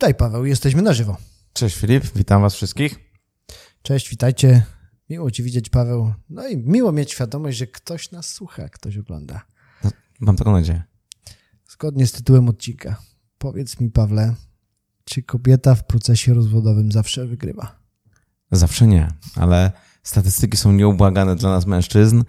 Witaj 0.00 0.14
Paweł, 0.14 0.44
jesteśmy 0.44 0.82
na 0.82 0.92
żywo. 0.92 1.16
Cześć 1.52 1.76
Filip, 1.76 2.04
witam 2.16 2.42
was 2.42 2.54
wszystkich. 2.54 2.98
Cześć, 3.82 4.10
witajcie. 4.10 4.62
Miło 5.10 5.30
Cię 5.30 5.42
widzieć, 5.42 5.68
Paweł. 5.68 6.12
No 6.30 6.48
i 6.48 6.56
miło 6.56 6.92
mieć 6.92 7.12
świadomość, 7.12 7.58
że 7.58 7.66
ktoś 7.66 8.10
nas 8.10 8.28
słucha, 8.28 8.68
ktoś 8.68 8.98
ogląda. 8.98 9.40
No, 9.84 9.90
mam 10.20 10.36
taką 10.36 10.52
nadzieję. 10.52 10.82
Zgodnie 11.68 12.06
z 12.06 12.12
tytułem 12.12 12.48
odcinka. 12.48 12.96
Powiedz 13.38 13.80
mi, 13.80 13.90
Pawle, 13.90 14.34
czy 15.04 15.22
kobieta 15.22 15.74
w 15.74 15.86
procesie 15.86 16.34
rozwodowym 16.34 16.92
zawsze 16.92 17.26
wygrywa? 17.26 17.80
Zawsze 18.52 18.86
nie, 18.86 19.08
ale 19.36 19.72
statystyki 20.02 20.56
są 20.56 20.72
nieubłagane 20.72 21.36
dla 21.36 21.50
nas 21.50 21.66
mężczyzn 21.66 22.22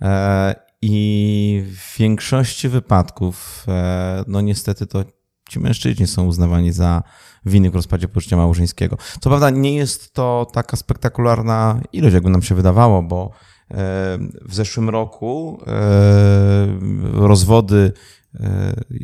e, 0.00 0.54
i 0.82 1.64
w 1.66 1.98
większości 1.98 2.68
wypadków, 2.68 3.64
e, 3.68 4.24
no 4.26 4.40
niestety 4.40 4.86
to 4.86 5.04
ci 5.48 5.60
mężczyźni 5.60 6.06
są 6.06 6.26
uznawani 6.26 6.72
za 6.72 7.02
winy 7.46 7.70
w 7.70 7.74
rozpadzie 7.74 8.08
poczucia 8.08 8.36
małżeńskiego. 8.36 8.96
Co 9.20 9.30
prawda 9.30 9.50
nie 9.50 9.76
jest 9.76 10.12
to 10.12 10.46
taka 10.52 10.76
spektakularna 10.76 11.80
ilość, 11.92 12.14
jakby 12.14 12.30
nam 12.30 12.42
się 12.42 12.54
wydawało, 12.54 13.02
bo 13.02 13.30
e, 13.70 13.74
w 14.42 14.54
zeszłym 14.54 14.90
roku 14.90 15.58
rozwody 17.12 17.92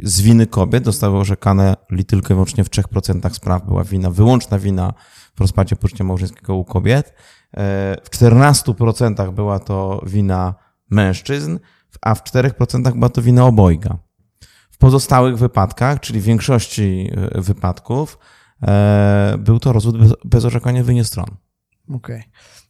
z 0.03 0.20
winy 0.20 0.47
kobiet 0.47 0.84
zostały 0.84 1.19
orzekane 1.19 1.77
tylko 2.06 2.27
i 2.27 2.34
wyłącznie 2.34 2.65
w 2.65 2.70
3% 2.70 3.34
spraw 3.34 3.67
była 3.67 3.84
wina, 3.84 4.11
wyłączna 4.11 4.59
wina 4.59 4.93
w 5.37 5.41
rozpadzie 5.41 5.77
poczucia 5.77 6.05
małżeńskiego 6.05 6.55
u 6.55 6.65
kobiet. 6.65 7.15
W 8.05 8.11
14% 8.11 9.33
była 9.33 9.59
to 9.59 10.03
wina 10.06 10.55
mężczyzn, 10.91 11.59
a 12.03 12.15
w 12.15 12.25
4% 12.25 12.93
była 12.93 13.09
to 13.09 13.22
wina 13.22 13.47
obojga. 13.47 13.98
Pozostałych 14.81 15.39
wypadkach, 15.39 16.00
czyli 16.00 16.20
w 16.20 16.25
większości 16.25 17.11
e, 17.12 17.41
wypadków, 17.41 18.19
e, 18.62 19.37
był 19.39 19.59
to 19.59 19.72
rozwód 19.72 19.97
bez 20.25 20.45
orzekania 20.45 20.84
wynie 20.84 21.05
stron. 21.05 21.27
Okej. 21.89 21.97
Okay. 22.17 22.22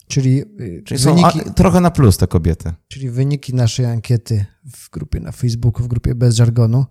Czyli, 0.08 0.42
czyli 0.84 1.00
wyniki, 1.00 1.38
są 1.38 1.52
trochę 1.54 1.80
na 1.80 1.90
plus 1.90 2.16
te 2.16 2.26
kobiety. 2.26 2.72
Czyli 2.88 3.10
wyniki 3.10 3.54
naszej 3.54 3.86
ankiety 3.86 4.46
w 4.76 4.90
grupie 4.90 5.20
na 5.20 5.32
Facebooku, 5.32 5.84
w 5.84 5.88
grupie 5.88 6.14
Bez 6.14 6.34
Żargonu, 6.34 6.86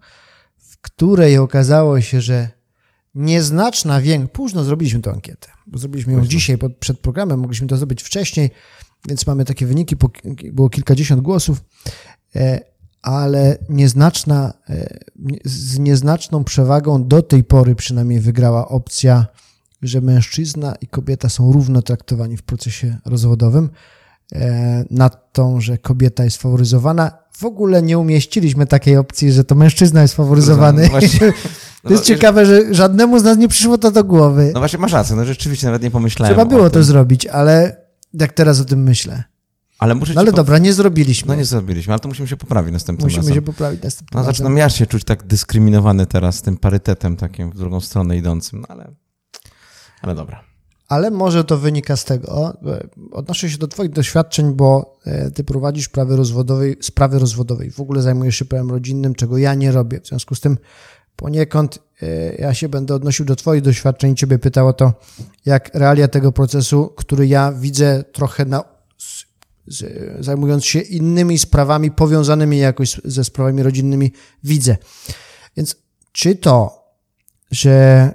w 0.58 0.78
której 0.82 1.38
okazało 1.38 2.02
się, 2.02 2.22
że 2.22 2.50
nieznaczna 3.16 4.02
większość, 4.02 4.34
późno 4.34 4.64
zrobiliśmy 4.64 5.02
tę 5.02 5.12
ankietę, 5.12 5.48
bo 5.68 5.78
zrobiliśmy 5.78 6.14
ją 6.14 6.20
późno. 6.20 6.32
dzisiaj 6.32 6.58
pod, 6.58 6.78
przed 6.78 7.00
programem, 7.00 7.40
mogliśmy 7.40 7.68
to 7.68 7.78
zrobić 7.78 8.04
wcześniej, 8.04 8.50
więc 9.08 9.28
mamy 9.28 9.46
takie 9.46 9.66
wyniki, 9.66 9.96
było 10.54 10.70
kilkadziesiąt 10.70 11.22
głosów, 11.22 11.64
e, 12.36 12.69
ale 13.02 13.58
nieznaczna, 13.70 14.54
e, 14.70 15.00
z 15.46 15.80
nieznaczną 15.80 16.44
przewagą 16.44 17.08
do 17.08 17.22
tej 17.22 17.44
pory 17.44 17.76
przynajmniej 17.76 18.20
wygrała 18.20 18.68
opcja 18.68 19.26
że 19.82 20.02
mężczyzna 20.02 20.76
i 20.82 20.88
kobieta 20.88 21.30
są 21.30 21.52
równo 21.52 21.82
traktowani 21.82 22.38
w 22.38 22.44
procesie 22.44 22.98
rozwodowym, 23.06 23.70
e, 24.34 24.86
nad 24.92 25.34
tą, 25.34 25.62
że 25.62 25.78
kobieta 25.78 26.24
jest 26.24 26.38
faworyzowana. 26.38 27.12
W 27.38 27.46
ogóle 27.46 27.82
nie 27.82 27.98
umieściliśmy 27.98 28.66
takiej 28.66 28.98
opcji, 28.98 29.32
że 29.32 29.44
to 29.44 29.56
mężczyzna 29.56 30.02
jest 30.02 30.16
faworyzowany. 30.16 30.84
No 30.84 30.90
właśnie, 30.90 31.20
to 31.84 31.90
jest 31.90 32.04
no, 32.04 32.08
ciekawe, 32.08 32.46
że 32.46 32.74
żadnemu 32.74 33.20
z 33.20 33.24
nas 33.24 33.38
nie 33.38 33.48
przyszło 33.48 33.78
to 33.78 33.92
do 33.92 34.04
głowy. 34.04 34.52
No 34.54 34.60
właśnie 34.60 34.80
masz 34.80 34.92
rację, 34.92 35.16
no 35.16 35.26
rzeczywiście 35.26 35.68
nawet 35.68 35.82
nie 35.84 35.92
pomyślałem. 35.92 36.36
Trzeba 36.36 36.46
było 36.50 36.70
to 36.70 36.84
zrobić, 36.84 37.28
ale 37.28 37.76
jak 38.14 38.34
teraz 38.34 38.60
o 38.60 38.66
tym 38.66 38.84
myślę. 38.84 39.24
Ale, 39.80 39.96
muszę 39.96 40.14
no 40.14 40.22
ale 40.22 40.32
dobra, 40.32 40.58
nie 40.58 40.74
zrobiliśmy. 40.74 41.28
No 41.28 41.36
nie 41.36 41.46
zrobiliśmy, 41.46 41.94
ale 41.94 42.00
to 42.00 42.08
musimy 42.08 42.28
się 42.28 42.38
poprawić 42.38 42.74
następnym 42.74 43.06
musimy 43.06 43.18
razem. 43.18 43.30
Musimy 43.30 43.46
się 43.46 43.52
poprawić 43.54 43.84
następnym 43.84 44.18
no, 44.18 44.20
razem. 44.20 44.34
Zaczynam 44.34 44.58
ja 44.58 44.70
się 44.70 44.86
czuć 44.88 45.04
tak 45.04 45.24
dyskryminowany 45.24 46.06
teraz 46.06 46.36
z 46.36 46.42
tym 46.42 46.58
parytetem 46.58 47.16
takim 47.18 47.52
w 47.52 47.56
drugą 47.58 47.82
stronę 47.82 48.18
idącym, 48.18 48.62
no 48.62 48.68
ale... 48.70 48.92
Ale 50.02 50.16
dobra. 50.16 50.44
Ale 50.88 51.12
może 51.12 51.44
to 51.44 51.58
wynika 51.58 51.96
z 51.96 52.06
tego, 52.06 52.54
e, 52.66 52.88
odnoszę 53.12 53.50
się 53.50 53.58
do 53.58 53.68
Twoich 53.68 53.92
doświadczeń, 53.92 54.54
bo 54.54 54.98
e, 55.06 55.32
Ty 55.32 55.44
prowadzisz 55.44 55.86
sprawy 55.86 56.16
rozwodowej, 56.16 56.78
sprawy 56.82 57.20
rozwodowej, 57.20 57.72
w 57.72 57.80
ogóle 57.80 58.02
zajmujesz 58.02 58.36
się 58.36 58.46
prawem 58.46 58.70
rodzinnym, 58.70 59.16
czego 59.16 59.38
ja 59.38 59.54
nie 59.54 59.72
robię. 59.72 60.00
W 60.02 60.08
związku 60.08 60.36
z 60.36 60.40
tym 60.40 60.58
poniekąd 61.16 61.80
e, 62.02 62.36
ja 62.36 62.54
się 62.54 62.70
będę 62.70 62.96
odnosił 62.96 63.26
do 63.26 63.36
Twoich 63.36 63.62
doświadczeń 63.62 64.12
i 64.12 64.16
Ciebie 64.16 64.40
pytał 64.40 64.68
o 64.68 64.74
to, 64.74 64.94
jak 65.46 65.70
realia 65.74 66.08
tego 66.08 66.32
procesu, 66.32 66.94
który 66.98 67.28
ja 67.28 67.52
widzę 67.52 68.04
trochę 68.04 68.46
na, 68.46 68.64
zajmując 70.20 70.66
się 70.66 70.80
innymi 70.80 71.38
sprawami 71.38 71.92
powiązanymi 71.92 72.58
jakoś 72.58 73.02
ze 73.06 73.24
sprawami 73.24 73.64
rodzinnymi, 73.64 74.12
widzę. 74.44 74.78
Więc 75.58 75.76
czy 76.12 76.36
to, 76.36 76.84
że 77.52 78.14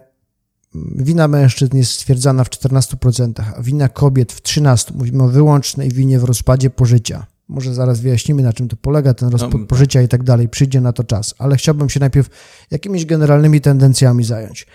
wina 0.96 1.28
mężczyzn 1.28 1.76
jest 1.76 1.92
stwierdzana 1.92 2.44
w 2.44 2.50
14%, 2.50 3.32
a 3.56 3.62
wina 3.62 3.88
kobiet 3.88 4.32
w 4.32 4.42
13%. 4.42 4.94
Mówimy 4.94 5.22
o 5.22 5.28
wyłącznej 5.28 5.90
winie 5.90 6.18
w 6.18 6.24
rozpadzie 6.24 6.70
pożycia. 6.70 7.26
Może 7.48 7.74
zaraz 7.74 8.00
wyjaśnimy, 8.00 8.42
na 8.42 8.52
czym 8.52 8.68
to 8.68 8.76
polega, 8.76 9.14
ten 9.14 9.28
rozpad 9.28 9.54
no, 9.60 9.66
pożycia 9.66 10.02
i 10.02 10.08
tak 10.08 10.22
dalej. 10.22 10.48
Przyjdzie 10.48 10.80
na 10.80 10.92
to 10.92 11.04
czas. 11.04 11.34
Ale 11.38 11.56
chciałbym 11.56 11.90
się 11.90 12.00
najpierw 12.00 12.28
jakimiś 12.70 13.06
generalnymi 13.06 13.60
tendencjami 13.60 14.24
zająć. 14.24 14.66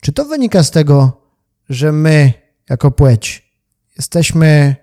Czy 0.00 0.12
to 0.12 0.24
wynika 0.24 0.62
z 0.62 0.70
tego, 0.70 1.22
że 1.68 1.92
my, 1.92 2.32
jako 2.70 2.90
płeć, 2.90 3.52
jesteśmy 3.96 4.76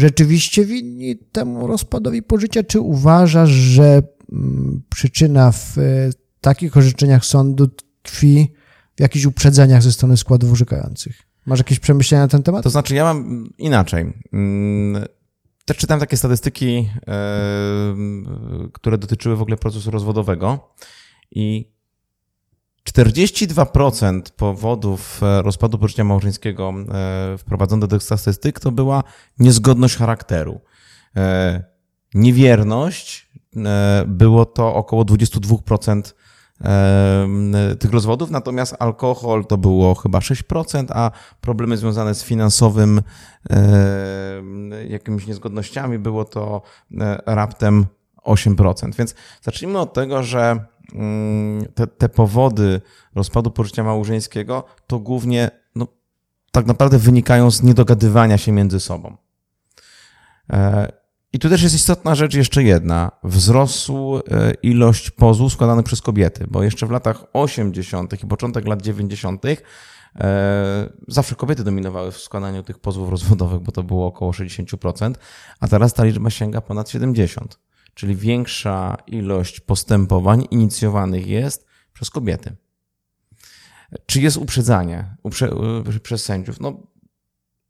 rzeczywiście 0.00 0.64
winni 0.64 1.16
temu 1.16 1.66
rozpadowi 1.66 2.22
pożycia, 2.22 2.62
czy 2.62 2.80
uważasz, 2.80 3.50
że 3.50 4.02
mm, 4.32 4.82
przyczyna 4.90 5.52
w 5.52 5.78
y, 5.78 6.10
takich 6.40 6.76
orzeczeniach 6.76 7.24
sądu 7.24 7.68
tkwi 8.02 8.52
w 8.96 9.00
jakichś 9.00 9.24
uprzedzeniach 9.24 9.82
ze 9.82 9.92
strony 9.92 10.16
składów 10.16 10.52
orzekających. 10.52 11.22
Masz 11.46 11.58
jakieś 11.58 11.78
przemyślenia 11.78 12.24
na 12.24 12.28
ten 12.28 12.42
temat? 12.42 12.62
To 12.62 12.70
znaczy, 12.70 12.94
ja 12.94 13.04
mam 13.04 13.48
inaczej. 13.58 14.12
Mm, 14.32 15.04
też 15.64 15.76
czytałem 15.76 16.00
takie 16.00 16.16
statystyki, 16.16 16.88
e, 17.06 17.96
które 18.72 18.98
dotyczyły 18.98 19.36
w 19.36 19.42
ogóle 19.42 19.56
procesu 19.56 19.90
rozwodowego 19.90 20.74
i 21.30 21.69
42% 22.88 24.22
powodów 24.36 25.22
e, 25.22 25.42
rozpadu 25.42 25.78
pożycia 25.78 26.04
małżeńskiego 26.04 26.72
e, 26.72 27.38
wprowadzonych 27.38 27.80
do 27.80 27.96
tych 27.96 28.02
statystyk 28.02 28.60
to 28.60 28.72
była 28.72 29.02
niezgodność 29.38 29.96
charakteru. 29.96 30.60
Niewierność 32.14 33.30
było 34.06 34.44
to 34.44 34.74
około 34.74 35.02
22% 35.04 36.02
tych 37.78 37.92
rozwodów, 37.92 38.30
natomiast 38.30 38.76
alkohol 38.78 39.46
to 39.46 39.58
było 39.58 39.94
chyba 39.94 40.18
6%, 40.18 40.86
a 40.90 41.10
problemy 41.40 41.76
związane 41.76 42.14
z 42.14 42.24
finansowym 42.24 43.02
jakimiś 44.88 45.26
niezgodnościami 45.26 45.98
było 45.98 46.24
to 46.24 46.62
e, 47.00 47.22
raptem 47.26 47.86
8%. 48.24 48.94
Więc 48.94 49.14
zacznijmy 49.42 49.78
od 49.78 49.92
tego, 49.92 50.22
że 50.22 50.64
te, 51.74 51.86
te 51.86 52.08
powody 52.08 52.80
rozpadu 53.14 53.50
pożycia 53.50 53.84
małżeńskiego 53.84 54.64
to 54.86 54.98
głównie 54.98 55.50
no, 55.74 55.86
tak 56.52 56.66
naprawdę 56.66 56.98
wynikają 56.98 57.50
z 57.50 57.62
niedogadywania 57.62 58.38
się 58.38 58.52
między 58.52 58.80
sobą. 58.80 59.16
E, 60.50 60.92
i 61.32 61.38
tu 61.38 61.48
też 61.48 61.62
jest 61.62 61.74
istotna 61.74 62.14
rzecz 62.14 62.34
jeszcze 62.34 62.62
jedna. 62.62 63.10
Wzrosł 63.24 64.16
e, 64.16 64.20
ilość 64.62 65.10
pozwów 65.10 65.52
składanych 65.52 65.84
przez 65.84 66.02
kobiety, 66.02 66.46
bo 66.50 66.62
jeszcze 66.62 66.86
w 66.86 66.90
latach 66.90 67.24
80. 67.32 68.24
i 68.24 68.26
początek 68.26 68.66
lat 68.66 68.82
90. 68.82 69.44
E, 70.20 70.90
zawsze 71.08 71.34
kobiety 71.34 71.64
dominowały 71.64 72.12
w 72.12 72.18
składaniu 72.18 72.62
tych 72.62 72.78
pozwów 72.78 73.10
rozwodowych, 73.10 73.60
bo 73.60 73.72
to 73.72 73.82
było 73.82 74.06
około 74.06 74.30
60%, 74.30 75.14
a 75.60 75.68
teraz 75.68 75.94
ta 75.94 76.04
liczba 76.04 76.30
sięga 76.30 76.60
ponad 76.60 76.88
70%. 76.88 77.46
Czyli 77.94 78.16
większa 78.16 78.96
ilość 79.06 79.60
postępowań 79.60 80.46
inicjowanych 80.50 81.26
jest 81.26 81.66
przez 81.92 82.10
kobiety. 82.10 82.56
Czy 84.06 84.20
jest 84.20 84.36
uprzedzanie 84.36 85.16
uprze 85.22 85.50
przez 86.02 86.24
sędziów? 86.24 86.60
No, 86.60 86.90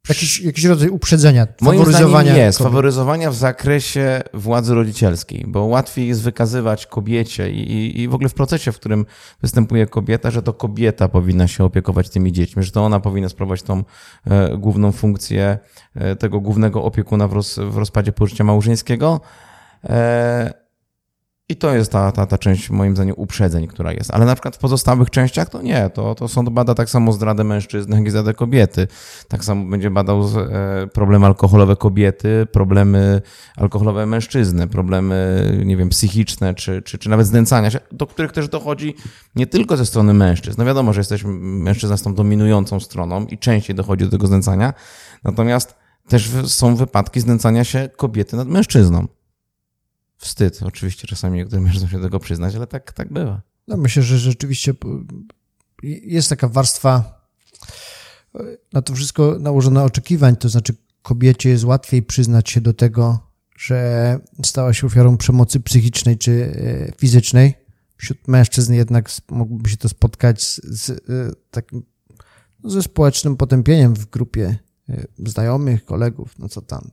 Jakiś, 0.09 0.41
jakiś 0.41 0.65
rodzaj 0.65 0.89
uprzedzenia, 0.89 1.47
Moim 1.61 1.79
faworyzowania. 1.79 2.37
jest, 2.37 2.59
kobiet. 2.59 2.71
faworyzowania 2.71 3.31
w 3.31 3.35
zakresie 3.35 4.23
władzy 4.35 4.75
rodzicielskiej, 4.75 5.45
bo 5.49 5.65
łatwiej 5.65 6.09
jest 6.09 6.23
wykazywać 6.23 6.87
kobiecie 6.87 7.51
i, 7.51 7.73
i, 7.73 8.01
i 8.01 8.09
w 8.09 8.15
ogóle 8.15 8.29
w 8.29 8.35
procesie, 8.35 8.73
w 8.73 8.77
którym 8.77 9.07
występuje 9.43 9.87
kobieta, 9.87 10.31
że 10.31 10.43
to 10.43 10.53
kobieta 10.53 11.09
powinna 11.09 11.49
się 11.49 11.65
opiekować 11.65 12.11
tymi 12.11 12.33
dziećmi, 12.33 12.63
że 12.63 12.71
to 12.71 12.85
ona 12.85 13.01
powinna 13.01 13.29
sprawować 13.29 13.63
tą 13.63 13.85
e, 14.25 14.57
główną 14.59 14.93
funkcję 14.93 15.59
e, 15.95 16.17
tego 16.17 16.41
głównego 16.41 16.85
opiekuna 16.85 17.29
w, 17.29 17.33
roz, 17.33 17.59
w 17.59 17.77
rozpadzie 17.77 18.13
pożycia 18.13 18.45
małżeńskiego. 18.45 19.21
E, 19.85 20.61
I 21.49 21.57
to 21.57 21.75
jest 21.75 21.93
ta, 21.93 22.13
ta, 22.13 22.27
ta 22.27 22.39
część, 22.39 22.71
moim 22.71 22.97
zdaniem, 22.97 23.15
uprzedzeń, 23.19 23.67
która 23.67 23.93
jest. 23.93 24.11
Ale 24.11 24.27
na 24.27 24.35
przykład 24.35 24.57
w 24.57 24.59
pozostałych 24.59 25.11
częściach 25.11 25.49
to 25.49 25.63
nie. 25.63 25.91
To, 25.91 26.15
to 26.15 26.29
sąd 26.29 26.49
bada 26.49 26.75
tak 26.75 26.91
samo 26.91 27.13
zdradę 27.13 27.45
mężczyzny, 27.45 27.97
jak 27.97 28.07
i 28.07 28.11
zdradę 28.11 28.35
kobiety. 28.35 28.89
Tak 29.29 29.45
samo 29.45 29.65
będzie 29.71 29.91
badał 29.91 30.23
e, 30.23 30.87
problemy 30.87 31.27
alkoholowe 31.27 31.77
kobiety, 31.77 32.47
problemy 32.53 33.23
alkoholowe 33.57 34.07
mężczyzny, 34.07 34.69
problemy, 34.69 35.45
nie 35.65 35.77
wiem, 35.77 35.89
psychiczne, 35.89 36.55
czy, 36.55 36.83
czy, 36.83 36.99
czy 36.99 37.09
nawet 37.11 37.27
znęcania 37.27 37.71
się, 37.71 37.79
do 37.93 38.07
których 38.07 38.33
też 38.33 38.49
dochodzi 38.49 38.95
nie 39.37 39.47
tylko 39.47 39.77
ze 39.77 39.87
strony 39.87 40.15
mężczyzn. 40.15 40.57
No 40.59 40.65
wiadomo, 40.65 40.93
że 40.93 41.01
jesteśmy, 41.01 41.33
mężczyzna 41.41 41.97
z 41.97 42.03
tą 42.03 42.15
dominującą 42.15 42.81
stroną 42.81 43.27
i 43.27 43.39
częściej 43.39 43.77
dochodzi 43.77 44.05
do 44.05 44.11
tego 44.11 44.27
znęcania. 44.27 44.75
Natomiast 45.25 45.75
też 46.09 46.31
są 46.47 46.77
wypadki 46.77 47.21
znęcania 47.21 47.65
się 47.65 47.89
kobiety 47.97 48.37
nad 48.37 48.49
mężczyzną 48.49 49.07
wstyd. 50.21 50.63
Oczywiście 50.63 51.09
czasami 51.09 51.39
niektórym 51.39 51.65
mężczyznom 51.65 51.91
się 51.91 51.97
do 51.97 52.03
tego 52.03 52.21
przyznać, 52.21 52.55
ale 52.55 52.67
tak, 52.67 52.93
tak 52.93 53.13
bywa. 53.13 53.43
No 53.69 53.77
myślę, 53.77 54.03
że 54.03 54.19
rzeczywiście 54.19 54.75
jest 55.83 56.29
taka 56.29 56.49
warstwa 56.49 57.21
na 58.73 58.83
to 58.83 58.95
wszystko 58.95 59.37
nałożona 59.41 59.85
oczekiwań, 59.85 60.37
to 60.37 60.49
znaczy 60.49 60.75
kobiecie 61.03 61.51
jest 61.51 61.65
łatwiej 61.65 62.03
przyznać 62.03 62.51
się 62.51 62.61
do 62.61 62.73
tego, 62.75 63.31
że 63.57 64.19
stała 64.45 64.73
się 64.73 64.87
ofiarą 64.87 65.17
przemocy 65.17 65.61
psychicznej 65.61 66.19
czy 66.19 66.33
e, 66.33 66.93
fizycznej. 66.99 67.55
Wśród 67.97 68.29
mężczyzn 68.29 68.73
jednak 68.73 69.11
mógłby 69.31 69.71
się 69.71 69.77
to 69.77 69.89
spotkać 69.89 70.43
z, 70.43 70.61
z 70.65 70.91
e, 70.91 70.95
takim 71.51 71.83
no, 72.63 72.71
ze 72.71 72.83
społecznym 72.83 73.37
potępieniem 73.37 73.95
w 73.95 74.07
grupie 74.07 74.59
e, 74.89 75.07
znajomych, 75.19 75.85
kolegów, 75.85 76.39
no 76.39 76.49
co 76.49 76.63
tam, 76.63 76.91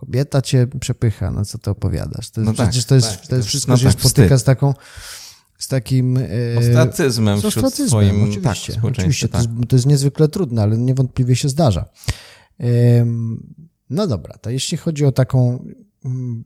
kobieta 0.00 0.42
cię 0.42 0.66
przepycha, 0.80 1.30
no 1.30 1.44
co 1.44 1.58
ty 1.58 1.70
opowiadasz? 1.70 2.30
To 2.30 2.40
jest, 2.40 2.50
no 2.50 2.56
tak, 2.56 2.68
przecież 2.68 2.84
to 2.84 2.94
jest, 2.94 3.10
tak, 3.10 3.26
to 3.26 3.36
jest 3.36 3.48
wszystko 3.48 3.72
no 3.72 3.78
się 3.78 3.84
tak, 3.84 4.00
spotyka 4.00 4.36
wstyd. 4.36 4.40
z 4.40 4.44
taką 4.44 4.74
z 5.58 5.68
takim... 5.68 6.16
E, 6.16 6.58
ostracyzmem 6.58 7.40
z 7.40 7.44
ostracyzmem, 7.44 7.88
swoim... 7.88 8.24
oczywiście. 8.24 8.72
Tak, 8.72 8.84
oczywiście 8.84 9.28
to, 9.28 9.38
jest, 9.38 9.48
to 9.68 9.76
jest 9.76 9.86
niezwykle 9.86 10.28
trudne, 10.28 10.62
ale 10.62 10.78
niewątpliwie 10.78 11.36
się 11.36 11.48
zdarza. 11.48 11.88
No 13.90 14.06
dobra, 14.06 14.38
to 14.40 14.50
jeśli 14.50 14.78
chodzi 14.78 15.04
o 15.04 15.12
taką 15.12 15.64
mm, 16.04 16.44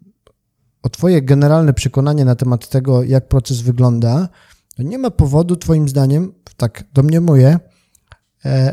o 0.83 0.89
twoje 0.89 1.23
generalne 1.23 1.75
przekonanie 1.75 2.25
na 2.25 2.35
temat 2.35 2.69
tego, 2.69 3.03
jak 3.03 3.29
proces 3.29 3.61
wygląda, 3.61 4.29
to 4.77 4.83
nie 4.83 4.99
ma 4.99 5.11
powodu, 5.11 5.57
twoim 5.57 5.89
zdaniem, 5.89 6.33
tak 6.57 6.85
do 6.93 7.03
mnie 7.03 7.21
moje, 7.21 7.49
e, 7.49 7.59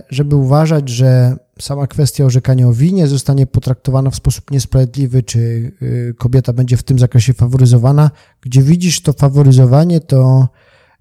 żeby 0.10 0.36
uważać, 0.36 0.90
że 0.90 1.38
sama 1.60 1.88
kwestia 1.88 2.26
orzekania 2.26 2.68
o 2.68 2.74
winie 2.74 3.08
zostanie 3.08 3.48
potraktowana 3.48 4.10
w 4.10 4.16
sposób 4.16 4.52
niesprawiedliwy, 4.52 5.24
czy 5.24 5.40
y, 5.82 6.16
kobieta 6.18 6.54
będzie 6.54 6.78
w 6.78 6.84
tym 6.84 7.00
zakresie 7.00 7.34
faworyzowana. 7.34 8.12
Gdzie 8.42 8.62
widzisz 8.62 9.02
to 9.02 9.14
faworyzowanie, 9.14 10.00
to 10.00 10.48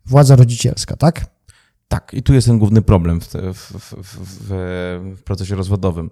władza 0.07 0.37
rodzicielska, 0.37 0.97
tak? 0.97 1.27
Tak, 1.89 2.15
i 2.15 2.23
tu 2.23 2.35
jest 2.35 2.47
ten 2.47 2.59
główny 2.59 2.83
problem 2.83 3.21
w, 3.21 3.27
w, 3.27 3.73
w, 4.03 4.49
w 5.17 5.23
procesie 5.25 5.55
rozwodowym, 5.55 6.11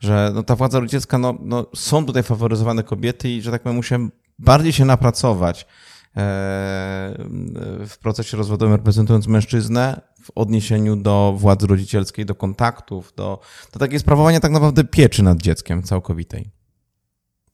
że 0.00 0.32
no, 0.34 0.42
ta 0.42 0.56
władza 0.56 0.80
rodzicielska, 0.80 1.18
no, 1.18 1.38
no, 1.40 1.66
są 1.74 2.06
tutaj 2.06 2.22
faworyzowane 2.22 2.82
kobiety 2.82 3.28
i, 3.30 3.42
że 3.42 3.50
tak 3.50 3.62
powiem, 3.62 3.76
muszę 3.76 4.08
bardziej 4.38 4.72
się 4.72 4.84
napracować 4.84 5.62
e, 5.62 5.66
w 6.14 7.96
procesie 8.00 8.36
rozwodowym 8.36 8.74
reprezentując 8.74 9.26
mężczyznę, 9.26 10.00
w 10.22 10.30
odniesieniu 10.34 10.96
do 10.96 11.34
władzy 11.36 11.66
rodzicielskiej, 11.66 12.26
do 12.26 12.34
kontaktów, 12.34 13.12
do, 13.16 13.40
do 13.72 13.78
takiego 13.78 14.00
sprawowania 14.00 14.40
tak 14.40 14.52
naprawdę 14.52 14.84
pieczy 14.84 15.22
nad 15.22 15.38
dzieckiem 15.38 15.82
całkowitej. 15.82 16.50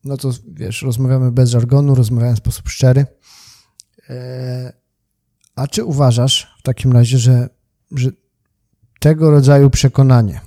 No 0.04 0.16
to 0.16 0.30
wiesz, 0.52 0.82
rozmawiamy 0.82 1.32
bez 1.32 1.50
żargonu, 1.50 1.94
rozmawiamy 1.94 2.34
w 2.34 2.38
sposób 2.38 2.68
szczery. 2.68 3.06
E, 4.10 4.72
a 5.54 5.66
czy 5.66 5.84
uważasz 5.84 6.54
w 6.58 6.62
takim 6.62 6.92
razie, 6.92 7.18
że, 7.18 7.48
że 7.90 8.10
tego 9.00 9.30
rodzaju 9.30 9.70
przekonanie 9.70 10.40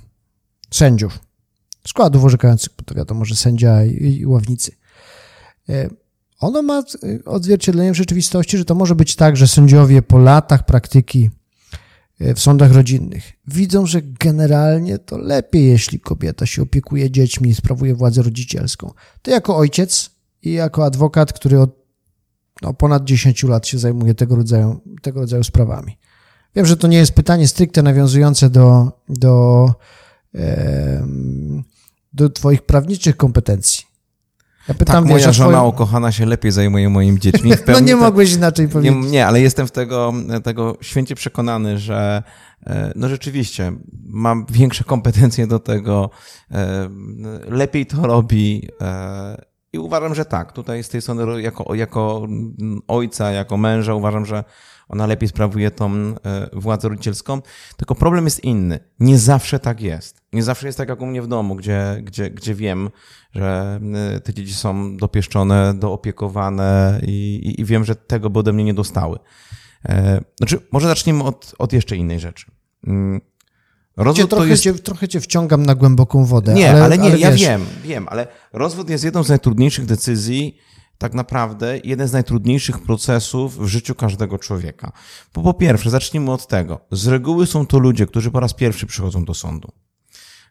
sędziów, 0.70 1.18
składów 1.86 2.24
orzekających, 2.24 2.72
bo 2.78 2.84
to 2.84 2.94
wiadomo, 2.94 3.24
że 3.24 3.36
sędzia 3.36 3.84
i, 3.84 4.18
i 4.18 4.26
ławnicy, 4.26 4.72
e, 5.68 5.90
ono 6.40 6.62
ma 6.62 6.82
odzwierciedlenie 7.24 7.92
w 7.92 7.96
rzeczywistości, 7.96 8.58
że 8.58 8.64
to 8.64 8.74
może 8.74 8.94
być 8.94 9.16
tak, 9.16 9.36
że 9.36 9.48
sędziowie 9.48 10.02
po 10.02 10.18
latach 10.18 10.66
praktyki 10.66 11.30
E, 12.20 12.34
w 12.34 12.40
sądach 12.40 12.72
rodzinnych 12.72 13.32
widzą, 13.46 13.86
że 13.86 14.02
generalnie 14.02 14.98
to 14.98 15.18
lepiej, 15.18 15.66
jeśli 15.66 16.00
kobieta 16.00 16.46
się 16.46 16.62
opiekuje 16.62 17.10
dziećmi 17.10 17.48
i 17.48 17.54
sprawuje 17.54 17.94
władzę 17.94 18.22
rodzicielską. 18.22 18.92
To 19.22 19.30
jako 19.30 19.56
ojciec 19.56 20.10
i 20.42 20.52
jako 20.52 20.84
adwokat, 20.84 21.32
który 21.32 21.60
od 21.60 21.80
no, 22.62 22.74
ponad 22.74 23.04
10 23.04 23.42
lat 23.42 23.66
się 23.66 23.78
zajmuje 23.78 24.14
tego 24.14 24.36
rodzaju, 24.36 24.80
tego 25.02 25.20
rodzaju 25.20 25.44
sprawami. 25.44 25.98
Wiem, 26.56 26.66
że 26.66 26.76
to 26.76 26.88
nie 26.88 26.96
jest 26.96 27.12
pytanie 27.12 27.48
stricte 27.48 27.82
nawiązujące 27.82 28.50
do, 28.50 28.92
do, 29.08 29.68
do 32.12 32.30
Twoich 32.30 32.62
prawniczych 32.62 33.16
kompetencji, 33.16 33.84
ja 34.68 34.74
pytam, 34.74 35.02
tak, 35.02 35.12
moja 35.12 35.32
żona 35.32 35.58
twoją... 35.58 35.68
ukochana 35.68 36.12
się 36.12 36.26
lepiej 36.26 36.52
zajmuje 36.52 36.88
moimi 36.88 37.18
dziećmi. 37.18 37.50
no 37.66 37.80
nie 37.80 37.96
mogłeś 37.96 38.32
inaczej 38.32 38.68
powiedzieć. 38.68 38.96
Nie, 39.04 39.10
nie, 39.10 39.26
ale 39.26 39.40
jestem 39.40 39.66
w 39.66 39.70
tego, 39.70 40.12
tego 40.44 40.76
święcie 40.80 41.14
przekonany, 41.14 41.78
że 41.78 42.22
e, 42.66 42.92
no 42.96 43.08
rzeczywiście 43.08 43.72
mam 44.06 44.46
większe 44.50 44.84
kompetencje 44.84 45.46
do 45.46 45.58
tego, 45.58 46.10
e, 46.50 46.88
lepiej 47.48 47.86
to 47.86 48.06
robi 48.06 48.68
e, 48.80 49.50
i 49.72 49.78
uważam, 49.78 50.14
że 50.14 50.24
tak. 50.24 50.52
Tutaj 50.52 50.82
z 50.82 50.88
tej 50.88 51.02
strony 51.02 51.42
jako, 51.42 51.74
jako 51.74 52.26
ojca, 52.88 53.30
jako 53.30 53.56
męża 53.56 53.94
uważam, 53.94 54.26
że 54.26 54.44
ona 54.90 55.06
lepiej 55.06 55.28
sprawuje 55.28 55.70
tą 55.70 55.92
e, 55.94 56.14
władzę 56.52 56.88
rodzicielską. 56.88 57.42
Tylko 57.76 57.94
problem 57.94 58.24
jest 58.24 58.44
inny. 58.44 58.78
Nie 59.00 59.18
zawsze 59.18 59.58
tak 59.58 59.80
jest. 59.80 60.20
Nie 60.32 60.42
zawsze 60.42 60.66
jest 60.66 60.78
tak 60.78 60.88
jak 60.88 61.00
u 61.00 61.06
mnie 61.06 61.22
w 61.22 61.26
domu, 61.26 61.54
gdzie, 61.54 62.00
gdzie, 62.02 62.30
gdzie 62.30 62.54
wiem, 62.54 62.90
że 63.34 63.80
e, 64.16 64.20
te 64.20 64.34
dzieci 64.34 64.54
są 64.54 64.96
dopieszczone, 64.96 65.74
doopiekowane 65.74 67.00
i, 67.06 67.54
i 67.58 67.64
wiem, 67.64 67.84
że 67.84 67.96
tego 67.96 68.30
by 68.30 68.38
ode 68.38 68.52
mnie 68.52 68.64
nie 68.64 68.74
dostały. 68.74 69.18
E, 69.88 70.20
znaczy, 70.38 70.58
może 70.72 70.88
zacznijmy 70.88 71.24
od, 71.24 71.54
od 71.58 71.72
jeszcze 71.72 71.96
innej 71.96 72.20
rzeczy. 72.20 72.50
Mm, 72.86 73.20
rozwód 73.96 74.30
trochę, 74.30 74.48
jest... 74.48 74.62
cię, 74.62 74.74
trochę 74.74 75.08
cię 75.08 75.20
wciągam 75.20 75.66
na 75.66 75.74
głęboką 75.74 76.24
wodę. 76.24 76.54
Nie, 76.54 76.70
ale, 76.70 76.84
ale 76.84 76.98
nie, 76.98 77.04
ale 77.04 77.18
ja 77.18 77.32
wiem, 77.32 77.64
wiem, 77.82 78.06
ale 78.08 78.26
rozwód 78.52 78.90
jest 78.90 79.04
jedną 79.04 79.22
z 79.22 79.28
najtrudniejszych 79.28 79.86
decyzji, 79.86 80.58
tak 81.00 81.14
naprawdę 81.14 81.78
jeden 81.84 82.08
z 82.08 82.12
najtrudniejszych 82.12 82.78
procesów 82.78 83.58
w 83.58 83.66
życiu 83.66 83.94
każdego 83.94 84.38
człowieka. 84.38 84.92
Bo 85.34 85.42
po 85.42 85.54
pierwsze, 85.54 85.90
zacznijmy 85.90 86.32
od 86.32 86.46
tego. 86.46 86.80
Z 86.90 87.06
reguły 87.06 87.46
są 87.46 87.66
to 87.66 87.78
ludzie, 87.78 88.06
którzy 88.06 88.30
po 88.30 88.40
raz 88.40 88.54
pierwszy 88.54 88.86
przychodzą 88.86 89.24
do 89.24 89.34
sądu. 89.34 89.72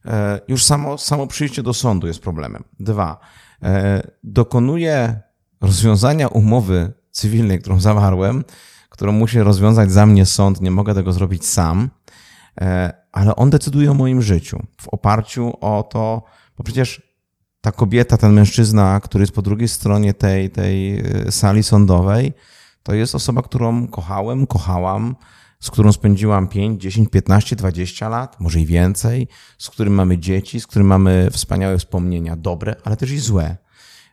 E, 0.05 0.41
już 0.47 0.65
samo, 0.65 0.97
samo 0.97 1.27
przyjście 1.27 1.63
do 1.63 1.73
sądu 1.73 2.07
jest 2.07 2.19
problemem. 2.19 2.63
Dwa, 2.79 3.19
e, 3.63 4.01
dokonuję 4.23 5.21
rozwiązania 5.61 6.27
umowy 6.27 6.93
cywilnej, 7.11 7.59
którą 7.59 7.79
zawarłem, 7.79 8.43
którą 8.89 9.11
musi 9.11 9.39
rozwiązać 9.39 9.91
za 9.91 10.05
mnie 10.05 10.25
sąd, 10.25 10.61
nie 10.61 10.71
mogę 10.71 10.95
tego 10.95 11.13
zrobić 11.13 11.45
sam, 11.45 11.89
e, 12.61 12.93
ale 13.11 13.35
on 13.35 13.49
decyduje 13.49 13.91
o 13.91 13.93
moim 13.93 14.21
życiu 14.21 14.63
w 14.81 14.87
oparciu 14.87 15.53
o 15.61 15.83
to, 15.83 16.23
bo 16.57 16.63
przecież 16.63 17.08
ta 17.61 17.71
kobieta, 17.71 18.17
ten 18.17 18.33
mężczyzna, 18.33 18.99
który 18.99 19.21
jest 19.21 19.33
po 19.33 19.41
drugiej 19.41 19.67
stronie 19.67 20.13
tej, 20.13 20.49
tej 20.49 20.99
e, 20.99 21.31
sali 21.31 21.63
sądowej, 21.63 22.33
to 22.83 22.93
jest 22.93 23.15
osoba, 23.15 23.41
którą 23.41 23.87
kochałem, 23.87 24.47
kochałam, 24.47 25.15
z 25.59 25.71
którą 25.71 25.91
spędziłam 25.91 26.47
5, 26.47 26.81
10, 26.81 27.09
15, 27.09 27.55
20 27.55 28.09
lat, 28.09 28.39
może 28.39 28.59
i 28.59 28.65
więcej, 28.65 29.27
z 29.57 29.69
którym 29.69 29.93
mamy 29.93 30.17
dzieci, 30.17 30.59
z 30.59 30.67
którym 30.67 30.87
mamy 30.87 31.29
wspaniałe 31.31 31.77
wspomnienia, 31.77 32.35
dobre, 32.35 32.75
ale 32.83 32.97
też 32.97 33.11
i 33.11 33.19
złe. 33.19 33.57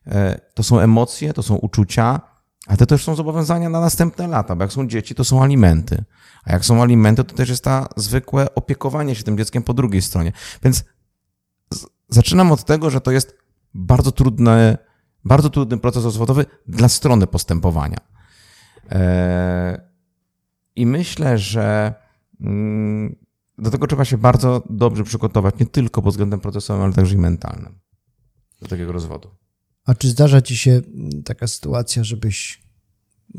E, 0.07 0.41
to 0.55 0.62
są 0.62 0.81
emocje, 0.81 1.33
to 1.33 1.43
są 1.43 1.55
uczucia, 1.55 2.21
ale 2.67 2.76
to 2.76 2.87
też 2.87 3.05
są 3.05 3.15
zobowiązania 3.15 3.69
na 3.69 3.81
następne 3.81 4.29
lata, 4.29 4.57
bo 4.57 4.65
jak 4.65 4.73
są 4.73 4.88
dzieci, 4.88 5.15
to 5.15 5.25
są 5.25 5.43
alimenty. 5.43 6.05
A 6.45 6.53
jak 6.53 6.65
są 6.65 6.83
alimenty, 6.83 7.25
to 7.25 7.35
też 7.35 7.49
jest 7.49 7.65
ta 7.65 7.88
zwykłe 7.97 8.55
opiekowanie 8.55 9.15
się 9.15 9.23
tym 9.23 9.38
dzieckiem 9.38 9.62
po 9.62 9.75
drugiej 9.75 10.03
stronie. 10.03 10.33
Więc 10.62 10.85
Zaczynam 12.08 12.52
od 12.52 12.64
tego, 12.64 12.90
że 12.90 13.00
to 13.00 13.10
jest 13.10 13.38
bardzo 13.75 14.12
trudny, 14.12 14.78
bardzo 15.25 15.50
trudny 15.50 15.78
proces 15.78 16.04
rozwodowy 16.04 16.46
dla 16.68 16.88
strony 16.88 17.26
postępowania. 17.26 17.98
E, 18.90 19.90
I 20.76 20.86
myślę, 20.86 21.38
że 21.38 21.94
mm, 22.40 23.16
do 23.58 23.70
tego 23.70 23.86
trzeba 23.86 24.04
się 24.04 24.18
bardzo 24.18 24.62
dobrze 24.70 25.04
przygotować, 25.04 25.58
nie 25.60 25.66
tylko 25.66 26.02
pod 26.02 26.12
względem 26.12 26.40
procesowym, 26.40 26.82
ale 26.82 26.92
także 26.92 27.14
i 27.14 27.18
mentalnym, 27.18 27.78
do 28.62 28.68
takiego 28.68 28.92
rozwodu. 28.92 29.30
A 29.84 29.94
czy 29.94 30.08
zdarza 30.08 30.42
ci 30.42 30.56
się 30.56 30.82
taka 31.25 31.46
sytuacja, 31.46 32.04
żebyś 32.04 32.66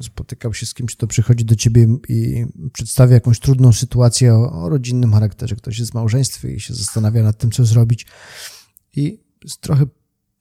spotykał 0.02 0.54
się 0.54 0.66
z 0.66 0.74
kimś, 0.74 0.96
kto 0.96 1.08
przychodzi 1.08 1.46
do 1.46 1.56
ciebie 1.56 1.88
i 2.10 2.46
przedstawia 2.74 3.14
jakąś 3.14 3.40
trudną 3.40 3.74
sytuację 3.74 4.34
o, 4.34 4.64
o 4.64 4.70
rodzinnym 4.70 5.14
charakterze, 5.14 5.56
ktoś 5.56 5.80
jest 5.80 5.92
w 5.92 5.96
małżeństwie 5.96 6.54
i 6.54 6.60
się 6.60 6.74
zastanawia 6.74 7.24
nad 7.24 7.38
tym, 7.38 7.52
co 7.52 7.66
zrobić 7.66 8.06
i 8.98 9.20
trochę 9.62 9.86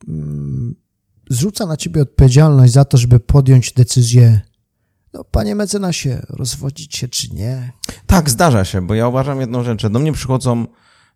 mm, 0.09 0.75
zrzuca 1.31 1.67
na 1.67 1.77
ciebie 1.77 2.03
odpowiedzialność 2.03 2.73
za 2.73 2.85
to, 2.85 2.97
żeby 2.97 3.21
podjąć 3.21 3.73
decyzję, 3.73 4.41
no 5.13 5.25
panie 5.25 5.55
mecenasie, 5.55 6.23
rozwodzić 6.29 6.97
się 6.97 7.09
czy 7.09 7.35
nie? 7.35 7.73
Tak, 8.07 8.31
zdarza 8.31 8.65
się, 8.65 8.87
bo 8.87 8.95
ja 8.95 9.09
uważam 9.09 9.41
jedną 9.41 9.65
rzecz, 9.65 9.83
że 9.83 9.91
do 9.91 9.99
mnie 9.99 10.13
przychodzą 10.13 10.67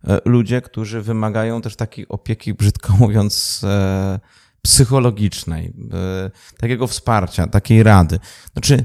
e, 0.05 0.21
ludzie, 0.25 0.63
którzy 0.63 1.03
wymagają 1.03 1.63
też 1.63 1.77
takiej 1.77 2.09
opieki, 2.09 2.55
brzydko 2.55 2.93
mówiąc, 3.01 3.61
e, 3.65 4.21
psychologicznej, 4.63 5.73
e, 5.93 6.31
takiego 6.57 6.87
wsparcia, 6.87 7.47
takiej 7.47 7.83
rady. 7.83 8.19
Znaczy, 8.53 8.85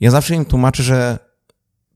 ja 0.00 0.10
zawsze 0.10 0.34
im 0.34 0.44
tłumaczę, 0.44 0.82
że 0.82 1.18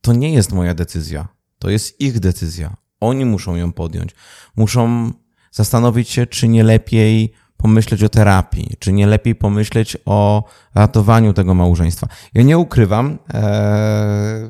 to 0.00 0.12
nie 0.12 0.32
jest 0.32 0.52
moja 0.52 0.74
decyzja, 0.74 1.28
to 1.58 1.70
jest 1.70 2.00
ich 2.00 2.20
decyzja. 2.20 2.76
Oni 3.00 3.24
muszą 3.24 3.56
ją 3.56 3.72
podjąć. 3.72 4.14
Muszą 4.56 5.12
zastanowić 5.50 6.10
się, 6.10 6.26
czy 6.26 6.48
nie 6.48 6.64
lepiej 6.64 7.32
pomyśleć 7.58 8.02
o 8.02 8.08
terapii, 8.08 8.76
czy 8.78 8.92
nie 8.92 9.06
lepiej 9.06 9.34
pomyśleć 9.34 9.96
o 10.04 10.44
ratowaniu 10.74 11.32
tego 11.32 11.54
małżeństwa. 11.54 12.08
Ja 12.34 12.42
nie 12.42 12.58
ukrywam, 12.58 13.18
e, 13.34 14.48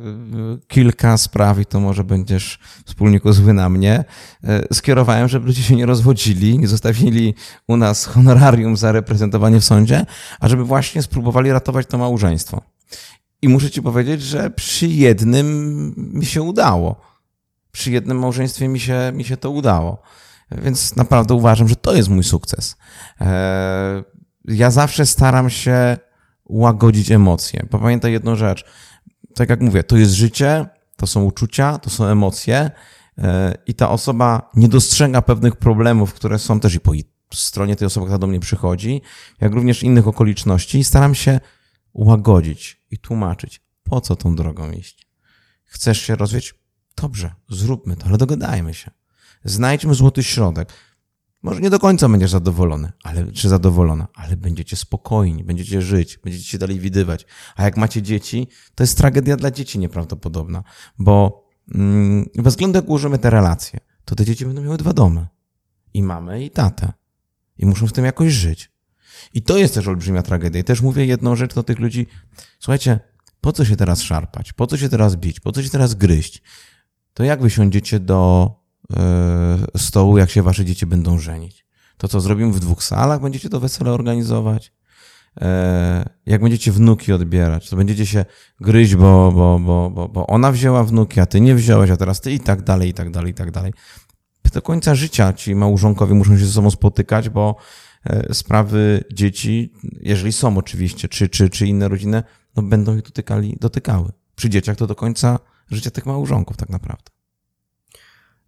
kilka 0.68 1.16
spraw, 1.16 1.58
i 1.58 1.66
to 1.66 1.80
może 1.80 2.04
będziesz 2.04 2.58
wspólniku 2.84 3.32
zły 3.32 3.52
na 3.52 3.68
mnie, 3.68 4.04
e, 4.44 4.74
skierowałem, 4.74 5.28
żeby 5.28 5.46
ludzie 5.46 5.62
się 5.62 5.76
nie 5.76 5.86
rozwodzili, 5.86 6.58
nie 6.58 6.68
zostawili 6.68 7.34
u 7.68 7.76
nas 7.76 8.04
honorarium 8.04 8.76
za 8.76 8.92
reprezentowanie 8.92 9.60
w 9.60 9.64
sądzie, 9.64 10.06
a 10.40 10.48
żeby 10.48 10.64
właśnie 10.64 11.02
spróbowali 11.02 11.52
ratować 11.52 11.86
to 11.86 11.98
małżeństwo. 11.98 12.62
I 13.42 13.48
muszę 13.48 13.70
ci 13.70 13.82
powiedzieć, 13.82 14.22
że 14.22 14.50
przy 14.50 14.86
jednym 14.86 15.94
mi 15.96 16.26
się 16.26 16.42
udało. 16.42 17.00
Przy 17.72 17.90
jednym 17.90 18.18
małżeństwie 18.18 18.68
mi 18.68 18.80
się, 18.80 19.12
mi 19.14 19.24
się 19.24 19.36
to 19.36 19.50
udało. 19.50 20.02
Więc 20.50 20.96
naprawdę 20.96 21.34
uważam, 21.34 21.68
że 21.68 21.76
to 21.76 21.94
jest 21.94 22.08
mój 22.08 22.24
sukces. 22.24 22.76
E, 23.20 24.04
ja 24.44 24.70
zawsze 24.70 25.06
staram 25.06 25.50
się 25.50 25.96
łagodzić 26.44 27.10
emocje. 27.10 27.66
Pamiętaj 27.70 28.12
jedną 28.12 28.36
rzecz. 28.36 28.64
Tak 29.34 29.48
jak 29.48 29.60
mówię, 29.60 29.84
to 29.84 29.96
jest 29.96 30.12
życie, 30.12 30.66
to 30.96 31.06
są 31.06 31.24
uczucia, 31.24 31.78
to 31.78 31.90
są 31.90 32.04
emocje 32.04 32.70
e, 33.18 33.54
i 33.66 33.74
ta 33.74 33.90
osoba 33.90 34.50
nie 34.54 34.68
dostrzega 34.68 35.22
pewnych 35.22 35.56
problemów, 35.56 36.14
które 36.14 36.38
są 36.38 36.60
też 36.60 36.74
i 36.74 36.80
po 36.80 36.92
stronie 37.32 37.76
tej 37.76 37.86
osoby, 37.86 38.06
która 38.06 38.18
do 38.18 38.26
mnie 38.26 38.40
przychodzi, 38.40 39.02
jak 39.40 39.52
również 39.52 39.82
innych 39.82 40.08
okoliczności 40.08 40.78
i 40.78 40.84
staram 40.84 41.14
się 41.14 41.40
łagodzić 41.94 42.82
i 42.90 42.98
tłumaczyć, 42.98 43.60
po 43.82 44.00
co 44.00 44.16
tą 44.16 44.36
drogą 44.36 44.70
iść. 44.70 45.08
Chcesz 45.64 46.00
się 46.02 46.16
rozwijać? 46.16 46.54
Dobrze, 46.96 47.34
zróbmy 47.48 47.96
to, 47.96 48.06
ale 48.06 48.18
dogadajmy 48.18 48.74
się. 48.74 48.90
Znajdźmy 49.48 49.94
złoty 49.94 50.22
środek. 50.22 50.72
Może 51.42 51.60
nie 51.60 51.70
do 51.70 51.78
końca 51.78 52.08
będziesz 52.08 52.30
zadowolony, 52.30 52.92
ale, 53.02 53.32
czy 53.32 53.48
zadowolona, 53.48 54.08
ale 54.14 54.36
będziecie 54.36 54.76
spokojni, 54.76 55.44
będziecie 55.44 55.82
żyć, 55.82 56.18
będziecie 56.24 56.44
się 56.44 56.58
dalej 56.58 56.80
widywać. 56.80 57.26
A 57.56 57.64
jak 57.64 57.76
macie 57.76 58.02
dzieci, 58.02 58.48
to 58.74 58.82
jest 58.82 58.98
tragedia 58.98 59.36
dla 59.36 59.50
dzieci 59.50 59.78
nieprawdopodobna, 59.78 60.64
bo 60.98 61.44
mm, 61.74 62.26
bez 62.34 62.54
względu 62.54 62.78
jak 62.78 62.88
ułożymy 62.88 63.18
te 63.18 63.30
relacje, 63.30 63.80
to 64.04 64.14
te 64.14 64.24
dzieci 64.24 64.46
będą 64.46 64.62
miały 64.62 64.76
dwa 64.76 64.92
domy. 64.92 65.26
I 65.94 66.02
mamę, 66.02 66.42
i 66.42 66.50
tatę. 66.50 66.92
I 67.58 67.66
muszą 67.66 67.86
w 67.86 67.92
tym 67.92 68.04
jakoś 68.04 68.32
żyć. 68.32 68.72
I 69.34 69.42
to 69.42 69.58
jest 69.58 69.74
też 69.74 69.88
olbrzymia 69.88 70.22
tragedia. 70.22 70.60
I 70.60 70.64
też 70.64 70.80
mówię 70.80 71.06
jedną 71.06 71.36
rzecz 71.36 71.54
do 71.54 71.62
tych 71.62 71.78
ludzi. 71.78 72.06
Słuchajcie, 72.58 73.00
po 73.40 73.52
co 73.52 73.64
się 73.64 73.76
teraz 73.76 74.02
szarpać? 74.02 74.52
Po 74.52 74.66
co 74.66 74.76
się 74.76 74.88
teraz 74.88 75.16
bić? 75.16 75.40
Po 75.40 75.52
co 75.52 75.62
się 75.62 75.70
teraz 75.70 75.94
gryźć? 75.94 76.42
To 77.14 77.24
jak 77.24 77.42
wysiądziecie 77.42 78.00
do 78.00 78.50
stołu, 79.76 80.18
jak 80.18 80.30
się 80.30 80.42
wasze 80.42 80.64
dzieci 80.64 80.86
będą 80.86 81.18
żenić. 81.18 81.66
To, 81.96 82.08
co 82.08 82.20
zrobimy 82.20 82.52
w 82.52 82.60
dwóch 82.60 82.84
salach, 82.84 83.20
będziecie 83.20 83.48
to 83.48 83.60
wesele 83.60 83.92
organizować. 83.92 84.72
E, 85.40 86.10
jak 86.26 86.42
będziecie 86.42 86.72
wnuki 86.72 87.12
odbierać, 87.12 87.70
to 87.70 87.76
będziecie 87.76 88.06
się 88.06 88.24
gryźć, 88.60 88.94
bo, 88.94 89.32
bo, 89.32 89.58
bo, 89.58 89.90
bo, 89.90 90.08
bo 90.08 90.26
ona 90.26 90.52
wzięła 90.52 90.84
wnuki, 90.84 91.20
a 91.20 91.26
ty 91.26 91.40
nie 91.40 91.54
wziąłeś, 91.54 91.90
a 91.90 91.96
teraz 91.96 92.20
ty 92.20 92.32
i 92.32 92.40
tak 92.40 92.62
dalej, 92.62 92.88
i 92.88 92.94
tak 92.94 93.10
dalej, 93.10 93.30
i 93.30 93.34
tak 93.34 93.50
dalej. 93.50 93.72
Do 94.52 94.62
końca 94.62 94.94
życia 94.94 95.32
ci 95.32 95.54
małżonkowie 95.54 96.14
muszą 96.14 96.38
się 96.38 96.46
ze 96.46 96.52
sobą 96.52 96.70
spotykać, 96.70 97.28
bo 97.28 97.56
e, 98.04 98.34
sprawy 98.34 99.04
dzieci, 99.12 99.72
jeżeli 100.00 100.32
są 100.32 100.58
oczywiście, 100.58 101.08
czy, 101.08 101.28
czy, 101.28 101.50
czy 101.50 101.66
inne 101.66 101.88
rodziny, 101.88 102.22
no 102.56 102.62
będą 102.62 102.96
ich 102.96 103.02
dotykali, 103.02 103.56
dotykały. 103.60 104.12
Przy 104.36 104.50
dzieciach 104.50 104.76
to 104.76 104.86
do 104.86 104.94
końca 104.94 105.38
życia 105.70 105.90
tych 105.90 106.06
małżonków 106.06 106.56
tak 106.56 106.68
naprawdę 106.68 107.17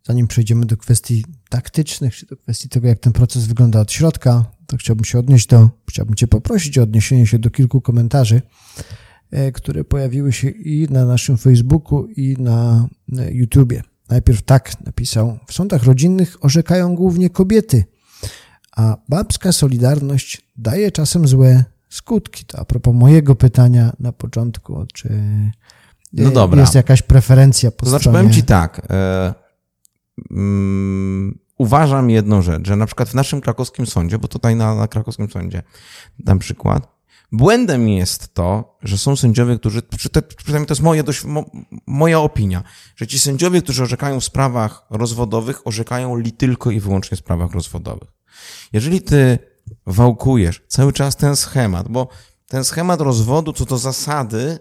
zanim 0.04 0.26
przejdziemy 0.26 0.66
do 0.66 0.76
kwestii 0.76 1.24
taktycznych, 1.48 2.16
czy 2.16 2.26
do 2.26 2.36
kwestii 2.36 2.68
tego, 2.68 2.88
jak 2.88 2.98
ten 2.98 3.12
proces 3.12 3.46
wygląda 3.46 3.80
od 3.80 3.92
środka, 3.92 4.44
to 4.66 4.76
chciałbym 4.76 5.04
się 5.04 5.18
odnieść 5.18 5.46
do, 5.46 5.70
chciałbym 5.88 6.14
Cię 6.14 6.26
poprosić 6.26 6.78
o 6.78 6.82
odniesienie 6.82 7.26
się 7.26 7.38
do 7.38 7.50
kilku 7.50 7.80
komentarzy, 7.80 8.42
e, 9.30 9.52
które 9.52 9.84
pojawiły 9.84 10.32
się 10.32 10.48
i 10.48 10.86
na 10.90 11.04
naszym 11.04 11.36
Facebooku, 11.36 12.06
i 12.06 12.36
na 12.38 12.88
YouTubie. 13.30 13.82
Najpierw 14.08 14.42
tak 14.42 14.84
napisał: 14.86 15.38
W 15.46 15.52
sądach 15.52 15.82
rodzinnych 15.82 16.44
orzekają 16.44 16.94
głównie 16.94 17.30
kobiety, 17.30 17.84
a 18.76 18.96
babska 19.08 19.52
solidarność 19.52 20.42
daje 20.56 20.90
czasem 20.90 21.28
złe 21.28 21.64
skutki. 21.88 22.44
To 22.44 22.58
a 22.58 22.64
propos 22.64 22.94
mojego 22.94 23.34
pytania 23.34 23.92
na 24.00 24.12
początku, 24.12 24.86
czy 24.94 25.08
no 26.12 26.30
dobra. 26.30 26.60
jest 26.60 26.74
jakaś 26.74 27.02
preferencja 27.02 27.70
po 27.70 27.84
to 27.84 27.90
znaczy, 27.90 28.04
powiem 28.04 28.32
Ci 28.32 28.42
tak. 28.42 28.86
E, 28.90 29.34
um, 30.30 31.38
uważam 31.58 32.10
jedną 32.10 32.42
rzecz, 32.42 32.66
że 32.66 32.76
na 32.76 32.86
przykład 32.86 33.08
w 33.08 33.14
naszym 33.14 33.40
krakowskim 33.40 33.86
sądzie, 33.86 34.18
bo 34.18 34.28
tutaj 34.28 34.56
na, 34.56 34.74
na 34.74 34.88
krakowskim 34.88 35.30
sądzie 35.30 35.62
dam 36.18 36.38
przykład, 36.38 37.00
Błędem 37.32 37.88
jest 37.88 38.34
to, 38.34 38.78
że 38.82 38.98
są 38.98 39.16
sędziowie, 39.16 39.58
którzy, 39.58 39.82
przynajmniej 40.36 40.66
to 40.66 40.72
jest 40.72 40.82
moje, 40.82 41.02
dość, 41.02 41.24
mo, 41.24 41.44
moja 41.86 42.20
opinia, 42.20 42.62
że 42.96 43.06
ci 43.06 43.18
sędziowie, 43.18 43.62
którzy 43.62 43.82
orzekają 43.82 44.20
w 44.20 44.24
sprawach 44.24 44.86
rozwodowych, 44.90 45.66
orzekają 45.66 46.16
li 46.16 46.32
tylko 46.32 46.70
i 46.70 46.80
wyłącznie 46.80 47.16
w 47.16 47.20
sprawach 47.20 47.52
rozwodowych. 47.52 48.08
Jeżeli 48.72 49.02
ty 49.02 49.38
wałkujesz 49.86 50.62
cały 50.68 50.92
czas 50.92 51.16
ten 51.16 51.36
schemat, 51.36 51.88
bo 51.88 52.08
ten 52.48 52.64
schemat 52.64 53.00
rozwodu 53.00 53.52
co 53.52 53.64
do 53.64 53.78
zasady 53.78 54.58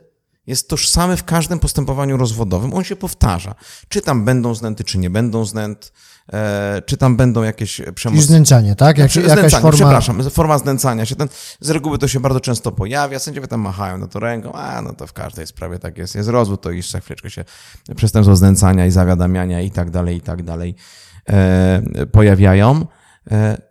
jest 0.50 0.70
tożsamy 0.70 1.18
w 1.18 1.24
każdym 1.24 1.60
postępowaniu 1.60 2.18
rozwodowym, 2.18 2.74
on 2.74 2.84
się 2.84 2.96
powtarza. 2.96 3.56
Czy 3.90 4.02
tam 4.02 4.26
będą 4.26 4.56
znęty, 4.56 4.84
czy 4.84 4.98
nie 4.98 5.10
będą 5.10 5.46
znęt, 5.46 5.92
e, 6.34 6.82
czy 6.86 6.98
tam 6.98 7.18
będą 7.18 7.44
jakieś 7.44 7.82
przemoc... 7.96 8.24
znęcanie, 8.24 8.76
tak? 8.76 8.98
Jak, 8.98 9.12
znaczy, 9.12 9.28
jakaś 9.28 9.52
forma... 9.52 9.72
Przepraszam, 9.72 10.30
forma 10.30 10.58
znęcania 10.58 11.06
się. 11.06 11.16
Ten, 11.16 11.28
z 11.60 11.70
reguły 11.70 11.98
to 11.98 12.08
się 12.08 12.20
bardzo 12.20 12.40
często 12.40 12.72
pojawia, 12.72 13.20
sędziowie 13.20 13.48
tam 13.48 13.62
machają 13.62 13.98
na 13.98 14.08
to 14.08 14.20
ręką, 14.20 14.54
a 14.54 14.82
no 14.82 14.94
to 14.94 15.08
w 15.08 15.14
każdej 15.14 15.48
sprawie 15.48 15.80
tak 15.80 15.98
jest. 15.98 16.16
Jest 16.16 16.30
rozwód, 16.30 16.62
to 16.62 16.72
już 16.72 16.90
za 16.90 17.00
chwileczkę 17.00 17.30
się 17.30 17.46
przestępstwo 17.96 18.36
znęcania 18.36 18.86
i 18.86 18.92
zawiadamiania 18.92 19.62
i 19.62 19.72
tak 19.72 19.90
dalej, 19.90 20.18
i 20.18 20.22
tak 20.22 20.44
dalej 20.44 20.76
e, 21.30 22.06
pojawiają. 22.12 22.86
E, 23.32 23.69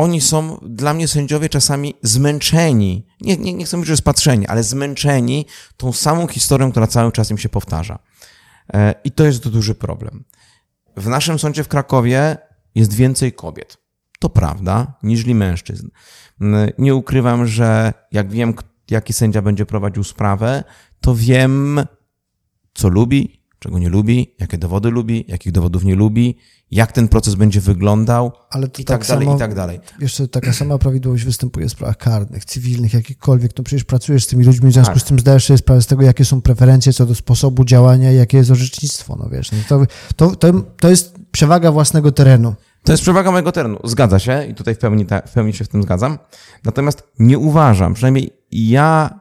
oni 0.00 0.20
są 0.20 0.58
dla 0.62 0.94
mnie 0.94 1.08
sędziowie 1.08 1.48
czasami 1.48 1.94
zmęczeni. 2.02 3.06
Nie, 3.20 3.36
nie, 3.36 3.52
nie 3.54 3.64
chcę 3.64 3.76
mówić, 3.76 3.88
że 3.88 3.96
spatrzeni, 3.96 4.46
ale 4.46 4.62
zmęczeni 4.62 5.46
tą 5.76 5.92
samą 5.92 6.26
historią, 6.26 6.70
która 6.70 6.86
cały 6.86 7.12
czas 7.12 7.30
im 7.30 7.38
się 7.38 7.48
powtarza. 7.48 7.98
E, 8.74 8.94
I 9.04 9.10
to 9.10 9.24
jest 9.24 9.48
duży 9.48 9.74
problem. 9.74 10.24
W 10.96 11.06
naszym 11.06 11.38
sądzie 11.38 11.64
w 11.64 11.68
Krakowie 11.68 12.36
jest 12.74 12.94
więcej 12.94 13.32
kobiet. 13.32 13.78
To 14.18 14.28
prawda, 14.28 14.98
niżli 15.02 15.34
mężczyzn. 15.34 15.88
Nie 16.78 16.94
ukrywam, 16.94 17.46
że 17.46 17.92
jak 18.12 18.30
wiem, 18.30 18.54
jaki 18.90 19.12
sędzia 19.12 19.42
będzie 19.42 19.66
prowadził 19.66 20.04
sprawę, 20.04 20.64
to 21.00 21.14
wiem, 21.14 21.80
co 22.74 22.88
lubi, 22.88 23.39
czego 23.60 23.78
nie 23.78 23.88
lubi, 23.88 24.34
jakie 24.38 24.58
dowody 24.58 24.90
lubi, 24.90 25.24
jakich 25.28 25.52
dowodów 25.52 25.84
nie 25.84 25.94
lubi, 25.94 26.36
jak 26.70 26.92
ten 26.92 27.08
proces 27.08 27.34
będzie 27.34 27.60
wyglądał 27.60 28.32
Ale 28.50 28.68
to 28.68 28.82
i 28.82 28.84
tak, 28.84 28.98
tak 28.98 29.08
dalej, 29.08 29.26
samo, 29.26 29.36
i 29.36 29.38
tak 29.38 29.54
dalej. 29.54 29.80
Wiesz 29.98 30.22
taka 30.30 30.52
sama 30.52 30.78
prawidłowość 30.78 31.24
występuje 31.24 31.68
w 31.68 31.72
sprawach 31.72 31.96
karnych, 31.96 32.44
cywilnych, 32.44 32.94
jakichkolwiek. 32.94 33.52
No 33.58 33.64
przecież 33.64 33.84
pracujesz 33.84 34.24
z 34.24 34.26
tymi 34.26 34.44
ludźmi, 34.44 34.70
w 34.70 34.72
związku 34.72 34.94
tak. 34.94 35.02
z 35.02 35.04
tym 35.04 35.18
zdajesz 35.18 35.44
sobie 35.44 35.58
sprawę 35.58 35.82
z 35.82 35.86
tego, 35.86 36.02
jakie 36.02 36.24
są 36.24 36.42
preferencje 36.42 36.92
co 36.92 37.06
do 37.06 37.14
sposobu 37.14 37.64
działania 37.64 38.12
i 38.12 38.16
jakie 38.16 38.36
jest 38.36 38.50
orzecznictwo. 38.50 39.16
No 39.16 39.28
wiesz, 39.28 39.52
no 39.52 39.58
to, 39.68 39.86
to, 40.16 40.36
to, 40.36 40.52
to 40.80 40.90
jest 40.90 41.14
przewaga 41.30 41.72
własnego 41.72 42.12
terenu. 42.12 42.54
To 42.84 42.92
jest 42.92 43.02
przewaga 43.02 43.30
mojego 43.30 43.52
terenu. 43.52 43.78
Zgadza 43.84 44.18
się 44.18 44.46
i 44.50 44.54
tutaj 44.54 44.74
w 44.74 44.78
pełni, 44.78 45.06
w 45.26 45.32
pełni 45.32 45.52
się 45.52 45.64
w 45.64 45.68
tym 45.68 45.82
zgadzam. 45.82 46.18
Natomiast 46.64 47.02
nie 47.18 47.38
uważam, 47.38 47.94
przynajmniej 47.94 48.30
ja 48.52 49.20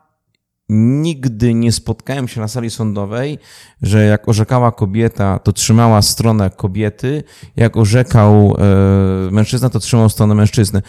nigdy 0.69 1.53
nie 1.53 1.71
spotkałem 1.71 2.27
się 2.27 2.41
na 2.41 2.47
sali 2.47 2.69
sądowej, 2.69 3.39
że 3.81 4.05
jak 4.05 4.29
orzekała 4.29 4.71
kobieta, 4.71 5.39
to 5.39 5.53
trzymała 5.53 6.01
stronę 6.01 6.49
kobiety, 6.49 7.23
jak 7.55 7.77
orzekał 7.77 8.55
e, 8.57 9.31
mężczyzna, 9.31 9.69
to 9.69 9.79
trzymał 9.79 10.09
stronę 10.09 10.35
mężczyzny. 10.35 10.81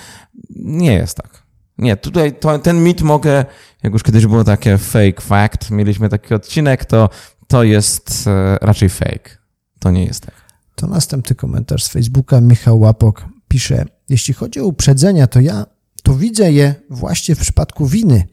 Nie 0.57 0.93
jest 0.93 1.17
tak. 1.17 1.43
Nie, 1.79 1.97
tutaj 1.97 2.33
to, 2.33 2.59
ten 2.59 2.85
mit 2.85 3.03
mogę, 3.03 3.45
jak 3.83 3.93
już 3.93 4.03
kiedyś 4.03 4.27
było 4.27 4.45
takie 4.45 4.79
fake 4.79 5.21
fact, 5.21 5.71
mieliśmy 5.71 6.09
taki 6.09 6.35
odcinek, 6.35 6.85
to 6.85 7.09
to 7.47 7.63
jest 7.63 8.27
e, 8.27 8.59
raczej 8.61 8.89
fake. 8.89 9.31
To 9.79 9.91
nie 9.91 10.05
jest 10.05 10.27
tak. 10.27 10.35
To 10.75 10.87
następny 10.87 11.37
komentarz 11.37 11.85
z 11.85 11.89
Facebooka. 11.89 12.41
Michał 12.41 12.81
Łapok 12.81 13.25
pisze, 13.49 13.85
jeśli 14.09 14.35
chodzi 14.35 14.61
o 14.61 14.67
uprzedzenia, 14.67 15.27
to 15.27 15.41
ja 15.41 15.67
to 16.03 16.15
widzę 16.15 16.53
je 16.53 16.75
właśnie 16.91 17.35
w 17.35 17.39
przypadku 17.39 17.87
winy. 17.87 18.27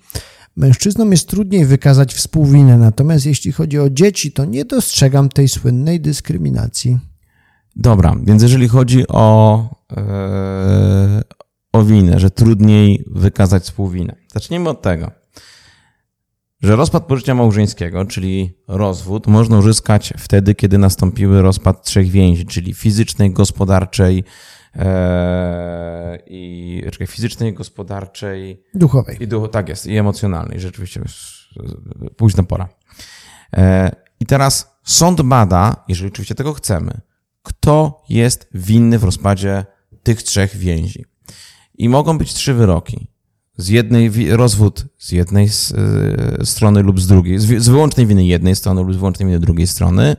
Mężczyznom 0.58 1.12
jest 1.12 1.30
trudniej 1.30 1.66
wykazać 1.66 2.14
współwinę, 2.14 2.78
natomiast 2.78 3.26
jeśli 3.26 3.52
chodzi 3.52 3.80
o 3.80 3.90
dzieci, 3.90 4.32
to 4.32 4.46
nie 4.46 4.66
dostrzegam 4.66 5.30
tej 5.30 5.48
słynnej 5.48 6.02
dyskryminacji. 6.02 7.00
Dobra, 7.76 8.16
więc 8.24 8.44
jeżeli 8.44 8.68
chodzi 8.68 9.08
o, 9.08 9.64
yy, 9.92 9.98
o 11.74 11.84
winę, 11.84 12.20
że 12.20 12.32
trudniej 12.32 13.04
wykazać 13.08 13.64
współwinę. 13.64 14.16
Zacznijmy 14.34 14.70
od 14.70 14.82
tego, 14.82 15.12
że 16.62 16.76
rozpad 16.76 17.06
pożycia 17.06 17.36
małżeńskiego, 17.36 18.06
czyli 18.06 18.58
rozwód, 18.68 19.28
można 19.28 19.58
uzyskać 19.58 20.14
wtedy, 20.18 20.56
kiedy 20.56 20.78
nastąpiły 20.78 21.42
rozpad 21.42 21.86
trzech 21.86 22.10
więzi, 22.10 22.46
czyli 22.46 22.74
fizycznej, 22.74 23.32
gospodarczej 23.32 24.24
i 26.28 26.84
czekaj, 26.92 27.08
fizycznej, 27.08 27.54
gospodarczej. 27.54 28.64
Duchowej. 28.74 29.18
I 29.24 29.28
duch, 29.28 29.52
tak 29.52 29.70
jest, 29.70 29.86
i 29.86 29.98
emocjonalnej, 29.98 30.60
rzeczywiście 30.60 31.00
już 31.00 31.38
późna 32.18 32.44
pora. 32.44 32.70
E, 33.54 33.96
I 34.20 34.26
teraz 34.26 34.78
sąd 34.84 35.22
bada, 35.22 35.84
jeżeli 35.88 36.12
oczywiście 36.12 36.36
tego 36.36 36.54
chcemy, 36.54 37.02
kto 37.44 38.04
jest 38.10 38.50
winny 38.54 39.00
w 39.00 39.04
rozpadzie 39.04 39.66
tych 40.04 40.24
trzech 40.24 40.58
więzi. 40.58 41.06
I 41.78 41.90
mogą 41.90 42.18
być 42.18 42.34
trzy 42.34 42.54
wyroki. 42.54 43.08
Z 43.58 43.70
jednej, 43.70 44.12
rozwód 44.36 44.86
z 44.98 45.12
jednej 45.12 45.50
z, 45.50 45.72
y, 46.42 46.46
strony 46.46 46.84
lub 46.84 47.00
z 47.00 47.08
drugiej, 47.08 47.40
z, 47.40 47.64
z 47.64 47.70
wyłącznej 47.70 48.08
winy 48.08 48.26
jednej 48.26 48.56
strony 48.56 48.82
lub 48.82 48.94
z 48.94 48.98
wyłącznej 48.98 49.28
winy 49.28 49.40
drugiej 49.40 49.68
strony, 49.68 50.16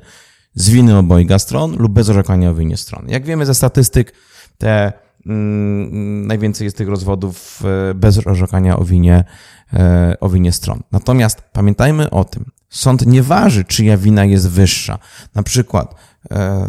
z 0.55 0.71
winy 0.71 0.99
obojga 0.99 1.39
stron 1.39 1.77
lub 1.77 1.93
bez 1.93 2.09
orzekania 2.09 2.51
o 2.51 2.55
winie 2.55 2.77
strony. 2.77 3.13
Jak 3.13 3.25
wiemy 3.25 3.47
ze 3.47 3.55
statystyk, 3.55 4.13
te 4.59 4.93
mm, 5.27 6.27
najwięcej 6.27 6.65
jest 6.65 6.77
tych 6.77 6.89
rozwodów 6.89 7.63
y, 7.91 7.95
bez 7.95 8.27
orzekania 8.27 8.79
o 8.79 8.85
winie, 8.85 9.25
y, 9.73 9.79
o 10.21 10.29
winie 10.29 10.53
stron. 10.53 10.83
Natomiast 10.93 11.43
pamiętajmy 11.53 12.11
o 12.11 12.25
tym, 12.25 12.45
sąd 12.69 13.07
nie 13.07 13.23
waży, 13.23 13.65
czyja 13.65 13.97
wina 13.97 14.25
jest 14.25 14.51
wyższa. 14.51 14.99
Na 15.35 15.43
przykład 15.43 15.95
E, 16.31 16.69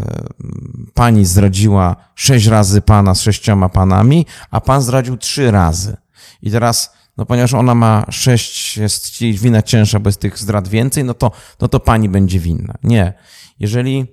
pani 0.93 1.25
zdradziła 1.25 1.95
sześć 2.15 2.47
razy 2.47 2.81
pana 2.81 3.15
z 3.15 3.21
sześcioma 3.21 3.69
panami, 3.69 4.25
a 4.51 4.61
pan 4.61 4.81
zdradził 4.81 5.17
trzy 5.17 5.51
razy. 5.51 5.97
I 6.41 6.51
teraz, 6.51 6.93
no 7.17 7.25
ponieważ 7.25 7.53
ona 7.53 7.75
ma 7.75 8.05
sześć, 8.09 8.77
jest 8.77 9.17
wina 9.21 9.61
cięższa, 9.61 9.99
bo 9.99 10.09
jest 10.09 10.19
tych 10.19 10.37
zdrad 10.37 10.67
więcej, 10.67 11.03
no 11.03 11.13
to, 11.13 11.31
no 11.61 11.67
to 11.67 11.79
pani 11.79 12.09
będzie 12.09 12.39
winna. 12.39 12.73
Nie. 12.83 13.13
Jeżeli 13.59 14.07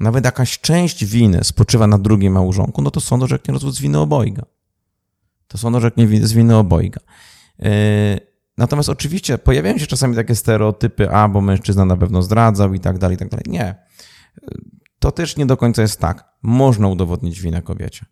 nawet 0.00 0.24
jakaś 0.24 0.60
część 0.60 1.04
winy 1.04 1.44
spoczywa 1.44 1.86
na 1.86 1.98
drugim 1.98 2.32
małżonku, 2.32 2.82
no 2.82 2.90
to 2.90 3.00
sąd 3.00 3.22
orzeknie 3.22 3.54
rozwód 3.54 3.74
z 3.74 3.80
winy 3.80 3.98
obojga. 3.98 4.42
To 5.48 5.58
sąd 5.58 5.76
orzeknie 5.76 6.26
z 6.26 6.32
winy 6.32 6.56
obojga. 6.56 7.00
Yy, 7.58 7.70
natomiast 8.58 8.88
oczywiście 8.88 9.38
pojawiają 9.38 9.78
się 9.78 9.86
czasami 9.86 10.16
takie 10.16 10.34
stereotypy, 10.34 11.10
a 11.10 11.28
bo 11.28 11.40
mężczyzna 11.40 11.84
na 11.84 11.96
pewno 11.96 12.22
zdradzał 12.22 12.74
i 12.74 12.80
tak 12.80 12.98
dalej, 12.98 13.14
i 13.14 13.18
tak 13.18 13.28
dalej. 13.28 13.44
Nie 13.48 13.74
to 15.00 15.12
też 15.12 15.36
nie 15.36 15.46
do 15.46 15.56
końca 15.56 15.82
jest 15.82 16.00
tak. 16.00 16.24
Można 16.42 16.88
udowodnić 16.88 17.40
winę 17.40 17.62
kobiecie. 17.62 18.06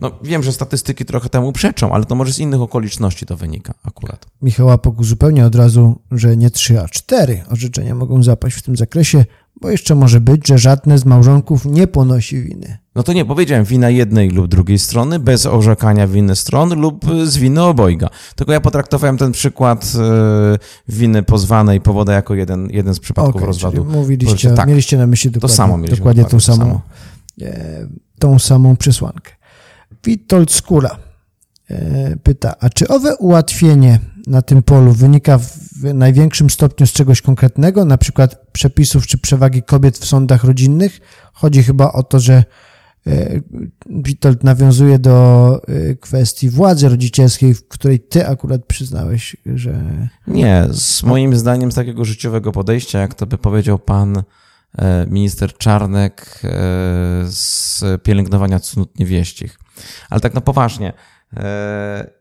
No 0.00 0.10
wiem, 0.22 0.42
że 0.42 0.52
statystyki 0.52 1.04
trochę 1.04 1.28
temu 1.28 1.52
przeczą, 1.52 1.92
ale 1.92 2.04
to 2.04 2.14
może 2.14 2.32
z 2.32 2.38
innych 2.38 2.60
okoliczności 2.60 3.26
to 3.26 3.36
wynika 3.36 3.74
akurat. 3.82 4.26
Michał 4.42 4.70
Apok 4.70 5.00
uzupełnia 5.00 5.46
od 5.46 5.54
razu, 5.54 6.02
że 6.10 6.36
nie 6.36 6.50
trzy, 6.50 6.80
a 6.80 6.88
cztery 6.88 7.44
orzeczenia 7.50 7.94
mogą 7.94 8.22
zapaść 8.22 8.56
w 8.56 8.62
tym 8.62 8.76
zakresie, 8.76 9.24
bo 9.60 9.70
jeszcze 9.70 9.94
może 9.94 10.20
być, 10.20 10.48
że 10.48 10.58
żadne 10.58 10.98
z 10.98 11.04
małżonków 11.04 11.64
nie 11.66 11.86
ponosi 11.86 12.42
winy. 12.42 12.78
No 12.94 13.02
to 13.02 13.12
nie, 13.12 13.24
powiedziałem 13.24 13.64
wina 13.64 13.90
jednej 13.90 14.30
lub 14.30 14.48
drugiej 14.48 14.78
strony, 14.78 15.18
bez 15.18 15.46
orzekania 15.46 16.06
winy 16.06 16.36
stron 16.36 16.80
lub 16.80 17.04
z 17.24 17.36
winy 17.36 17.62
obojga. 17.62 18.10
Tylko 18.36 18.52
ja 18.52 18.60
potraktowałem 18.60 19.18
ten 19.18 19.32
przykład 19.32 19.92
e, 19.98 20.58
winy 20.88 21.22
pozwanej 21.22 21.80
powoda 21.80 22.12
jako 22.12 22.34
jeden, 22.34 22.70
jeden 22.70 22.94
z 22.94 23.00
przypadków 23.00 23.34
okay, 23.36 23.46
rozwodu. 23.46 23.84
Mówiliście, 23.84 24.50
tak, 24.50 24.68
mieliście 24.68 24.98
na 24.98 25.06
myśli 25.06 25.30
dokładnie, 25.30 25.48
to 25.48 25.56
samo 25.56 25.76
mieliśmy 25.76 25.96
dokładnie 25.96 26.24
tą, 26.24 26.40
samą, 26.40 26.58
samo. 26.58 26.80
E, 27.42 27.86
tą 28.18 28.38
samą 28.38 28.76
przesłankę. 28.76 29.32
Witold 30.04 30.52
Skóra 30.52 30.96
e, 31.70 32.16
pyta, 32.22 32.54
a 32.60 32.70
czy 32.70 32.88
owe 32.88 33.16
ułatwienie 33.16 34.00
na 34.26 34.42
tym 34.42 34.62
polu 34.62 34.92
wynika 34.92 35.38
w 35.38 35.94
największym 35.94 36.50
stopniu 36.50 36.86
z 36.86 36.92
czegoś 36.92 37.22
konkretnego, 37.22 37.84
na 37.84 37.98
przykład 37.98 38.46
przepisów 38.52 39.06
czy 39.06 39.18
przewagi 39.18 39.62
kobiet 39.62 39.98
w 39.98 40.04
sądach 40.04 40.44
rodzinnych? 40.44 41.00
Chodzi 41.32 41.62
chyba 41.62 41.92
o 41.92 42.02
to, 42.02 42.20
że 42.20 42.44
e, 43.06 43.40
Witold 43.86 44.44
nawiązuje 44.44 44.98
do 44.98 45.60
e, 45.68 45.94
kwestii 45.94 46.50
władzy 46.50 46.88
rodzicielskiej, 46.88 47.54
w 47.54 47.68
której 47.68 48.00
ty 48.00 48.26
akurat 48.26 48.64
przyznałeś, 48.64 49.36
że... 49.54 50.08
Nie, 50.26 50.66
z 50.70 51.02
moim 51.02 51.36
zdaniem 51.36 51.72
z 51.72 51.74
takiego 51.74 52.04
życiowego 52.04 52.52
podejścia, 52.52 52.98
jak 52.98 53.14
to 53.14 53.26
by 53.26 53.38
powiedział 53.38 53.78
pan 53.78 54.22
minister 55.08 55.58
Czarnek 55.58 56.42
z 57.24 57.82
pielęgnowania 58.02 58.60
cnót 58.60 58.98
niewieścich. 58.98 59.58
Ale 60.10 60.20
tak 60.20 60.34
na 60.34 60.40
poważnie, 60.40 60.88
e, 60.88 60.94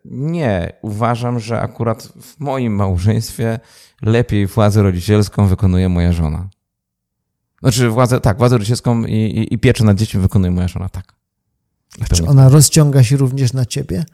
nie, 0.05 0.73
uważam, 0.81 1.39
że 1.39 1.61
akurat 1.61 2.03
w 2.03 2.39
moim 2.39 2.75
małżeństwie 2.75 3.59
lepiej 4.01 4.47
władzę 4.47 4.83
rodzicielską 4.83 5.47
wykonuje 5.47 5.89
moja 5.89 6.11
żona. 6.11 6.49
Znaczy, 7.61 7.89
władzę, 7.89 8.21
tak, 8.21 8.37
władzę 8.37 8.55
rodzicielską 8.55 9.05
i, 9.05 9.13
i, 9.13 9.53
i 9.53 9.57
pieczę 9.57 9.83
nad 9.83 9.97
dziećmi 9.97 10.21
wykonuje 10.21 10.51
moja 10.51 10.67
żona, 10.67 10.89
tak. 10.89 11.13
Czy 12.13 12.25
ona 12.25 12.49
rozciąga 12.49 13.03
się 13.03 13.17
również 13.17 13.53
na 13.53 13.65
ciebie? 13.65 14.05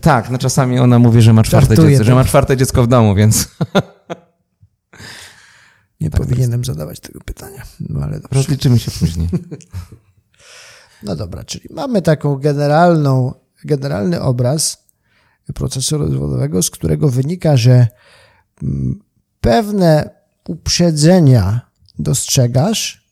Tak, 0.00 0.30
no 0.30 0.38
czasami 0.38 0.78
ona 0.78 0.98
mówi, 0.98 1.22
że 1.22 1.32
ma 1.32 1.42
czwarte, 1.42 1.76
dziecko, 1.76 2.04
że 2.04 2.14
ma 2.14 2.24
czwarte 2.24 2.56
dziecko 2.56 2.82
w 2.82 2.86
domu, 2.86 3.14
więc. 3.14 3.48
Nie 6.00 6.10
tak 6.10 6.20
powinienem 6.20 6.64
zadawać 6.64 7.00
tego 7.00 7.20
pytania, 7.20 7.62
no 7.80 8.00
ale 8.00 8.20
dobrze. 8.20 8.28
Rozliczymy 8.36 8.78
się 8.78 8.90
później. 8.90 9.28
No 11.02 11.16
dobra, 11.16 11.44
czyli 11.44 11.68
mamy 11.70 12.02
taką 12.02 12.36
generalną, 12.36 13.34
generalny 13.64 14.20
obraz 14.20 14.88
procesu 15.54 15.98
rozwodowego, 15.98 16.62
z 16.62 16.70
którego 16.70 17.08
wynika, 17.08 17.56
że 17.56 17.86
mm, 18.62 19.00
pewne 19.40 20.10
uprzedzenia 20.48 21.60
dostrzegasz, 21.98 23.08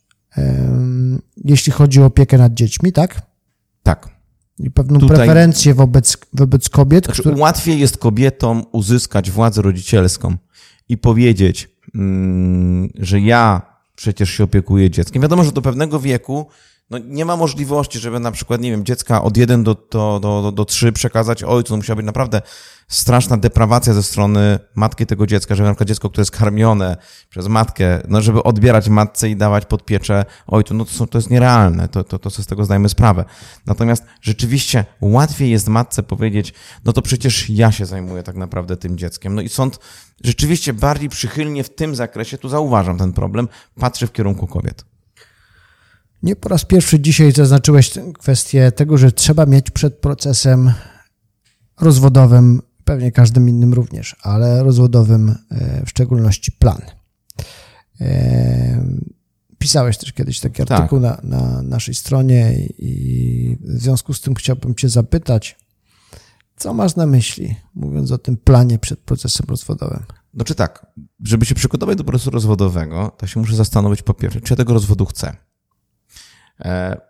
jeśli 1.45 1.73
chodzi 1.73 2.03
o 2.03 2.07
opiekę 2.07 2.39
nad 2.39 2.55
dziećmi, 2.55 2.93
tak? 2.93 3.23
Tak. 3.83 4.09
I 4.59 4.71
pewną 4.71 5.01
Tutaj, 5.01 5.17
preferencję 5.17 5.75
wobec, 5.75 6.17
wobec 6.33 6.69
kobiet. 6.69 7.05
Znaczy, 7.05 7.23
które... 7.23 7.37
Łatwiej 7.37 7.81
jest 7.81 7.99
kobietom 7.99 8.65
uzyskać 8.73 9.31
władzę 9.31 9.63
rodzicielską 9.63 10.37
i 10.89 10.99
powiedzieć, 10.99 11.69
mm, 11.95 12.91
że 12.99 13.21
ja 13.21 13.63
przecież 13.97 14.31
się 14.31 14.45
opiekuję 14.45 14.91
dzieckiem. 14.91 15.23
Wiadomo, 15.23 15.45
że 15.45 15.53
do 15.53 15.63
pewnego 15.63 16.01
wieku 16.01 16.47
no 16.91 16.99
nie 16.99 17.25
ma 17.25 17.37
możliwości, 17.37 17.99
żeby 17.99 18.21
na 18.21 18.31
przykład, 18.31 18.61
nie 18.61 18.71
wiem, 18.71 18.85
dziecka 18.85 19.23
od 19.23 19.37
1 19.37 19.65
do, 19.65 19.75
do, 19.91 20.21
do, 20.23 20.53
do 20.53 20.65
3 20.65 20.93
przekazać 20.93 21.43
ojcu. 21.43 21.69
To 21.69 21.77
musiała 21.77 21.97
być 21.97 22.07
naprawdę 22.07 22.43
straszna 22.89 23.37
deprawacja 23.37 23.95
ze 23.95 24.03
strony 24.03 24.59
matki 24.75 25.07
tego 25.07 25.27
dziecka, 25.27 25.55
żeby 25.55 25.69
na 25.69 25.75
przykład 25.75 25.89
dziecko, 25.89 26.11
które 26.11 26.21
jest 26.21 26.31
karmione 26.31 26.97
przez 27.31 27.49
matkę, 27.49 28.03
no 28.09 28.23
żeby 28.23 28.43
odbierać 28.43 28.89
matce 28.89 29.31
i 29.31 29.37
dawać 29.37 29.67
pod 29.67 29.85
pieczę 29.85 30.25
ojcu, 30.47 30.75
no 30.75 30.85
to, 30.85 30.91
są, 30.91 31.07
to 31.07 31.19
jest 31.19 31.31
nierealne, 31.31 31.89
to, 31.89 32.05
to, 32.05 32.19
to 32.19 32.31
sobie 32.31 32.45
z 32.45 32.47
tego 32.47 32.65
zdajemy 32.65 32.89
sprawę. 32.89 33.25
Natomiast 33.67 34.05
rzeczywiście 34.21 34.85
łatwiej 35.01 35.51
jest 35.51 35.69
matce 35.69 36.03
powiedzieć, 36.03 36.55
no 36.85 36.93
to 36.93 37.03
przecież 37.03 37.51
ja 37.51 37.73
się 37.73 37.87
zajmuję 37.87 38.23
tak 38.23 38.37
naprawdę 38.37 38.77
tym 38.77 38.99
dzieckiem. 38.99 39.35
No 39.35 39.43
i 39.43 39.49
sąd 39.49 39.79
rzeczywiście 40.25 40.73
bardziej 40.73 41.09
przychylnie 41.09 41.65
w 41.65 41.75
tym 41.75 41.95
zakresie, 41.95 42.39
tu 42.39 42.49
zauważam 42.49 42.99
ten 42.99 43.13
problem, 43.13 43.49
patrzy 43.81 44.07
w 44.07 44.13
kierunku 44.13 44.47
kobiet. 44.47 44.96
Nie 46.23 46.37
po 46.37 46.49
raz 46.49 46.65
pierwszy 46.65 47.01
dzisiaj 47.01 47.33
zaznaczyłeś 47.33 47.93
kwestię 48.19 48.73
tego, 48.73 48.99
że 48.99 49.13
trzeba 49.13 49.47
mieć 49.47 49.71
przed 49.71 49.99
procesem 49.99 50.73
rozwodowym, 51.81 52.63
pewnie 52.85 53.13
każdym 53.13 53.49
innym 53.49 53.75
również, 53.75 54.17
ale 54.23 54.63
rozwodowym 54.63 55.35
e, 55.51 55.83
w 55.87 55.91
szczególności 55.91 56.53
plan. 56.53 56.83
E, 58.01 58.87
pisałeś 59.59 59.99
też 59.99 60.13
kiedyś 60.13 60.41
taki 60.41 60.65
tak. 60.65 60.71
artykuł 60.71 61.01
na, 61.01 61.21
na 61.23 61.63
naszej 61.63 61.95
stronie 61.95 62.57
i 62.79 63.59
w 63.61 63.81
związku 63.81 64.15
z 64.15 64.21
tym 64.21 64.35
chciałbym 64.35 64.75
Cię 64.75 64.89
zapytać, 64.89 65.59
co 66.57 66.75
masz 66.75 66.97
na 66.97 67.07
myśli, 67.07 67.57
mówiąc 67.75 68.13
o 68.13 68.19
tym 68.19 68.37
planie 68.37 68.79
przed 68.79 69.01
procesem 69.01 69.47
rozwodowym? 69.49 70.03
Znaczy 70.35 70.55
tak, 70.55 70.87
żeby 71.25 71.47
się 71.47 71.55
przygotować 71.55 71.99
do 71.99 72.05
procesu 72.05 72.31
rozwodowego, 72.31 73.17
to 73.19 73.27
się 73.27 73.41
muszę 73.41 73.57
zastanowić 73.57 74.03
po 74.03 74.15
pierwsze, 74.15 74.41
czy 74.41 74.53
ja 74.53 74.57
tego 74.57 74.73
rozwodu 74.73 75.07
chcę. 75.07 75.37
E, 76.61 77.01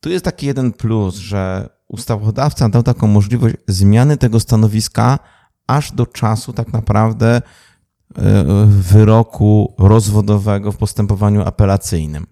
tu 0.00 0.10
jest 0.10 0.24
taki 0.24 0.46
jeden 0.46 0.72
plus, 0.72 1.14
że 1.14 1.68
ustawodawca 1.88 2.68
dał 2.68 2.82
taką 2.82 3.06
możliwość 3.06 3.54
zmiany 3.68 4.16
tego 4.16 4.40
stanowiska 4.40 5.18
aż 5.66 5.92
do 5.92 6.06
czasu 6.06 6.52
tak 6.52 6.72
naprawdę 6.72 7.36
e, 7.36 8.44
wyroku 8.66 9.74
rozwodowego 9.78 10.72
w 10.72 10.76
postępowaniu 10.76 11.42
apelacyjnym. 11.42 12.26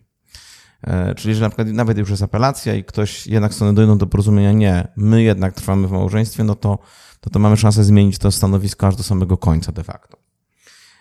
E, 0.83 1.15
czyli, 1.15 1.35
że 1.35 1.41
na 1.41 1.49
przykład 1.49 1.69
nawet 1.69 1.99
już 1.99 2.11
jest 2.11 2.23
apelacja 2.23 2.75
i 2.75 2.85
ktoś 2.85 3.27
jednak 3.27 3.55
strony 3.55 3.75
dojdą 3.75 3.99
do 3.99 4.07
porozumienia, 4.07 4.53
nie, 4.53 4.89
my 4.97 5.23
jednak 5.23 5.55
trwamy 5.55 5.89
w 5.89 5.93
małżeństwie, 5.93 6.45
no 6.45 6.55
to, 6.55 6.79
to, 7.21 7.31
to 7.31 7.39
mamy 7.39 7.57
szansę 7.57 7.85
zmienić 7.85 8.19
to 8.19 8.33
stanowisko 8.33 8.87
aż 8.87 8.97
do 8.97 9.03
samego 9.03 9.37
końca 9.37 9.73
de 9.73 9.85
facto. 9.85 10.17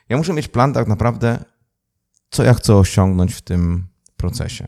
Ja 0.10 0.18
muszę 0.18 0.34
mieć 0.34 0.48
plan 0.48 0.74
tak 0.74 0.88
naprawdę, 0.88 1.44
co 2.30 2.44
ja 2.44 2.54
chcę 2.54 2.76
osiągnąć 2.76 3.34
w 3.34 3.42
tym 3.42 3.88
procesie. 4.18 4.68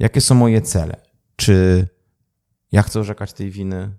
Jakie 0.00 0.20
są 0.20 0.34
moje 0.34 0.62
cele? 0.62 0.96
Czy 1.36 1.86
ja 2.72 2.82
chcę 2.82 3.00
orzekać 3.00 3.32
tej 3.32 3.50
winy, 3.50 3.90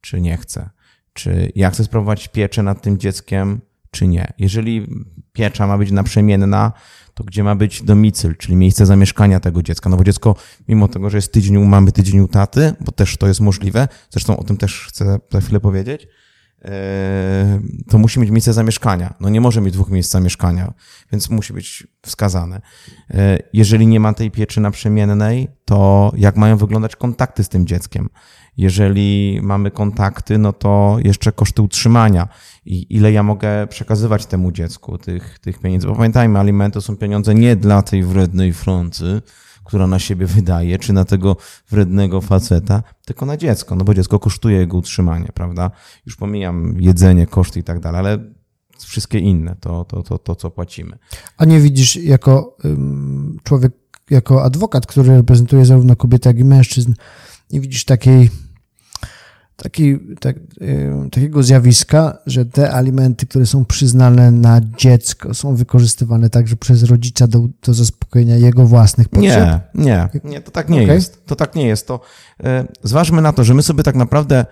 czy 0.00 0.20
nie 0.20 0.36
chcę? 0.36 0.70
Czy 1.12 1.52
ja 1.54 1.70
chcę 1.70 1.84
sprawować 1.84 2.28
pieczę 2.28 2.62
nad 2.62 2.82
tym 2.82 2.98
dzieckiem, 2.98 3.60
czy 3.90 4.06
nie? 4.06 4.32
Jeżeli 4.38 4.86
piecza 5.32 5.66
ma 5.66 5.78
być 5.78 5.90
naprzemienna, 5.90 6.72
to 7.14 7.24
gdzie 7.24 7.44
ma 7.44 7.56
być 7.56 7.82
domicyl, 7.82 8.36
czyli 8.36 8.56
miejsce 8.56 8.86
zamieszkania 8.86 9.40
tego 9.40 9.62
dziecka? 9.62 9.90
No 9.90 9.96
bo 9.96 10.04
dziecko, 10.04 10.34
mimo 10.68 10.88
tego, 10.88 11.10
że 11.10 11.18
jest 11.18 11.32
tydzień 11.32 11.58
mamy, 11.58 11.92
tydzień 11.92 12.20
u 12.20 12.28
taty, 12.28 12.74
bo 12.80 12.92
też 12.92 13.16
to 13.16 13.28
jest 13.28 13.40
możliwe, 13.40 13.88
zresztą 14.10 14.36
o 14.36 14.44
tym 14.44 14.56
też 14.56 14.86
chcę 14.88 15.18
za 15.30 15.40
chwilę 15.40 15.60
powiedzieć, 15.60 16.08
to 17.88 17.98
musi 17.98 18.20
mieć 18.20 18.30
miejsce 18.30 18.52
zamieszkania. 18.52 19.14
No 19.20 19.28
nie 19.28 19.40
może 19.40 19.60
mieć 19.60 19.74
dwóch 19.74 19.90
miejsc 19.90 20.10
zamieszkania, 20.10 20.72
więc 21.12 21.30
musi 21.30 21.52
być 21.52 21.86
wskazane. 22.02 22.60
E, 23.10 23.38
jeżeli 23.52 23.86
nie 23.86 24.00
ma 24.00 24.12
tej 24.12 24.30
pieczy 24.30 24.60
naprzemiennej, 24.60 25.48
to 25.64 26.12
jak 26.16 26.36
mają 26.36 26.56
wyglądać 26.56 26.96
kontakty 26.96 27.44
z 27.44 27.48
tym 27.48 27.66
dzieckiem? 27.66 28.08
Jeżeli 28.56 29.40
mamy 29.42 29.70
kontakty, 29.70 30.38
no 30.38 30.52
to 30.52 30.96
jeszcze 31.04 31.32
koszty 31.32 31.62
utrzymania 31.62 32.28
i 32.64 32.96
ile 32.96 33.12
ja 33.12 33.22
mogę 33.22 33.66
przekazywać 33.66 34.26
temu 34.26 34.52
dziecku 34.52 34.98
tych, 34.98 35.38
tych 35.38 35.58
pieniędzy. 35.58 35.86
Bo 35.86 35.94
pamiętajmy, 35.94 36.38
alimenty 36.38 36.80
są 36.80 36.96
pieniądze 36.96 37.34
nie 37.34 37.56
dla 37.56 37.82
tej 37.82 38.02
wrednej 38.02 38.52
Francy, 38.52 39.22
która 39.68 39.86
na 39.86 39.98
siebie 39.98 40.26
wydaje, 40.26 40.78
czy 40.78 40.92
na 40.92 41.04
tego 41.04 41.36
wrednego 41.70 42.20
faceta, 42.20 42.82
tylko 43.06 43.26
na 43.26 43.36
dziecko, 43.36 43.76
no 43.76 43.84
bo 43.84 43.94
dziecko 43.94 44.18
kosztuje 44.18 44.56
jego 44.56 44.76
utrzymanie, 44.76 45.28
prawda? 45.34 45.70
Już 46.06 46.16
pomijam 46.16 46.76
jedzenie, 46.80 47.26
koszty 47.26 47.60
i 47.60 47.62
tak 47.62 47.80
dalej, 47.80 47.98
ale 47.98 48.18
wszystkie 48.78 49.18
inne, 49.18 49.56
to, 49.60 49.84
to, 49.84 50.02
to, 50.02 50.18
to 50.18 50.34
co 50.34 50.50
płacimy. 50.50 50.98
A 51.36 51.44
nie 51.44 51.60
widzisz 51.60 51.96
jako 51.96 52.56
człowiek, 53.42 53.72
jako 54.10 54.44
adwokat, 54.44 54.86
który 54.86 55.16
reprezentuje 55.16 55.66
zarówno 55.66 55.96
kobiety, 55.96 56.28
jak 56.28 56.38
i 56.38 56.44
mężczyzn, 56.44 56.94
nie 57.50 57.60
widzisz 57.60 57.84
takiej 57.84 58.30
taki, 59.62 59.98
tak, 60.20 60.36
takiego 61.12 61.42
zjawiska, 61.42 62.18
że 62.26 62.44
te 62.44 62.72
alimenty, 62.72 63.26
które 63.26 63.46
są 63.46 63.64
przyznane 63.64 64.30
na 64.30 64.60
dziecko, 64.76 65.34
są 65.34 65.56
wykorzystywane 65.56 66.30
także 66.30 66.56
przez 66.56 66.82
rodzica 66.82 67.26
do, 67.26 67.48
do 67.62 67.74
zaspokojenia 67.74 68.36
jego 68.36 68.66
własnych 68.66 69.08
potrzeb? 69.08 69.60
Nie, 69.74 69.84
nie, 69.84 70.08
nie, 70.24 70.40
to 70.40 70.50
tak 70.50 70.68
nie 70.68 70.82
okay. 70.82 70.94
jest. 70.94 71.26
To 71.26 71.36
tak 71.36 71.54
nie 71.54 71.66
jest. 71.66 71.86
To 71.86 72.00
e, 72.44 72.64
zważmy 72.82 73.22
na 73.22 73.32
to, 73.32 73.44
że 73.44 73.54
my 73.54 73.62
sobie 73.62 73.82
tak 73.82 73.96
naprawdę 73.96 74.46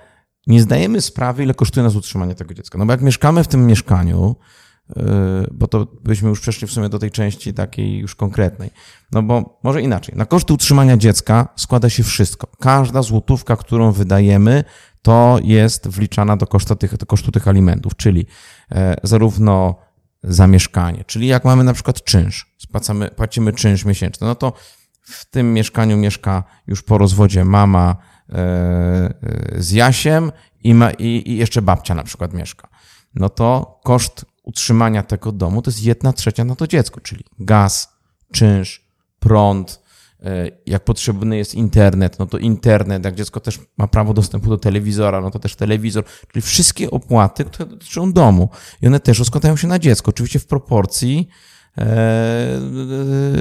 nie 0.46 0.62
zdajemy 0.62 1.00
sprawy, 1.00 1.42
ile 1.42 1.54
kosztuje 1.54 1.84
nas 1.84 1.94
utrzymanie 1.94 2.34
tego 2.34 2.54
dziecka. 2.54 2.78
No 2.78 2.86
bo 2.86 2.92
jak 2.92 3.02
mieszkamy 3.02 3.44
w 3.44 3.48
tym 3.48 3.66
mieszkaniu, 3.66 4.36
e, 4.96 5.02
bo 5.52 5.68
to 5.68 5.86
byśmy 6.04 6.28
już 6.28 6.40
przeszli 6.40 6.68
w 6.68 6.72
sumie 6.72 6.88
do 6.88 6.98
tej 6.98 7.10
części 7.10 7.54
takiej 7.54 7.98
już 7.98 8.14
konkretnej. 8.14 8.70
No 9.12 9.22
bo 9.22 9.58
może 9.62 9.82
inaczej. 9.82 10.16
Na 10.16 10.26
koszty 10.26 10.52
utrzymania 10.52 10.96
dziecka 10.96 11.48
składa 11.56 11.90
się 11.90 12.02
wszystko. 12.02 12.46
Każda 12.60 13.02
złotówka, 13.02 13.56
którą 13.56 13.92
wydajemy, 13.92 14.64
to 15.02 15.38
jest 15.42 15.88
wliczana 15.88 16.36
do 16.36 16.46
kosztu 16.46 16.76
tych, 16.76 16.96
do 16.96 17.06
kosztu 17.06 17.32
tych 17.32 17.48
alimentów, 17.48 17.96
czyli 17.96 18.26
e, 18.72 18.96
zarówno 19.02 19.74
zamieszkanie, 20.22 21.04
czyli 21.04 21.26
jak 21.26 21.44
mamy 21.44 21.64
na 21.64 21.72
przykład 21.72 22.04
czynsz, 22.04 22.54
spłacamy, 22.58 23.10
płacimy 23.10 23.52
czynsz 23.52 23.84
miesięczny, 23.84 24.26
no 24.26 24.34
to 24.34 24.52
w 25.02 25.24
tym 25.24 25.54
mieszkaniu 25.54 25.96
mieszka 25.96 26.44
już 26.66 26.82
po 26.82 26.98
rozwodzie 26.98 27.44
mama 27.44 27.96
e, 28.28 28.34
e, 28.34 29.12
z 29.56 29.70
Jasiem 29.70 30.32
i, 30.60 30.74
ma, 30.74 30.90
i, 30.90 31.22
i 31.26 31.36
jeszcze 31.36 31.62
babcia 31.62 31.94
na 31.94 32.02
przykład 32.02 32.32
mieszka. 32.32 32.68
No 33.14 33.28
to 33.28 33.80
koszt 33.84 34.24
utrzymania 34.42 35.02
tego 35.02 35.32
domu 35.32 35.62
to 35.62 35.70
jest 35.70 35.84
jedna 35.84 36.12
trzecia 36.12 36.44
na 36.44 36.56
to 36.56 36.66
dziecko, 36.66 37.00
czyli 37.00 37.24
gaz, 37.38 37.92
czynsz, 38.32 38.84
prąd, 39.18 39.85
jak 40.66 40.84
potrzebny 40.84 41.36
jest 41.36 41.54
internet, 41.54 42.18
no 42.18 42.26
to 42.26 42.38
internet, 42.38 43.04
jak 43.04 43.14
dziecko 43.14 43.40
też 43.40 43.60
ma 43.78 43.86
prawo 43.86 44.14
dostępu 44.14 44.50
do 44.50 44.58
telewizora, 44.58 45.20
no 45.20 45.30
to 45.30 45.38
też 45.38 45.56
telewizor, 45.56 46.04
czyli 46.32 46.42
wszystkie 46.42 46.90
opłaty, 46.90 47.44
które 47.44 47.66
dotyczą 47.66 48.12
domu 48.12 48.48
i 48.82 48.86
one 48.86 49.00
też 49.00 49.18
rozkładają 49.18 49.56
się 49.56 49.68
na 49.68 49.78
dziecko, 49.78 50.08
oczywiście 50.08 50.38
w 50.38 50.46
proporcji 50.46 51.28
e, 51.78 52.60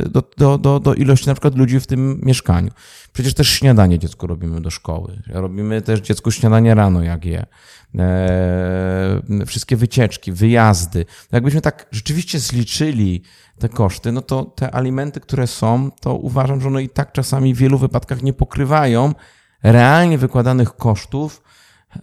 do, 0.09 0.23
do, 0.37 0.57
do, 0.57 0.79
do 0.79 0.93
ilości 0.93 1.27
na 1.27 1.33
przykład 1.33 1.55
ludzi 1.55 1.79
w 1.79 1.87
tym 1.87 2.21
mieszkaniu. 2.23 2.71
Przecież 3.13 3.33
też 3.33 3.49
śniadanie 3.49 3.99
dziecku 3.99 4.27
robimy 4.27 4.61
do 4.61 4.69
szkoły. 4.69 5.21
Robimy 5.27 5.81
też 5.81 5.99
dziecku 5.99 6.31
śniadanie 6.31 6.75
rano, 6.75 7.03
jak 7.03 7.25
je. 7.25 7.45
E, 7.99 9.21
wszystkie 9.45 9.75
wycieczki, 9.75 10.31
wyjazdy. 10.31 11.05
Jakbyśmy 11.31 11.61
tak 11.61 11.87
rzeczywiście 11.91 12.39
zliczyli 12.39 13.21
te 13.59 13.69
koszty, 13.69 14.11
no 14.11 14.21
to 14.21 14.45
te 14.45 14.75
alimenty, 14.75 15.19
które 15.19 15.47
są, 15.47 15.91
to 16.01 16.15
uważam, 16.15 16.61
że 16.61 16.67
one 16.67 16.83
i 16.83 16.89
tak 16.89 17.11
czasami 17.11 17.53
w 17.53 17.57
wielu 17.57 17.77
wypadkach 17.77 18.23
nie 18.23 18.33
pokrywają 18.33 19.13
realnie 19.63 20.17
wykładanych 20.17 20.75
kosztów 20.75 21.43
e, 21.95 21.99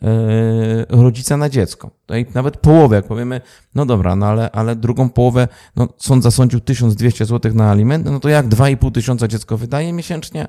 rodzica 0.88 1.36
na 1.36 1.48
dziecko. 1.48 1.90
Tutaj 2.00 2.26
nawet 2.34 2.56
połowę, 2.56 2.96
jak 2.96 3.06
powiemy, 3.06 3.40
no 3.74 3.86
dobra, 3.86 4.16
no 4.16 4.26
ale, 4.26 4.50
ale 4.50 4.76
drugą 4.76 5.10
połowę, 5.10 5.48
no 5.76 5.88
sąd 5.98 6.22
zasądził 6.22 6.60
1200 6.60 7.24
zł 7.24 7.54
na 7.54 7.70
alimenty, 7.70 8.10
no 8.10 8.20
to 8.20 8.28
jak 8.28 8.48
2,5 8.48 8.92
tysiąca 8.92 9.28
dziecko 9.28 9.58
wydaje 9.58 9.92
miesięcznie? 9.92 10.48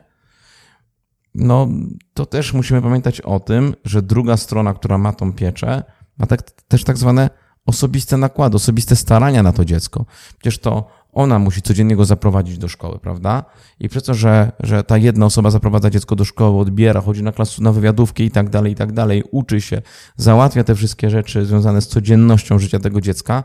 No 1.36 1.68
to 2.14 2.26
też 2.26 2.54
musimy 2.54 2.82
pamiętać 2.82 3.22
o 3.22 3.40
tym, 3.40 3.76
że 3.86 4.02
druga 4.02 4.38
strona, 4.38 4.74
która 4.74 4.98
ma 4.98 5.14
tą 5.14 5.34
pieczę, 5.34 5.84
ma 6.18 6.26
tak, 6.26 6.52
też 6.52 6.84
tak 6.84 6.98
zwane 6.98 7.30
osobiste 7.66 8.18
nakłady, 8.18 8.56
osobiste 8.56 8.96
starania 8.96 9.44
na 9.44 9.52
to 9.52 9.66
dziecko. 9.66 10.06
Przecież 10.40 10.60
to 10.60 10.88
ona 11.14 11.40
musi 11.40 11.62
codziennie 11.62 11.96
go 11.96 12.06
zaprowadzić 12.06 12.58
do 12.58 12.68
szkoły, 12.68 13.00
prawda? 13.00 13.46
I 13.80 13.90
przez 13.90 14.04
to, 14.04 14.14
że, 14.14 14.52
że 14.60 14.84
ta 14.84 14.98
jedna 14.98 15.26
osoba 15.26 15.52
zaprowadza 15.52 15.90
dziecko 15.90 16.16
do 16.16 16.26
szkoły, 16.26 16.60
odbiera, 16.60 17.02
chodzi 17.02 17.24
na 17.24 17.32
klasę, 17.32 17.64
na 17.64 17.72
wywiadówkę 17.72 18.24
i 18.24 18.32
tak 18.32 18.50
dalej, 18.50 18.72
i 18.72 18.76
tak 18.76 18.92
dalej, 18.92 19.24
uczy 19.32 19.62
się, 19.62 19.82
załatwia 20.18 20.64
te 20.64 20.76
wszystkie 20.76 21.10
rzeczy 21.10 21.46
związane 21.46 21.82
z 21.82 21.88
codziennością 21.88 22.60
życia 22.60 22.80
tego 22.80 23.02
dziecka, 23.02 23.44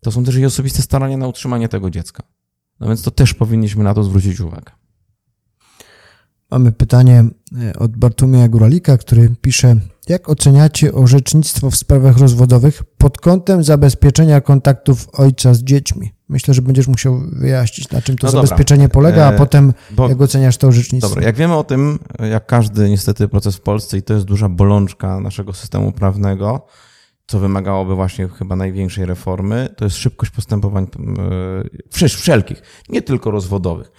to 0.00 0.12
są 0.12 0.24
też 0.24 0.36
i 0.36 0.46
osobiste 0.46 0.82
starania 0.82 1.16
na 1.16 1.28
utrzymanie 1.28 1.68
tego 1.68 1.90
dziecka. 1.90 2.22
No 2.80 2.88
więc 2.88 3.02
to 3.02 3.10
też 3.10 3.34
powinniśmy 3.34 3.84
na 3.84 3.94
to 3.94 4.04
zwrócić 4.04 4.40
uwagę. 4.40 4.72
Mamy 6.50 6.72
pytanie 6.72 7.24
e, 7.62 7.78
od 7.78 7.96
Bartłomieja 7.96 8.48
Guralika, 8.48 8.98
który 8.98 9.34
pisze, 9.40 9.76
jak 10.08 10.28
oceniacie 10.28 10.92
orzecznictwo 10.92 11.70
w 11.70 11.76
sprawach 11.76 12.18
rozwodowych 12.18 12.82
pod 12.98 13.18
kątem 13.18 13.64
zabezpieczenia 13.64 14.40
kontaktów 14.40 15.08
ojca 15.12 15.54
z 15.54 15.62
dziećmi? 15.62 16.12
Myślę, 16.28 16.54
że 16.54 16.62
będziesz 16.62 16.88
musiał 16.88 17.20
wyjaśnić, 17.32 17.90
na 17.90 18.02
czym 18.02 18.18
to 18.18 18.26
no 18.26 18.30
zabezpieczenie 18.30 18.88
polega, 18.88 19.26
a 19.26 19.32
e, 19.32 19.36
potem 19.36 19.72
Bo, 19.90 20.08
jak 20.08 20.20
oceniasz 20.20 20.56
to 20.56 20.68
orzecznictwo. 20.68 21.08
Dobra, 21.08 21.24
jak 21.24 21.36
wiemy 21.36 21.56
o 21.56 21.64
tym, 21.64 21.98
jak 22.30 22.46
każdy 22.46 22.90
niestety 22.90 23.28
proces 23.28 23.56
w 23.56 23.60
Polsce 23.60 23.98
i 23.98 24.02
to 24.02 24.14
jest 24.14 24.26
duża 24.26 24.48
bolączka 24.48 25.20
naszego 25.20 25.52
systemu 25.52 25.92
prawnego, 25.92 26.66
co 27.26 27.38
wymagałoby 27.38 27.94
właśnie 27.94 28.28
chyba 28.28 28.56
największej 28.56 29.06
reformy, 29.06 29.68
to 29.76 29.84
jest 29.84 29.96
szybkość 29.96 30.32
postępowań 30.32 30.86
e, 31.94 32.08
wszelkich, 32.08 32.62
nie 32.88 33.02
tylko 33.02 33.30
rozwodowych. 33.30 33.92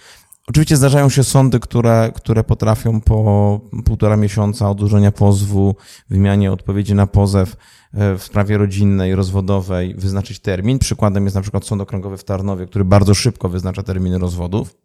Oczywiście 0.50 0.76
zdarzają 0.76 1.08
się 1.08 1.24
sądy, 1.24 1.60
które, 1.60 2.12
które 2.14 2.44
potrafią 2.44 3.00
po 3.00 3.60
półtora 3.84 4.16
miesiąca 4.16 4.70
odłożenia 4.70 5.12
pozwu, 5.12 5.76
wymianie 6.08 6.52
odpowiedzi 6.52 6.94
na 6.94 7.06
pozew 7.06 7.56
e, 7.94 8.18
w 8.18 8.22
sprawie 8.22 8.58
rodzinnej, 8.58 9.14
rozwodowej 9.14 9.94
wyznaczyć 9.94 10.40
termin. 10.40 10.78
Przykładem 10.78 11.24
jest 11.24 11.36
na 11.36 11.42
przykład 11.42 11.64
Sąd 11.64 11.82
Okręgowy 11.82 12.16
w 12.16 12.24
Tarnowie, 12.24 12.66
który 12.66 12.84
bardzo 12.84 13.14
szybko 13.14 13.48
wyznacza 13.48 13.82
terminy 13.82 14.18
rozwodów. 14.18 14.76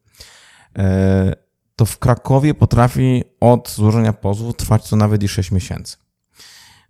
E, 0.78 1.36
to 1.76 1.86
w 1.86 2.00
Krakowie 2.00 2.54
potrafi 2.54 3.24
od 3.40 3.70
złożenia 3.70 4.14
pozwu 4.14 4.54
trwać 4.54 4.84
co 4.84 4.96
nawet 4.96 5.24
i 5.24 5.28
6 5.28 5.52
miesięcy. 5.52 5.98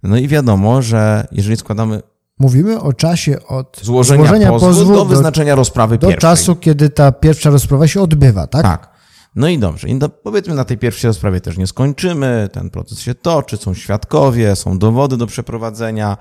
No 0.03 0.17
i 0.17 0.27
wiadomo, 0.27 0.81
że 0.81 1.27
jeżeli 1.31 1.57
składamy 1.57 2.01
Mówimy 2.39 2.79
o 2.79 2.93
czasie 2.93 3.45
od 3.47 3.79
złożenia, 3.83 4.23
złożenia 4.23 4.49
pozwu, 4.49 4.67
pozwu, 4.67 4.93
do 4.93 5.05
wyznaczenia 5.05 5.51
do, 5.51 5.55
rozprawy 5.55 5.97
do 5.97 6.07
pierwszej. 6.07 6.29
Do 6.29 6.35
czasu, 6.35 6.55
kiedy 6.55 6.89
ta 6.89 7.11
pierwsza 7.11 7.49
rozprawa 7.49 7.87
się 7.87 8.01
odbywa, 8.01 8.47
tak? 8.47 8.61
Tak. 8.61 8.95
No 9.35 9.47
i 9.47 9.59
dobrze. 9.59 9.87
I 9.87 9.99
do, 9.99 10.09
powiedzmy, 10.09 10.55
na 10.55 10.65
tej 10.65 10.77
pierwszej 10.77 11.07
rozprawie 11.07 11.41
też 11.41 11.57
nie 11.57 11.67
skończymy, 11.67 12.49
ten 12.51 12.69
proces 12.69 12.99
się 12.99 13.15
toczy, 13.15 13.57
są 13.57 13.73
świadkowie, 13.73 14.55
są 14.55 14.77
dowody 14.79 15.17
do 15.17 15.27
przeprowadzenia 15.27 16.17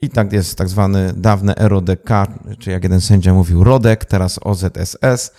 i 0.00 0.10
tak 0.10 0.32
jest 0.32 0.58
tak 0.58 0.68
zwany 0.68 1.12
dawny 1.16 1.54
RODK, 1.56 2.10
czy 2.58 2.70
jak 2.70 2.82
jeden 2.82 3.00
sędzia 3.00 3.34
mówił 3.34 3.64
RODEK, 3.64 4.04
teraz 4.04 4.40
OZSS, 4.42 5.32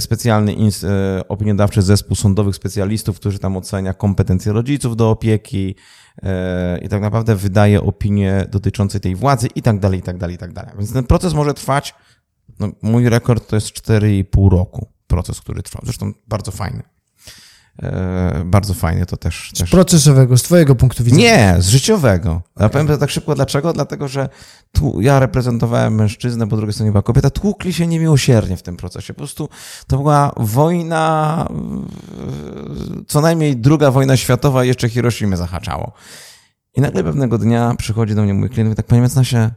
specjalny 0.00 0.56
e, 0.84 1.28
opiniodawczy 1.28 1.82
zespół 1.82 2.16
sądowych 2.16 2.56
specjalistów, 2.56 3.20
którzy 3.20 3.38
tam 3.38 3.56
ocenia 3.56 3.94
kompetencje 3.94 4.52
rodziców 4.52 4.96
do 4.96 5.10
opieki, 5.10 5.74
i 6.82 6.88
tak 6.88 7.02
naprawdę 7.02 7.36
wydaje 7.36 7.82
opinie 7.82 8.46
dotyczące 8.50 9.00
tej 9.00 9.14
władzy 9.14 9.48
i 9.54 9.62
tak 9.62 9.78
dalej, 9.78 10.00
i 10.00 10.02
tak 10.02 10.18
dalej, 10.18 10.36
i 10.36 10.38
tak 10.38 10.52
dalej. 10.52 10.72
Więc 10.78 10.92
ten 10.92 11.04
proces 11.04 11.34
może 11.34 11.54
trwać, 11.54 11.94
no, 12.58 12.68
mój 12.82 13.08
rekord 13.08 13.48
to 13.48 13.56
jest 13.56 13.68
4,5 13.68 14.50
roku. 14.50 14.88
proces, 15.06 15.40
który 15.40 15.62
trwał. 15.62 15.82
Zresztą 15.84 16.12
bardzo 16.28 16.52
fajny. 16.52 16.82
E, 17.78 18.42
bardzo 18.44 18.74
fajnie 18.74 19.06
to 19.06 19.16
też. 19.16 19.50
Z 19.54 19.58
też... 19.58 19.70
procesowego, 19.70 20.38
z 20.38 20.42
Twojego 20.42 20.74
punktu 20.74 21.04
widzenia? 21.04 21.22
Nie, 21.22 21.62
z 21.62 21.68
życiowego. 21.68 22.30
Okay. 22.30 22.64
Ja 22.64 22.68
powiem 22.68 22.86
to 22.86 22.98
tak 22.98 23.10
szybko. 23.10 23.34
Dlaczego? 23.34 23.72
Dlatego, 23.72 24.08
że 24.08 24.28
tu 24.72 25.00
ja 25.00 25.20
reprezentowałem 25.20 25.94
mężczyznę, 25.94 26.48
po 26.48 26.56
drugiej 26.56 26.72
stronie 26.72 26.92
była 26.92 27.02
kobieta. 27.02 27.30
Tłukli 27.30 27.72
się 27.72 27.86
niemiłosiernie 27.86 28.56
w 28.56 28.62
tym 28.62 28.76
procesie. 28.76 29.14
Po 29.14 29.18
prostu 29.18 29.48
to 29.86 29.96
była 29.96 30.32
wojna, 30.36 31.48
co 33.08 33.20
najmniej 33.20 33.56
druga 33.56 33.90
wojna 33.90 34.16
światowa, 34.16 34.64
jeszcze 34.64 34.88
Hiroshima 34.88 35.36
zahaczało. 35.36 35.92
I 36.74 36.80
nagle 36.80 37.04
pewnego 37.04 37.38
dnia 37.38 37.74
przychodzi 37.78 38.14
do 38.14 38.22
mnie 38.22 38.34
mój 38.34 38.50
klient 38.50 38.72
i 38.72 38.76
tak, 38.76 38.86
panie 38.86 39.02
mecenasie, 39.02 39.50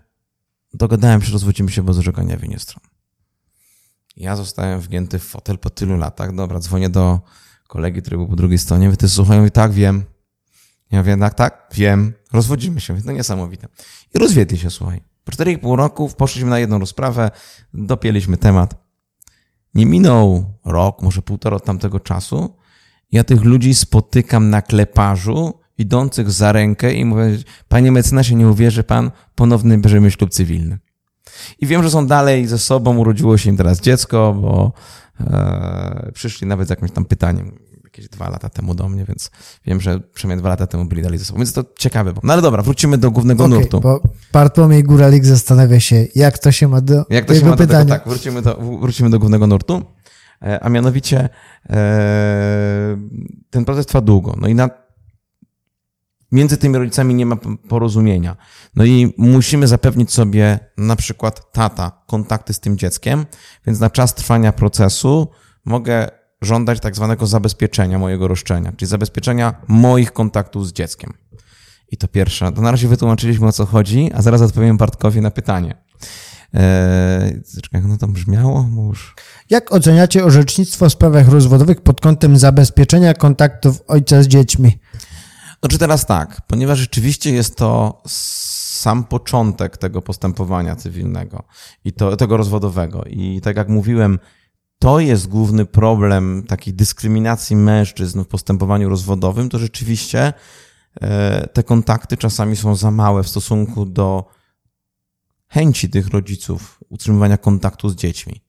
dogadałem 0.74 1.22
się, 1.22 1.32
rozwodzimy 1.32 1.72
się 1.72 1.84
bez 1.84 1.98
orzekania 1.98 2.38
winie 2.38 2.60
stron. 2.60 2.84
Ja 4.18 4.36
zostałem 4.36 4.80
wgięty 4.80 5.20
w 5.20 5.24
fotel 5.24 5.58
po 5.58 5.70
tylu 5.70 5.98
latach. 5.98 6.36
Dobra, 6.36 6.60
dzwonię 6.60 6.90
do 6.90 7.20
kolegi, 7.68 8.02
który 8.02 8.18
był 8.18 8.28
po 8.28 8.36
drugiej 8.36 8.58
stronie. 8.58 8.90
Wy 8.90 8.98
też 8.98 9.12
słuchają 9.12 9.46
i 9.46 9.52
tak, 9.52 9.72
wiem. 9.72 10.04
Ja 10.92 11.04
wiem, 11.04 11.20
tak, 11.20 11.34
tak, 11.34 11.70
wiem. 11.74 12.14
Rozwodzimy 12.34 12.82
się. 12.82 12.98
No 13.06 13.12
niesamowite. 13.12 13.68
I 14.16 14.20
rozwiedli 14.20 14.58
się, 14.58 14.70
słuchaj. 14.70 15.02
Po 15.24 15.32
4,5 15.32 15.76
roku 15.76 16.10
poszliśmy 16.18 16.50
na 16.50 16.60
jedną 16.60 16.80
rozprawę, 16.80 17.32
dopięliśmy 17.74 18.38
temat. 18.38 18.86
Nie 19.74 19.86
minął 19.86 20.54
rok, 20.66 21.02
może 21.02 21.22
półtora 21.22 21.58
od 21.58 21.66
tamtego 21.66 22.00
czasu. 22.00 22.56
Ja 23.12 23.24
tych 23.24 23.44
ludzi 23.44 23.76
spotykam 23.76 24.50
na 24.50 24.62
kleparzu, 24.62 25.54
idących 25.78 26.32
za 26.32 26.52
rękę 26.52 26.94
i 26.94 27.06
mówię, 27.06 27.38
panie 27.68 27.92
mecenasie, 27.92 28.36
nie 28.36 28.48
uwierzy 28.48 28.84
pan, 28.84 29.12
ponowny 29.36 29.78
bierzemy 29.78 30.12
ślub 30.12 30.30
cywilny. 30.30 30.80
I 31.60 31.66
wiem, 31.66 31.84
że 31.84 31.90
są 31.90 32.08
dalej 32.08 32.48
ze 32.48 32.58
sobą, 32.58 32.98
urodziło 32.98 33.38
się 33.38 33.50
im 33.50 33.58
teraz 33.58 33.82
dziecko, 33.82 34.34
bo 34.42 34.74
e, 35.20 36.12
przyszli 36.14 36.48
nawet 36.48 36.68
z 36.68 36.70
jakimś 36.70 36.92
tam 36.92 37.06
pytaniem 37.06 37.52
jakieś 37.84 38.10
dwa 38.10 38.30
lata 38.30 38.50
temu 38.50 38.76
do 38.76 38.90
mnie, 38.90 39.06
więc 39.06 39.32
wiem, 39.66 39.82
że 39.82 40.00
przynajmniej 40.00 40.42
dwa 40.42 40.50
lata 40.50 40.68
temu 40.68 40.86
byli 40.86 41.02
dalej 41.02 41.20
ze 41.20 41.26
sobą, 41.26 41.40
więc 41.40 41.54
to 41.54 41.66
ciekawe. 41.80 42.14
No 42.24 42.34
ale 42.34 42.42
dobra, 42.42 42.64
wrócimy 42.64 42.98
do 42.98 43.12
głównego 43.12 43.46
okay, 43.46 43.60
nurtu. 43.60 43.82
Bo 43.82 44.02
Bartłomiej 44.34 44.84
Góralik 44.84 45.26
zastanawia 45.26 45.80
się, 45.80 46.06
jak 46.16 46.40
to 46.40 46.52
się 46.52 46.68
ma 46.68 46.82
do 46.82 47.06
jak 47.10 47.26
to 47.26 47.36
się 47.36 47.46
ma 47.46 47.56
pytania. 47.56 47.86
Do 47.86 47.94
tego, 47.94 48.00
tak, 48.00 48.10
wrócimy 48.10 48.42
do, 48.42 48.60
wrócimy 48.82 49.10
do 49.10 49.20
głównego 49.20 49.48
nurtu, 49.48 49.82
e, 50.42 50.64
a 50.64 50.70
mianowicie 50.70 51.30
e, 51.70 52.98
ten 53.50 53.66
proces 53.66 53.86
trwa 53.86 54.02
długo. 54.02 54.36
No 54.42 54.48
i 54.48 54.56
na 54.56 54.85
między 56.36 56.58
tymi 56.58 56.78
rodzicami 56.78 57.16
nie 57.16 57.26
ma 57.26 57.36
porozumienia. 57.70 58.36
No 58.76 58.86
i 58.86 59.14
musimy 59.18 59.68
zapewnić 59.68 60.14
sobie 60.14 60.60
na 60.78 60.96
przykład 60.96 61.52
tata 61.52 62.04
kontakty 62.08 62.54
z 62.54 62.60
tym 62.60 62.78
dzieckiem, 62.78 63.26
więc 63.68 63.80
na 63.80 63.90
czas 63.90 64.16
trwania 64.16 64.52
procesu 64.52 65.28
mogę 65.66 66.08
żądać 66.42 66.80
tak 66.80 66.96
zwanego 66.96 67.28
zabezpieczenia 67.28 68.00
mojego 68.00 68.28
roszczenia, 68.28 68.72
czyli 68.78 68.90
zabezpieczenia 68.90 69.54
moich 69.68 70.14
kontaktów 70.14 70.68
z 70.68 70.74
dzieckiem. 70.74 71.14
I 71.92 71.98
to 71.98 72.08
pierwsze. 72.08 72.52
To 72.52 72.62
na 72.62 72.72
razie 72.72 72.88
wytłumaczyliśmy 72.88 73.48
o 73.48 73.52
co 73.52 73.66
chodzi, 73.66 74.12
a 74.14 74.22
zaraz 74.22 74.42
odpowiem 74.42 74.78
Bartkowi 74.78 75.22
na 75.22 75.32
pytanie. 75.32 75.76
Eee, 76.54 77.42
jak 77.74 77.86
no 77.86 77.98
to 77.98 78.08
brzmiało? 78.08 78.66
Już... 78.88 79.16
Jak 79.50 79.72
oceniacie 79.72 80.24
orzecznictwo 80.24 80.90
w 80.90 80.92
sprawach 80.92 81.30
rozwodowych 81.30 81.82
pod 81.82 82.02
kątem 82.02 82.38
zabezpieczenia 82.38 83.14
kontaktów 83.14 83.82
ojca 83.88 84.24
z 84.24 84.28
dziećmi? 84.28 84.80
Znaczy 85.66 85.78
teraz 85.78 86.06
tak, 86.06 86.42
ponieważ 86.48 86.80
rzeczywiście 86.80 87.32
jest 87.32 87.56
to 87.56 88.02
sam 88.06 89.04
początek 89.04 89.78
tego 89.78 90.02
postępowania 90.02 90.76
cywilnego 90.76 91.44
i 91.86 91.94
to, 91.94 92.18
tego 92.18 92.38
rozwodowego. 92.38 93.04
I 93.04 93.42
tak 93.42 93.58
jak 93.58 93.70
mówiłem, 93.70 94.20
to 94.80 95.00
jest 95.00 95.28
główny 95.28 95.66
problem 95.66 96.44
takiej 96.48 96.74
dyskryminacji 96.74 97.56
mężczyzn 97.56 98.24
w 98.24 98.28
postępowaniu 98.28 98.90
rozwodowym, 98.90 99.50
to 99.50 99.60
rzeczywiście 99.60 100.34
e, 101.02 101.48
te 101.48 101.64
kontakty 101.64 102.18
czasami 102.18 102.56
są 102.56 102.76
za 102.76 102.92
małe 102.92 103.24
w 103.24 103.30
stosunku 103.30 103.86
do 103.86 104.26
chęci 105.48 105.90
tych 105.90 106.08
rodziców 106.08 106.80
utrzymywania 106.90 107.38
kontaktu 107.38 107.90
z 107.90 107.96
dziećmi. 107.96 108.42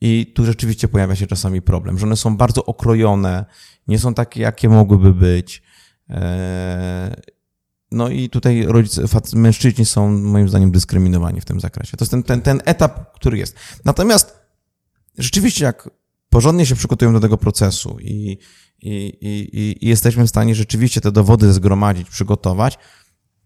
I 0.00 0.32
tu 0.34 0.44
rzeczywiście 0.44 0.88
pojawia 0.88 1.16
się 1.16 1.26
czasami 1.26 1.62
problem, 1.62 1.98
że 1.98 2.06
one 2.06 2.16
są 2.16 2.36
bardzo 2.36 2.64
okrojone, 2.64 3.44
nie 3.88 3.98
są 3.98 4.14
takie, 4.14 4.40
jakie 4.40 4.68
mogłyby 4.68 5.14
być. 5.14 5.65
E, 6.10 7.22
no 7.90 8.08
i 8.08 8.30
tutaj 8.30 8.64
rodzice, 8.66 9.02
mężczyźni 9.34 9.84
są 9.84 10.10
moim 10.10 10.48
zdaniem 10.48 10.70
dyskryminowani 10.70 11.40
w 11.40 11.44
tym 11.44 11.60
zakresie. 11.60 11.96
To 11.96 12.04
jest 12.04 12.10
ten, 12.10 12.22
ten, 12.22 12.40
ten 12.40 12.60
etap, 12.64 13.14
który 13.14 13.38
jest. 13.38 13.56
Natomiast 13.84 14.36
rzeczywiście 15.18 15.64
jak 15.64 15.90
porządnie 16.30 16.66
się 16.66 16.74
przygotujemy 16.74 17.18
do 17.18 17.22
tego 17.22 17.38
procesu 17.38 17.98
i, 18.00 18.38
i, 18.82 19.18
i, 19.20 19.84
i 19.84 19.88
jesteśmy 19.88 20.24
w 20.26 20.28
stanie 20.28 20.54
rzeczywiście 20.54 21.00
te 21.00 21.12
dowody 21.12 21.52
zgromadzić, 21.52 22.10
przygotować, 22.10 22.78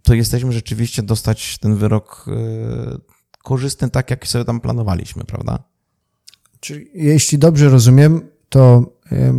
to 0.03 0.15
jesteśmy 0.15 0.53
rzeczywiście 0.53 1.03
dostać 1.03 1.59
ten 1.59 1.77
wyrok 1.77 2.27
e, 2.29 2.99
korzystny 3.43 3.91
tak, 3.91 4.11
jak 4.11 4.27
sobie 4.27 4.45
tam 4.45 4.61
planowaliśmy, 4.61 5.25
prawda? 5.25 5.65
Czyli 6.61 6.91
jeśli 6.95 7.39
dobrze 7.39 7.69
rozumiem, 7.69 8.29
to 8.51 8.93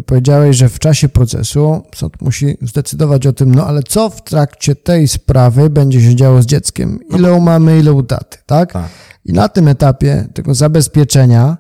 powiedziałeś, 0.06 0.58
że 0.58 0.70
w 0.70 0.80
czasie 0.80 1.10
procesu 1.10 1.82
sąd 1.96 2.22
musi 2.22 2.58
zdecydować 2.62 3.28
o 3.28 3.34
tym, 3.34 3.56
no 3.56 3.68
ale 3.68 3.84
co 3.84 4.10
w 4.10 4.24
trakcie 4.24 4.76
tej 4.76 5.08
sprawy 5.08 5.70
będzie 5.70 6.02
się 6.02 6.16
działo 6.16 6.42
z 6.42 6.46
dzieckiem? 6.46 7.00
Ile 7.10 7.30
no. 7.30 7.36
u 7.36 7.42
mamy, 7.42 7.80
ile 7.80 7.94
u 7.94 8.04
taty, 8.04 8.38
tak? 8.46 8.74
tak? 8.74 8.90
I 9.26 9.34
na 9.34 9.50
tym 9.50 9.68
etapie 9.68 10.28
tego 10.34 10.56
zabezpieczenia 10.56 11.58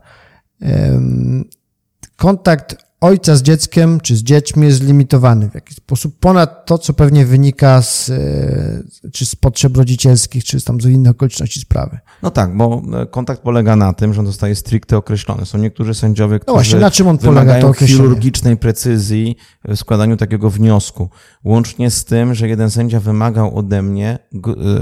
kontakt 2.16 2.76
ojca 3.02 3.36
z 3.36 3.42
dzieckiem 3.42 4.00
czy 4.00 4.16
z 4.16 4.24
dziećmi 4.24 4.68
jest 4.68 4.84
limitowany 4.84 5.50
w 5.50 5.56
jakiś 5.56 5.78
sposób 5.78 6.20
ponad 6.20 6.66
to, 6.66 6.78
co 6.78 6.94
pewnie 6.94 7.26
wynika 7.26 7.82
z, 7.82 8.10
e, 8.10 9.10
czy 9.12 9.26
z 9.26 9.36
potrzeb 9.36 9.78
rodzicielskich, 9.78 10.44
czy 10.44 10.62
tam 10.62 10.82
z 10.82 10.86
innych 10.86 11.12
okoliczności 11.12 11.60
sprawy. 11.60 12.00
No 12.24 12.32
tak, 12.32 12.58
bo 12.58 12.82
e, 13.02 13.06
kontakt 13.06 13.42
polega 13.42 13.76
na 13.76 13.94
tym, 13.94 14.14
że 14.14 14.20
on 14.20 14.26
zostaje 14.26 14.56
stricte 14.56 14.98
określony. 14.98 15.46
Są 15.46 15.58
niektórzy 15.58 15.94
sędziowie, 15.94 16.40
którzy 16.40 16.48
no 16.48 16.54
właśnie, 16.54 16.80
na 16.80 16.92
czym 16.92 17.08
on 17.08 17.18
polega 17.18 17.62
to 17.62 17.74
chirurgicznej 17.74 18.58
precyzji 18.58 19.36
w 19.68 19.78
składaniu 19.78 20.18
takiego 20.18 20.50
wniosku. 20.50 21.10
Łącznie 21.44 21.92
z 21.92 22.06
tym, 22.06 22.36
że 22.36 22.48
jeden 22.48 22.72
sędzia 22.72 23.00
wymagał 23.00 23.58
ode 23.58 23.82
mnie 23.82 24.20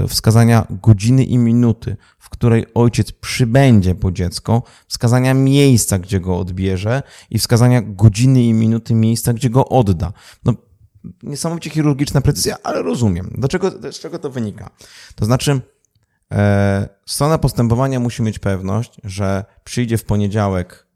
e, 0.02 0.08
wskazania 0.08 0.66
godziny 0.82 1.24
i 1.24 1.38
minuty, 1.38 1.96
w 2.18 2.30
której 2.30 2.66
ojciec 2.74 3.12
przybędzie 3.12 3.94
po 3.94 4.12
dziecko, 4.12 4.62
wskazania 4.88 5.34
miejsca, 5.34 5.98
gdzie 5.98 6.20
go 6.20 6.38
odbierze 6.38 7.02
i 7.30 7.38
wskazania 7.38 7.82
godziny 7.82 8.09
i 8.18 8.52
minuty 8.54 8.94
miejsca, 8.94 9.32
gdzie 9.32 9.50
go 9.50 9.68
odda. 9.68 10.12
No, 10.44 10.54
niesamowicie 11.22 11.70
chirurgiczna 11.70 12.20
precyzja, 12.20 12.56
ale 12.62 12.82
rozumiem. 12.82 13.34
Do 13.38 13.48
czego, 13.48 13.92
z 13.92 14.00
czego 14.00 14.18
to 14.18 14.30
wynika? 14.30 14.70
To 15.14 15.24
znaczy, 15.24 15.60
e, 16.32 16.88
strona 17.06 17.38
postępowania 17.38 18.00
musi 18.00 18.22
mieć 18.22 18.38
pewność, 18.38 19.00
że 19.04 19.44
przyjdzie 19.64 19.98
w 19.98 20.04
poniedziałek, 20.04 20.86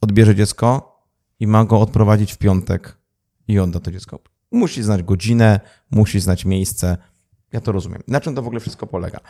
odbierze 0.00 0.34
dziecko 0.34 0.94
i 1.40 1.46
ma 1.46 1.64
go 1.64 1.80
odprowadzić 1.80 2.32
w 2.32 2.38
piątek 2.38 2.98
i 3.48 3.58
odda 3.58 3.80
to 3.80 3.90
dziecko. 3.90 4.18
Musi 4.52 4.82
znać 4.82 5.02
godzinę, 5.02 5.60
musi 5.90 6.20
znać 6.20 6.44
miejsce. 6.44 6.96
Ja 7.52 7.60
to 7.60 7.72
rozumiem. 7.72 8.02
Na 8.08 8.20
czym 8.20 8.34
to 8.34 8.42
w 8.42 8.46
ogóle 8.46 8.60
wszystko 8.60 8.86
polega? 8.86 9.20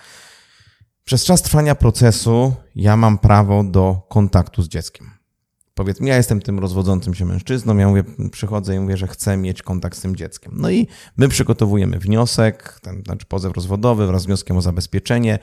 Przez 1.04 1.24
czas 1.24 1.42
trwania 1.42 1.74
procesu 1.74 2.54
ja 2.74 2.96
mam 2.96 3.18
prawo 3.18 3.64
do 3.64 4.06
kontaktu 4.08 4.62
z 4.62 4.68
dzieckiem. 4.68 5.10
Powiedzmy, 5.74 6.08
ja 6.08 6.16
jestem 6.16 6.40
tym 6.40 6.58
rozwodzącym 6.58 7.14
się 7.14 7.24
mężczyzną, 7.24 7.76
ja 7.76 7.88
mówię, 7.88 8.04
przychodzę 8.32 8.76
i 8.76 8.80
mówię, 8.80 8.96
że 8.96 9.06
chcę 9.06 9.36
mieć 9.36 9.62
kontakt 9.62 9.98
z 9.98 10.00
tym 10.00 10.16
dzieckiem. 10.16 10.52
No 10.56 10.70
i 10.70 10.86
my 11.16 11.28
przygotowujemy 11.28 11.98
wniosek, 11.98 12.80
ten, 12.82 13.02
znaczy 13.02 13.26
pozew 13.26 13.54
rozwodowy 13.54 14.06
wraz 14.06 14.22
z 14.22 14.26
wnioskiem 14.26 14.56
o 14.56 14.62
zabezpieczenie, 14.62 15.38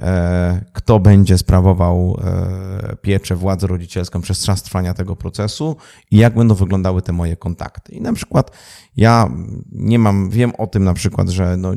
e, 0.00 0.64
kto 0.72 1.00
będzie 1.00 1.38
sprawował 1.38 2.20
e, 2.24 2.96
pieczę, 3.02 3.36
władzę 3.36 3.66
rodzicielską 3.66 4.20
przez 4.20 4.44
czas 4.44 4.62
trwania 4.62 4.94
tego 4.94 5.16
procesu 5.16 5.76
i 6.10 6.16
jak 6.16 6.34
będą 6.34 6.54
wyglądały 6.54 7.02
te 7.02 7.12
moje 7.12 7.36
kontakty. 7.36 7.92
I 7.92 8.00
na 8.00 8.12
przykład 8.12 8.50
ja 8.96 9.30
nie 9.72 9.98
mam, 9.98 10.30
wiem 10.30 10.52
o 10.58 10.66
tym 10.66 10.84
na 10.84 10.94
przykład, 10.94 11.28
że 11.28 11.56
no, 11.56 11.72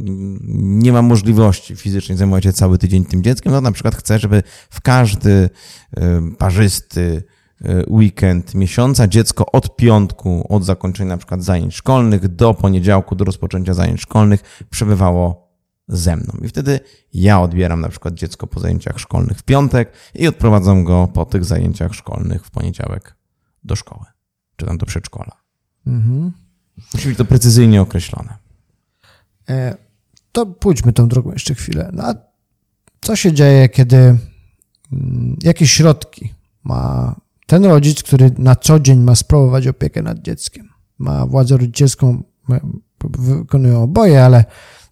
nie 0.51 0.91
mam 0.91 1.05
możliwości 1.05 1.75
fizycznie 1.75 2.17
zajmować 2.17 2.43
się 2.43 2.53
cały 2.53 2.77
tydzień 2.77 3.05
tym 3.05 3.23
dzieckiem, 3.23 3.51
no 3.51 3.61
na 3.61 3.71
przykład 3.71 3.95
chcę, 3.95 4.19
żeby 4.19 4.43
w 4.69 4.81
każdy 4.81 5.49
e, 5.97 6.21
parzysty, 6.37 7.23
weekend 7.87 8.55
miesiąca, 8.55 9.07
dziecko 9.07 9.51
od 9.51 9.75
piątku, 9.75 10.45
od 10.49 10.65
zakończenia 10.65 11.09
na 11.09 11.17
przykład 11.17 11.43
zajęć 11.43 11.75
szkolnych 11.75 12.27
do 12.27 12.53
poniedziałku, 12.53 13.15
do 13.15 13.25
rozpoczęcia 13.25 13.73
zajęć 13.73 14.01
szkolnych 14.01 14.63
przebywało 14.69 15.49
ze 15.87 16.15
mną. 16.15 16.33
I 16.41 16.47
wtedy 16.47 16.79
ja 17.13 17.41
odbieram 17.41 17.81
na 17.81 17.89
przykład 17.89 18.13
dziecko 18.13 18.47
po 18.47 18.59
zajęciach 18.59 18.99
szkolnych 18.99 19.37
w 19.37 19.43
piątek 19.43 19.93
i 20.15 20.27
odprowadzam 20.27 20.83
go 20.83 21.07
po 21.13 21.25
tych 21.25 21.45
zajęciach 21.45 21.93
szkolnych 21.93 22.45
w 22.45 22.51
poniedziałek 22.51 23.15
do 23.63 23.75
szkoły, 23.75 24.05
czy 24.55 24.65
tam 24.65 24.77
do 24.77 24.85
przedszkola. 24.85 25.31
Mhm. 25.87 26.31
Musi 26.93 27.07
być 27.07 27.17
to 27.17 27.25
precyzyjnie 27.25 27.81
określone. 27.81 28.37
E, 29.49 29.77
to 30.31 30.45
pójdźmy 30.45 30.93
tą 30.93 31.07
drogą 31.07 31.31
jeszcze 31.31 31.55
chwilę. 31.55 31.89
No 31.93 32.03
a 32.03 32.15
co 33.01 33.15
się 33.15 33.33
dzieje, 33.33 33.69
kiedy 33.69 33.97
mm, 33.97 35.37
jakieś 35.43 35.71
środki 35.71 36.33
ma 36.63 37.15
ten 37.49 37.65
rodzic, 37.65 38.03
który 38.03 38.31
na 38.37 38.55
co 38.55 38.79
dzień 38.79 38.99
ma 38.99 39.15
sprawować 39.15 39.67
opiekę 39.67 40.01
nad 40.01 40.19
dzieckiem, 40.19 40.69
ma 40.99 41.25
władzę 41.25 41.57
rodzicielską, 41.57 42.23
wykonują 43.19 43.83
oboje, 43.83 44.25
ale 44.25 44.45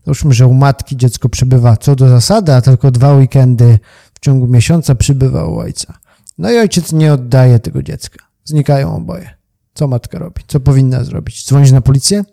załóżmy, 0.05 0.33
że 0.33 0.47
u 0.47 0.53
matki 0.53 0.97
dziecko 0.97 1.29
przybywa 1.29 1.77
co 1.77 1.95
do 1.95 2.09
zasady, 2.09 2.53
a 2.53 2.61
tylko 2.61 2.91
dwa 2.91 3.13
weekendy 3.13 3.79
w 4.13 4.19
ciągu 4.19 4.47
miesiąca 4.47 4.95
przybywa 4.95 5.45
u 5.45 5.57
ojca. 5.57 5.99
No 6.37 6.51
i 6.51 6.57
ojciec 6.57 6.93
nie 6.93 7.13
oddaje 7.13 7.59
tego 7.59 7.83
dziecka. 7.83 8.25
Znikają 8.43 8.95
oboje. 8.95 9.29
Co 9.73 9.87
matka 9.87 10.19
robi? 10.19 10.41
Co 10.47 10.59
powinna 10.59 11.03
zrobić? 11.03 11.45
Dzwonić 11.45 11.71
na 11.71 11.81
policję? 11.81 12.23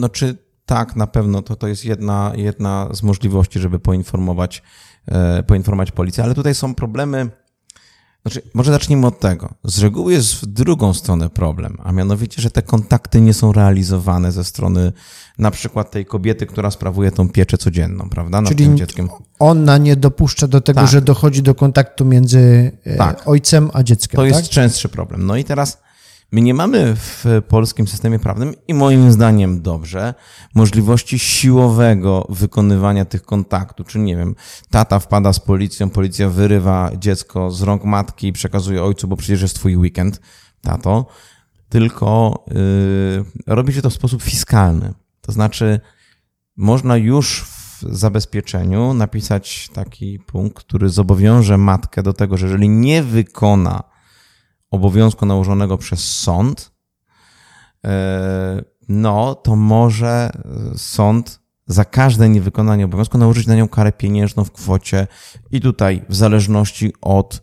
No 0.00 0.08
czy 0.08 0.36
tak, 0.66 0.96
na 0.96 1.06
pewno 1.06 1.42
to, 1.42 1.56
to 1.56 1.68
jest 1.68 1.84
jedna, 1.84 2.32
jedna 2.36 2.88
z 2.92 3.02
możliwości, 3.02 3.58
żeby 3.58 3.78
poinformować, 3.78 4.62
e, 5.06 5.42
poinformować 5.42 5.92
policję, 5.92 6.24
ale 6.24 6.34
tutaj 6.34 6.54
są 6.54 6.74
problemy. 6.74 7.30
Znaczy, 8.22 8.42
może 8.54 8.72
zacznijmy 8.72 9.06
od 9.06 9.20
tego. 9.20 9.48
Z 9.64 9.78
reguły 9.78 10.12
jest 10.12 10.34
w 10.34 10.46
drugą 10.46 10.94
stronę 10.94 11.30
problem, 11.30 11.76
a 11.82 11.92
mianowicie, 11.92 12.42
że 12.42 12.50
te 12.50 12.62
kontakty 12.62 13.20
nie 13.20 13.34
są 13.34 13.52
realizowane 13.52 14.32
ze 14.32 14.44
strony 14.44 14.92
na 15.38 15.50
przykład 15.50 15.90
tej 15.90 16.06
kobiety, 16.06 16.46
która 16.46 16.70
sprawuje 16.70 17.12
tą 17.12 17.28
pieczę 17.28 17.58
codzienną, 17.58 18.08
prawda, 18.10 18.40
nad 18.40 18.50
Czyli 18.52 18.64
tym 18.64 18.76
dzieckiem. 18.76 19.08
ona 19.38 19.78
nie 19.78 19.96
dopuszcza 19.96 20.48
do 20.48 20.60
tego, 20.60 20.80
Tak. 20.80 20.88
że 20.90 21.02
dochodzi 21.02 21.42
do 21.42 21.54
kontaktu 21.54 22.04
między 22.04 22.72
e, 22.84 22.96
Tak. 22.96 23.22
ojcem 23.28 23.70
a 23.72 23.82
dzieckiem, 23.82 24.16
To 24.16 24.24
jest 24.24 24.40
tak? 24.40 24.48
częstszy 24.48 24.88
problem. 24.88 25.26
No 25.26 25.36
i 25.36 25.44
teraz 25.44 25.78
my 26.32 26.40
nie 26.40 26.54
mamy 26.54 26.96
w 26.96 27.24
polskim 27.48 27.88
systemie 27.88 28.18
prawnym 28.18 28.54
i 28.68 28.74
moim 28.74 29.12
zdaniem 29.12 29.62
dobrze 29.62 30.14
możliwości 30.54 31.18
siłowego 31.18 32.26
wykonywania 32.28 33.04
tych 33.04 33.22
kontaktów. 33.22 33.86
Czy 33.86 33.98
nie 33.98 34.16
wiem, 34.16 34.34
tata 34.70 34.98
wpada 34.98 35.32
z 35.32 35.40
policją, 35.40 35.90
policja 35.90 36.28
wyrywa 36.28 36.90
dziecko 36.96 37.50
z 37.50 37.62
rąk 37.62 37.84
matki 37.84 38.26
i 38.26 38.32
przekazuje 38.32 38.82
ojcu, 38.82 39.08
bo 39.08 39.16
przecież 39.16 39.42
jest 39.42 39.54
twój 39.54 39.76
weekend, 39.76 40.20
tato. 40.60 41.06
Tylko 41.68 42.38
yy, 42.50 43.24
robi 43.46 43.72
się 43.72 43.82
to 43.82 43.90
w 43.90 43.94
sposób 43.94 44.22
fiskalny. 44.22 44.94
To 45.20 45.32
znaczy, 45.32 45.80
można 46.56 46.96
już 46.96 47.44
w 47.44 47.82
zabezpieczeniu 47.82 48.94
napisać 48.94 49.68
taki 49.72 50.18
punkt, 50.18 50.58
który 50.58 50.88
zobowiąże 50.88 51.58
matkę 51.58 52.02
do 52.02 52.12
tego, 52.12 52.36
że 52.36 52.46
jeżeli 52.46 52.68
nie 52.68 53.02
wykona 53.02 53.97
obowiązku 54.70 55.26
nałożonego 55.26 55.78
przez 55.78 56.16
sąd, 56.18 56.72
e, 57.84 58.62
no 58.88 59.34
to 59.34 59.56
może 59.56 60.30
e, 60.74 60.78
sąd 60.78 61.40
za 61.66 61.84
każde 61.84 62.28
niewykonanie 62.28 62.84
obowiązku 62.84 63.18
nałożyć 63.18 63.46
na 63.46 63.56
nią 63.56 63.68
karę 63.68 63.92
pieniężną 63.92 64.44
w 64.44 64.52
kwocie 64.52 65.06
i 65.50 65.60
tutaj 65.60 66.02
w 66.08 66.14
zależności 66.14 66.92
od 67.00 67.42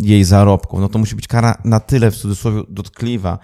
jej 0.00 0.24
zarobków. 0.24 0.80
No 0.80 0.88
to 0.88 0.98
musi 0.98 1.16
być 1.16 1.28
kara 1.28 1.58
na 1.64 1.80
tyle 1.80 2.10
w 2.10 2.16
cudzysłowie 2.16 2.62
dotkliwa. 2.68 3.38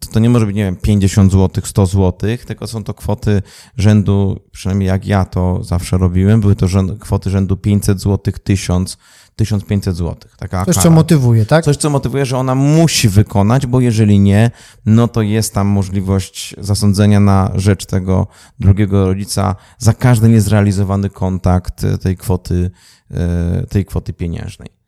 To, 0.00 0.12
to 0.12 0.20
nie 0.20 0.30
może 0.30 0.46
być, 0.46 0.56
nie 0.56 0.64
wiem, 0.64 0.76
50 0.76 1.32
zł, 1.32 1.64
100 1.66 1.86
zł, 1.86 2.30
tylko 2.46 2.66
są 2.66 2.84
to 2.84 2.94
kwoty 2.94 3.42
rzędu, 3.76 4.40
przynajmniej 4.50 4.86
jak 4.86 5.06
ja 5.06 5.24
to 5.24 5.64
zawsze 5.64 5.98
robiłem, 5.98 6.40
były 6.40 6.56
to 6.56 6.68
rzęd, 6.68 7.00
kwoty 7.00 7.30
rzędu 7.30 7.56
500 7.56 8.00
zł, 8.00 8.34
1000, 8.44 8.98
1500 9.36 9.96
zł. 9.96 10.16
Taka 10.38 10.64
Coś, 10.64 10.74
co 10.74 10.82
kara. 10.82 10.94
motywuje, 10.94 11.46
tak? 11.46 11.64
Coś, 11.64 11.76
co 11.76 11.90
motywuje, 11.90 12.26
że 12.26 12.38
ona 12.38 12.54
musi 12.54 13.08
wykonać, 13.08 13.66
bo 13.66 13.80
jeżeli 13.80 14.20
nie, 14.20 14.50
no 14.86 15.08
to 15.08 15.22
jest 15.22 15.54
tam 15.54 15.66
możliwość 15.66 16.54
zasądzenia 16.58 17.20
na 17.20 17.50
rzecz 17.54 17.86
tego 17.86 18.26
drugiego 18.58 19.06
rodzica 19.06 19.56
za 19.78 19.92
każdy 19.92 20.28
niezrealizowany 20.28 21.10
kontakt 21.10 21.84
e, 21.84 21.98
tej 21.98 22.16
kwoty, 22.16 22.70
e, 23.10 23.66
tej 23.68 23.84
kwoty 23.84 24.12
pieniężnej. 24.12 24.83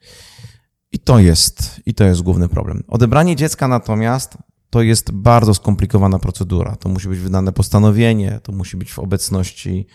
I 0.96 0.98
to 0.98 1.18
jest, 1.18 1.80
i 1.86 1.94
to 1.94 2.04
jest 2.04 2.22
główny 2.22 2.48
problem. 2.48 2.82
Odebranie 2.88 3.36
dziecka 3.36 3.68
natomiast 3.68 4.38
to 4.70 4.82
jest 4.82 5.10
bardzo 5.12 5.54
skomplikowana 5.54 6.18
procedura. 6.18 6.76
To 6.76 6.88
musi 6.88 7.08
być 7.08 7.18
wydane 7.18 7.52
postanowienie, 7.52 8.40
to 8.42 8.52
musi 8.52 8.76
być 8.76 8.92
w 8.92 8.98
obecności 8.98 9.86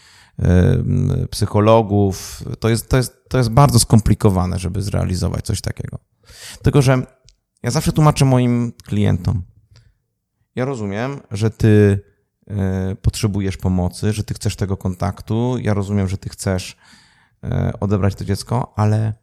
psychologów. 1.29 2.43
To 2.59 2.69
jest, 2.69 2.89
to, 2.89 2.97
jest, 2.97 3.29
to 3.29 3.37
jest 3.37 3.49
bardzo 3.49 3.79
skomplikowane, 3.79 4.59
żeby 4.59 4.81
zrealizować 4.81 5.45
coś 5.45 5.61
takiego. 5.61 5.99
Tylko, 6.63 6.81
że 6.81 7.01
ja 7.63 7.71
zawsze 7.71 7.91
tłumaczę 7.91 8.25
moim 8.25 8.73
klientom. 8.83 9.41
Ja 10.55 10.65
rozumiem, 10.65 11.19
że 11.31 11.49
ty 11.49 11.99
e, 12.47 12.95
potrzebujesz 12.95 13.57
pomocy, 13.57 14.13
że 14.13 14.23
ty 14.23 14.33
chcesz 14.33 14.55
tego 14.55 14.77
kontaktu. 14.77 15.57
Ja 15.61 15.73
rozumiem, 15.73 16.07
że 16.07 16.17
ty 16.17 16.29
chcesz 16.29 16.77
e, 17.43 17.73
odebrać 17.79 18.15
to 18.15 18.25
dziecko, 18.25 18.73
ale 18.75 19.20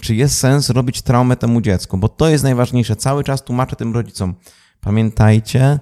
czy 0.00 0.14
jest 0.14 0.38
sens 0.38 0.70
robić 0.70 1.02
traumę 1.02 1.36
temu 1.36 1.60
dziecku? 1.60 1.98
Bo 1.98 2.08
to 2.08 2.28
jest 2.28 2.44
najważniejsze. 2.44 2.96
Cały 2.96 3.24
czas 3.24 3.42
tłumaczę 3.44 3.76
tym 3.76 3.94
rodzicom. 3.94 4.34
Pamiętajcie, 4.80 5.78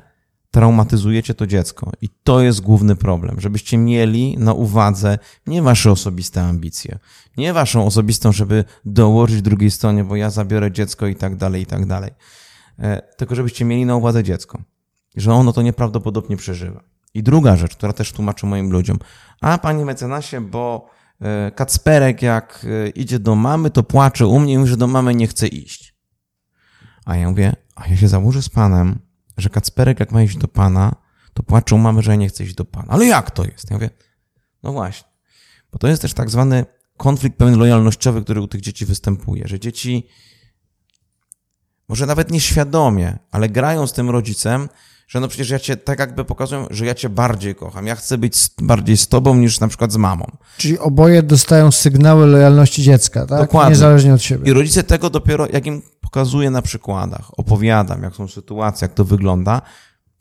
traumatyzujecie 0.50 1.34
to 1.34 1.46
dziecko. 1.46 1.92
I 2.00 2.08
to 2.24 2.40
jest 2.40 2.60
główny 2.60 2.96
problem, 2.96 3.40
żebyście 3.40 3.78
mieli 3.78 4.38
na 4.38 4.52
uwadze 4.52 5.18
nie 5.46 5.62
wasze 5.62 5.90
osobiste 5.90 6.42
ambicje, 6.42 6.98
nie 7.36 7.52
waszą 7.52 7.86
osobistą, 7.86 8.32
żeby 8.32 8.64
dołożyć 8.84 9.42
drugiej 9.42 9.70
stronie, 9.70 10.04
bo 10.04 10.16
ja 10.16 10.30
zabiorę 10.30 10.72
dziecko 10.72 11.06
i 11.06 11.14
tak 11.14 11.36
dalej, 11.36 11.62
i 11.62 11.66
tak 11.66 11.86
dalej. 11.86 12.10
E, 12.78 13.02
Tylko 13.16 13.34
żebyście 13.34 13.64
mieli 13.64 13.86
na 13.86 13.96
uwadze 13.96 14.24
dziecko, 14.24 14.58
że 15.16 15.32
ono 15.32 15.52
to 15.52 15.62
nieprawdopodobnie 15.62 16.36
przeżywa. 16.36 16.80
I 17.14 17.22
druga 17.22 17.56
rzecz, 17.56 17.76
która 17.76 17.92
też 17.92 18.12
tłumaczę 18.12 18.46
moim 18.46 18.70
ludziom. 18.70 18.98
A 19.40 19.58
panie 19.58 19.84
mecenasie, 19.84 20.40
bo 20.40 20.90
Kacperek 21.54 22.22
jak 22.22 22.66
e, 22.86 22.88
idzie 22.88 23.18
do 23.18 23.34
mamy, 23.34 23.70
to 23.70 23.82
płacze 23.82 24.26
u 24.26 24.38
mnie 24.38 24.58
mówi, 24.58 24.70
że 24.70 24.76
do 24.76 24.86
mamy 24.86 25.14
nie 25.14 25.26
chce 25.26 25.46
iść. 25.46 25.94
A 27.04 27.16
ja 27.16 27.28
mówię, 27.30 27.56
a 27.74 27.88
ja 27.88 27.96
się 27.96 28.08
założę 28.08 28.42
z 28.42 28.48
panem, 28.48 28.98
że 29.36 29.50
Kacperek 29.50 30.00
jak 30.00 30.12
ma 30.12 30.22
iść 30.22 30.36
do 30.36 30.48
pana, 30.48 30.96
to 31.34 31.42
płacze 31.42 31.74
u 31.74 31.78
mamy, 31.78 32.02
że 32.02 32.18
nie 32.18 32.28
chcę 32.28 32.44
iść 32.44 32.54
do 32.54 32.64
pana. 32.64 32.88
Ale 32.88 33.06
jak 33.06 33.30
to 33.30 33.44
jest? 33.44 33.70
Ja 33.70 33.76
mówię, 33.76 33.90
no 34.62 34.72
właśnie. 34.72 35.08
Bo 35.72 35.78
to 35.78 35.88
jest 35.88 36.02
też 36.02 36.14
tak 36.14 36.30
zwany 36.30 36.64
konflikt 36.96 37.38
pewien 37.38 37.58
lojalnościowy, 37.58 38.22
który 38.22 38.40
u 38.40 38.48
tych 38.48 38.60
dzieci 38.60 38.86
występuje, 38.86 39.48
że 39.48 39.60
dzieci 39.60 40.08
może 41.88 42.06
nawet 42.06 42.30
nieświadomie, 42.30 43.18
ale 43.30 43.48
grają 43.48 43.86
z 43.86 43.92
tym 43.92 44.10
rodzicem, 44.10 44.68
że 45.06 45.20
no 45.20 45.28
przecież 45.28 45.50
ja 45.50 45.58
cię 45.58 45.76
tak 45.76 45.98
jakby 45.98 46.24
pokazują, 46.24 46.66
że 46.70 46.86
ja 46.86 46.94
cię 46.94 47.08
bardziej 47.08 47.54
kocham. 47.54 47.86
Ja 47.86 47.94
chcę 47.94 48.18
być 48.18 48.36
z, 48.36 48.50
bardziej 48.60 48.96
z 48.96 49.08
tobą 49.08 49.34
niż 49.34 49.60
na 49.60 49.68
przykład 49.68 49.92
z 49.92 49.96
mamą. 49.96 50.26
Czyli 50.56 50.78
oboje 50.78 51.22
dostają 51.22 51.72
sygnały 51.72 52.26
lojalności 52.26 52.82
dziecka, 52.82 53.26
tak? 53.26 53.40
Dokładnie. 53.40 53.70
Niezależnie 53.70 54.14
od 54.14 54.22
siebie. 54.22 54.50
I 54.50 54.52
rodzice 54.52 54.82
tego 54.82 55.10
dopiero, 55.10 55.46
jak 55.52 55.66
im 55.66 55.82
pokazuję 56.00 56.50
na 56.50 56.62
przykładach, 56.62 57.30
opowiadam, 57.36 58.02
jak 58.02 58.14
są 58.14 58.28
sytuacje, 58.28 58.84
jak 58.84 58.94
to 58.94 59.04
wygląda, 59.04 59.62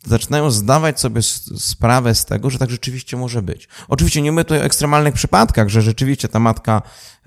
zaczynają 0.06 0.52
zdawać 0.52 1.00
sobie 1.00 1.22
sprawę 1.58 2.16
z 2.16 2.26
tego, 2.26 2.50
że 2.50 2.58
tak 2.58 2.70
rzeczywiście 2.70 3.18
może 3.18 3.42
być. 3.42 3.68
Oczywiście 3.88 4.22
nie 4.22 4.32
mówię 4.32 4.44
tutaj 4.44 4.60
o 4.60 4.64
ekstremalnych 4.64 5.14
przypadkach, 5.14 5.70
że 5.70 5.82
rzeczywiście 5.82 6.28
ta 6.28 6.40
matka 6.40 6.82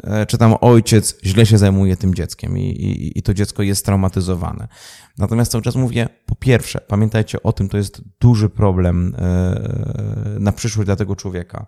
e, 0.04 0.26
czy 0.26 0.38
tam 0.38 0.54
ojciec 0.60 1.16
źle 1.24 1.46
się 1.46 1.58
zajmuje 1.58 1.96
tym 1.96 2.14
dzieckiem 2.14 2.58
i, 2.58 2.62
i, 2.62 3.18
i 3.18 3.22
to 3.22 3.34
dziecko 3.34 3.62
jest 3.62 3.84
traumatyzowane. 3.84 4.68
Natomiast 5.18 5.52
cały 5.52 5.62
czas 5.62 5.76
mówię, 5.76 6.08
po 6.26 6.34
pierwsze, 6.34 6.80
pamiętajcie 6.80 7.42
o 7.42 7.52
tym, 7.52 7.68
to 7.68 7.76
jest 7.76 8.02
duży 8.20 8.48
problem 8.48 9.14
e, 9.18 10.36
na 10.40 10.52
przyszłość 10.52 10.86
dla 10.86 10.96
tego 10.96 11.16
człowieka. 11.16 11.66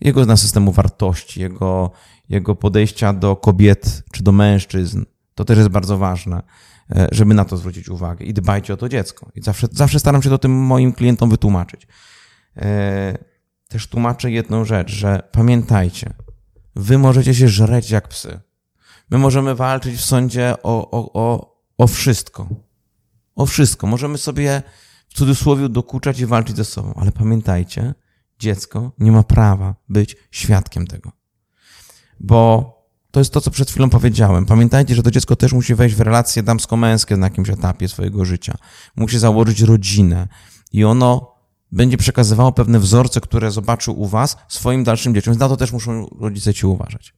Jego 0.00 0.26
na 0.26 0.36
systemu 0.36 0.72
wartości, 0.72 1.40
jego, 1.40 1.90
jego 2.28 2.54
podejścia 2.54 3.12
do 3.12 3.36
kobiet 3.36 4.02
czy 4.12 4.22
do 4.22 4.32
mężczyzn. 4.32 5.04
To 5.34 5.44
też 5.44 5.58
jest 5.58 5.70
bardzo 5.70 5.98
ważne, 5.98 6.42
żeby 7.12 7.34
na 7.34 7.44
to 7.44 7.56
zwrócić 7.56 7.88
uwagę 7.88 8.24
i 8.24 8.34
dbajcie 8.34 8.74
o 8.74 8.76
to 8.76 8.88
dziecko. 8.88 9.30
I 9.34 9.42
zawsze, 9.42 9.66
zawsze 9.72 9.98
staram 9.98 10.22
się 10.22 10.30
to 10.30 10.38
tym 10.38 10.52
moim 10.52 10.92
klientom 10.92 11.30
wytłumaczyć. 11.30 11.86
E, 12.56 13.28
Też 13.68 13.86
tłumaczę 13.86 14.30
jedną 14.30 14.64
rzecz, 14.64 14.90
że 14.90 15.28
pamiętajcie, 15.32 16.14
wy 16.76 16.98
możecie 16.98 17.34
się 17.34 17.48
żreć 17.48 17.90
jak 17.90 18.08
psy. 18.08 18.40
My 19.10 19.18
możemy 19.18 19.54
walczyć 19.54 19.94
w 19.94 20.04
sądzie 20.04 20.54
o, 20.62 20.90
o, 20.90 21.12
o, 21.12 21.56
o 21.78 21.86
wszystko. 21.86 22.48
O 23.34 23.46
wszystko. 23.46 23.86
Możemy 23.86 24.18
sobie 24.18 24.62
w 25.08 25.14
cudzysłowie 25.14 25.68
dokuczać 25.68 26.20
i 26.20 26.26
walczyć 26.26 26.56
ze 26.56 26.64
sobą, 26.64 26.94
ale 26.96 27.12
pamiętajcie, 27.12 27.94
dziecko 28.38 28.92
nie 28.98 29.12
ma 29.12 29.22
prawa 29.22 29.74
być 29.88 30.16
świadkiem 30.30 30.86
tego. 30.86 31.12
Bo 32.20 32.72
to 33.18 33.20
jest 33.20 33.32
to, 33.32 33.40
co 33.40 33.50
przed 33.50 33.70
chwilą 33.70 33.90
powiedziałem. 33.90 34.46
Pamiętajcie, 34.46 34.94
że 34.94 35.02
to 35.02 35.10
dziecko 35.10 35.36
też 35.36 35.52
musi 35.52 35.74
wejść 35.74 35.94
w 35.94 36.00
relacje 36.00 36.42
damsko-męskie 36.42 37.16
na 37.16 37.26
jakimś 37.26 37.50
etapie 37.50 37.88
swojego 37.88 38.24
życia. 38.24 38.54
Musi 38.96 39.18
założyć 39.18 39.60
rodzinę 39.60 40.28
i 40.72 40.84
ono 40.84 41.34
będzie 41.72 41.96
przekazywało 41.96 42.52
pewne 42.52 42.78
wzorce, 42.78 43.20
które 43.20 43.50
zobaczył 43.50 44.00
u 44.00 44.06
was 44.06 44.36
swoim 44.48 44.84
dalszym 44.84 45.14
dzieciom. 45.14 45.32
Więc 45.32 45.40
na 45.40 45.48
to 45.48 45.56
też 45.56 45.72
muszą 45.72 46.06
rodzice 46.20 46.54
ci 46.54 46.66
uważać. 46.66 47.14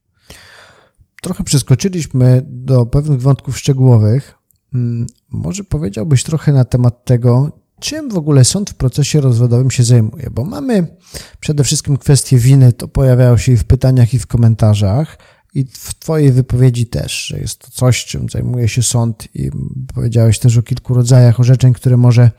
Trochę 1.22 1.44
przeskoczyliśmy 1.44 2.42
do 2.46 2.86
pewnych 2.86 3.22
wątków 3.22 3.59
szczegółowych. 3.59 4.34
Mm, 4.74 5.07
Może 5.30 5.64
powiedziałbyś 5.64 6.22
trochę 6.22 6.53
na 6.53 6.64
temat 6.64 7.05
tego, 7.05 7.53
czym 7.80 8.11
w 8.11 8.16
ogóle 8.16 8.44
sąd 8.44 8.70
w 8.70 8.74
procesie 8.74 9.20
rozwodowym 9.20 9.70
się 9.70 9.84
zajmuje? 9.84 10.30
Bo 10.30 10.44
mamy 10.44 10.96
przede 11.40 11.64
wszystkim 11.64 11.96
kwestię 11.96 12.38
winy, 12.38 12.72
to 12.72 12.88
pojawiało 12.88 13.38
się 13.38 13.53
i 13.53 13.57
w 13.57 13.64
pytaniach, 13.64 14.14
i 14.14 14.18
w 14.18 14.26
komentarzach. 14.26 15.18
I 15.55 15.64
w 15.64 15.94
Twojej 15.94 16.32
wypowiedzi 16.32 16.86
też, 16.86 17.26
że 17.26 17.38
jest 17.38 17.59
to 17.59 17.70
coś, 17.70 18.05
czym 18.05 18.28
zajmuje 18.28 18.68
się 18.68 18.82
sąd 18.82 19.28
i 19.34 19.51
powiedziałeś 19.94 20.38
też 20.38 20.57
o 20.57 20.62
kilku 20.62 20.94
rodzajach 20.94 21.40
orzeczeń, 21.40 21.72
które 21.72 21.96
może 21.96 22.30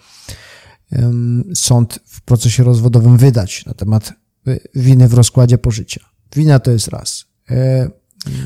sąd 1.55 1.99
w 2.05 2.21
procesie 2.21 2.63
rozwodowym 2.63 3.17
wydać 3.17 3.65
na 3.65 3.73
temat 3.73 4.13
y, 4.47 4.59
winy 4.75 5.07
w 5.07 5.13
rozkładzie 5.13 5.57
pożycia. 5.57 6.05
Wina 6.35 6.59
to 6.59 6.71
jest 6.71 6.87
raz. 6.87 7.25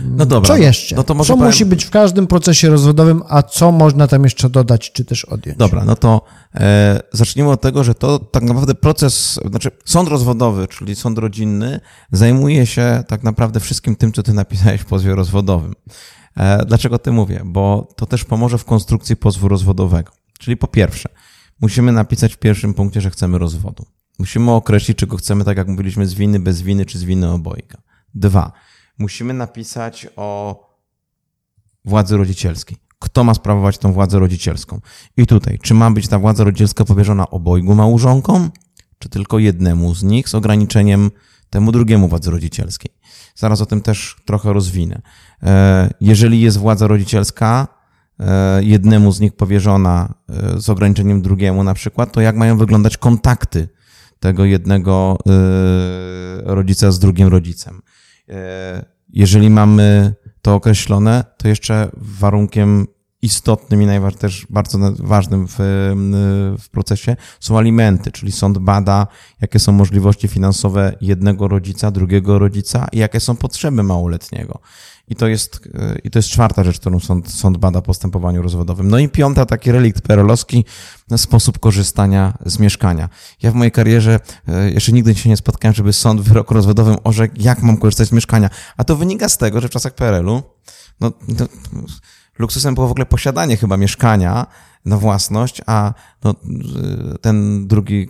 No 0.05 0.25
dobra. 0.25 0.47
Co 0.47 0.57
jeszcze? 0.57 0.95
No 0.95 1.03
to 1.03 1.13
może 1.13 1.27
co 1.27 1.33
powiem... 1.33 1.47
musi 1.47 1.65
być 1.65 1.85
w 1.85 1.89
każdym 1.89 2.27
procesie 2.27 2.69
rozwodowym, 2.69 3.23
a 3.29 3.43
co 3.43 3.71
można 3.71 4.07
tam 4.07 4.23
jeszcze 4.23 4.49
dodać, 4.49 4.91
czy 4.91 5.05
też 5.05 5.25
odjąć? 5.25 5.57
Dobra, 5.57 5.85
no 5.85 5.95
to 5.95 6.21
e, 6.55 6.99
zacznijmy 7.11 7.51
od 7.51 7.61
tego, 7.61 7.83
że 7.83 7.95
to 7.95 8.19
tak 8.19 8.43
naprawdę 8.43 8.75
proces, 8.75 9.39
znaczy 9.49 9.71
sąd 9.85 10.09
rozwodowy, 10.09 10.67
czyli 10.67 10.95
sąd 10.95 11.17
rodzinny, 11.17 11.79
zajmuje 12.11 12.65
się 12.65 13.03
tak 13.07 13.23
naprawdę 13.23 13.59
wszystkim 13.59 13.95
tym, 13.95 14.11
co 14.11 14.23
ty 14.23 14.33
napisałeś 14.33 14.81
w 14.81 14.85
pozwie 14.85 15.15
rozwodowym. 15.15 15.73
E, 16.37 16.65
dlaczego 16.65 16.99
ty 16.99 17.11
mówię? 17.11 17.41
Bo 17.45 17.93
to 17.95 18.05
też 18.05 18.23
pomoże 18.23 18.57
w 18.57 18.65
konstrukcji 18.65 19.15
pozwu 19.15 19.47
rozwodowego. 19.47 20.11
Czyli 20.39 20.57
po 20.57 20.67
pierwsze, 20.67 21.09
musimy 21.61 21.91
napisać 21.91 22.33
w 22.33 22.37
pierwszym 22.37 22.73
punkcie, 22.73 23.01
że 23.01 23.09
chcemy 23.09 23.37
rozwodu. 23.37 23.85
Musimy 24.19 24.51
określić, 24.51 24.97
czy 24.97 25.07
go 25.07 25.17
chcemy, 25.17 25.43
tak 25.43 25.57
jak 25.57 25.67
mówiliśmy, 25.67 26.07
z 26.07 26.13
winy, 26.13 26.39
bez 26.39 26.61
winy, 26.61 26.85
czy 26.85 26.99
z 26.99 27.03
winy 27.03 27.31
obojga. 27.31 27.77
Dwa, 28.13 28.51
musimy 28.97 29.33
napisać 29.33 30.07
o 30.15 30.59
władzy 31.85 32.17
rodzicielskiej. 32.17 32.77
Kto 32.99 33.23
ma 33.23 33.33
sprawować 33.33 33.77
tą 33.77 33.93
władzę 33.93 34.19
rodzicielską? 34.19 34.81
I 35.17 35.27
tutaj, 35.27 35.59
czy 35.59 35.73
ma 35.73 35.91
być 35.91 36.07
ta 36.07 36.19
władza 36.19 36.43
rodzicielska 36.43 36.85
powierzona 36.85 37.29
obojgu 37.29 37.75
małżonkom, 37.75 38.51
czy 38.99 39.09
tylko 39.09 39.39
jednemu 39.39 39.95
z 39.95 40.03
nich 40.03 40.29
z 40.29 40.35
ograniczeniem 40.35 41.11
temu 41.49 41.71
drugiemu 41.71 42.07
władzy 42.07 42.31
rodzicielskiej? 42.31 42.91
Zaraz 43.35 43.61
o 43.61 43.65
tym 43.65 43.81
też 43.81 44.15
trochę 44.25 44.53
rozwinę. 44.53 45.01
E, 45.43 45.89
jeżeli 46.01 46.41
jest 46.41 46.57
władza 46.57 46.87
rodzicielska, 46.87 47.67
e, 48.19 48.63
jednemu 48.63 49.11
z 49.11 49.19
nich 49.19 49.35
powierzona 49.35 50.13
e, 50.29 50.61
z 50.61 50.69
ograniczeniem 50.69 51.21
drugiemu 51.21 51.63
na 51.63 51.73
przykład, 51.73 52.11
to 52.11 52.21
jak 52.21 52.35
mają 52.35 52.57
wyglądać 52.57 52.97
kontakty 52.97 53.69
tego 54.19 54.45
jednego 54.45 55.17
rodzica 56.43 56.91
z 56.91 56.99
drugim 56.99 57.27
rodzicem? 57.27 57.81
E, 58.29 58.85
jeżeli 59.09 59.49
mamy 59.49 60.13
to 60.41 60.55
określone, 60.55 61.23
to 61.37 61.47
jeszcze 61.47 61.89
warunkiem 61.93 62.87
istotnym 63.21 63.81
i 63.81 63.85
najważniejszym, 63.85 64.21
też 64.21 64.47
bardzo 64.49 64.79
ważnym 64.99 65.47
w, 65.47 65.55
w 66.59 66.69
procesie 66.69 67.15
są 67.39 67.57
alimenty, 67.57 68.11
czyli 68.11 68.31
sąd 68.31 68.57
bada, 68.57 69.07
jakie 69.41 69.59
są 69.59 69.71
możliwości 69.71 70.27
finansowe 70.27 70.95
jednego 71.01 71.47
rodzica, 71.47 71.91
drugiego 71.91 72.39
rodzica 72.39 72.87
i 72.91 72.97
jakie 72.97 73.19
są 73.19 73.35
potrzeby 73.35 73.83
małoletniego. 73.83 74.59
I 75.07 75.15
to 75.15 75.27
jest, 75.27 75.69
i 76.03 76.09
to 76.09 76.19
jest 76.19 76.29
czwarta 76.29 76.63
rzecz, 76.63 76.79
którą 76.79 76.99
sąd, 76.99 77.31
sąd 77.31 77.57
bada 77.57 77.81
w 77.81 77.83
postępowaniu 77.83 78.41
rozwodowym. 78.41 78.87
No 78.87 78.99
i 78.99 79.09
piąta, 79.09 79.45
taki 79.45 79.71
relikt 79.71 80.01
perelowski, 80.01 80.65
sposób 81.17 81.59
korzystania 81.59 82.37
z 82.45 82.59
mieszkania. 82.59 83.09
Ja 83.41 83.51
w 83.51 83.55
mojej 83.55 83.71
karierze 83.71 84.19
e, 84.47 84.71
jeszcze 84.71 84.91
nigdy 84.91 85.15
się 85.15 85.29
nie 85.29 85.37
spotkałem, 85.37 85.75
żeby 85.75 85.93
sąd 85.93 86.21
w 86.21 86.23
wyroku 86.23 86.53
rozwodowym 86.53 86.95
orzekł, 87.03 87.35
jak 87.37 87.61
mam 87.61 87.77
korzystać 87.77 88.07
z 88.07 88.11
mieszkania. 88.11 88.49
A 88.77 88.83
to 88.83 88.95
wynika 88.95 89.29
z 89.29 89.37
tego, 89.37 89.61
że 89.61 89.67
w 89.67 89.71
czasach 89.71 89.95
PRL-u, 89.95 90.43
no, 90.99 91.11
no 91.27 91.45
luksusem 92.39 92.75
było 92.75 92.87
w 92.87 92.91
ogóle 92.91 93.05
posiadanie 93.05 93.57
chyba 93.57 93.77
mieszkania 93.77 94.47
na 94.85 94.97
własność, 94.97 95.61
a 95.65 95.93
no, 96.23 96.35
ten 97.21 97.67
drugi 97.67 98.09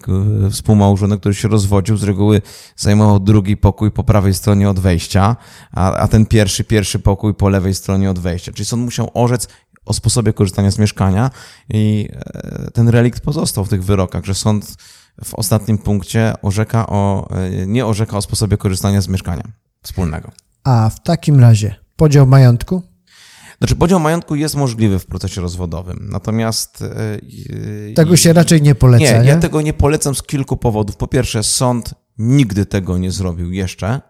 współmałżonek, 0.51 1.19
który 1.19 1.35
się 1.35 1.47
rozwodził, 1.47 1.97
z 1.97 2.03
reguły 2.03 2.41
zajmował 2.75 3.19
drugi 3.19 3.57
pokój 3.57 3.91
po 3.91 4.03
prawej 4.03 4.33
stronie 4.33 4.69
od 4.69 4.79
wejścia, 4.79 5.35
a, 5.71 5.93
a 5.93 6.07
ten 6.07 6.25
pierwszy, 6.25 6.63
pierwszy 6.63 6.99
pokój 6.99 7.33
po 7.33 7.49
lewej 7.49 7.73
stronie 7.73 8.09
od 8.09 8.19
wejścia. 8.19 8.51
Czyli 8.51 8.65
sąd 8.65 8.83
musiał 8.83 9.11
orzec 9.13 9.47
o 9.85 9.93
sposobie 9.93 10.33
korzystania 10.33 10.71
z 10.71 10.79
mieszkania 10.79 11.29
i 11.69 12.09
e, 12.11 12.71
ten 12.71 12.89
relikt 12.89 13.21
pozostał 13.21 13.65
w 13.65 13.69
tych 13.69 13.83
wyrokach, 13.83 14.25
że 14.25 14.35
sąd 14.35 14.75
w 15.23 15.33
ostatnim 15.33 15.77
punkcie 15.77 16.33
orzeka 16.41 16.87
o, 16.87 17.29
e, 17.31 17.67
nie 17.67 17.85
orzeka 17.85 18.17
o 18.17 18.21
sposobie 18.21 18.57
korzystania 18.57 19.01
z 19.01 19.07
mieszkania 19.07 19.43
wspólnego. 19.81 20.31
A 20.63 20.89
w 20.89 21.03
takim 21.03 21.39
razie 21.39 21.75
podział 21.95 22.27
majątku? 22.27 22.94
Znaczy, 23.57 23.75
podział 23.75 23.99
majątku 23.99 24.35
jest 24.35 24.55
możliwy 24.55 24.99
w 24.99 25.05
procesie 25.05 25.41
rozwodowym, 25.41 26.07
natomiast. 26.11 26.83
Yy, 27.87 27.93
tego 27.95 28.17
się 28.17 28.33
raczej 28.33 28.61
nie 28.61 28.75
poleca. 28.75 29.03
Nie, 29.03 29.19
nie, 29.19 29.27
ja 29.27 29.39
tego 29.39 29.61
nie 29.61 29.73
polecam 29.73 30.15
z 30.15 30.23
kilku 30.23 30.57
powodów. 30.57 30.95
Po 30.95 31.07
pierwsze, 31.07 31.43
sąd 31.43 31.93
nigdy 32.17 32.65
tego 32.65 32.97
nie 32.97 33.11
zrobił 33.11 33.51
jeszcze. 33.51 34.01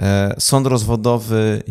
E, 0.00 0.34
sąd 0.38 0.66
rozwodowy 0.66 1.62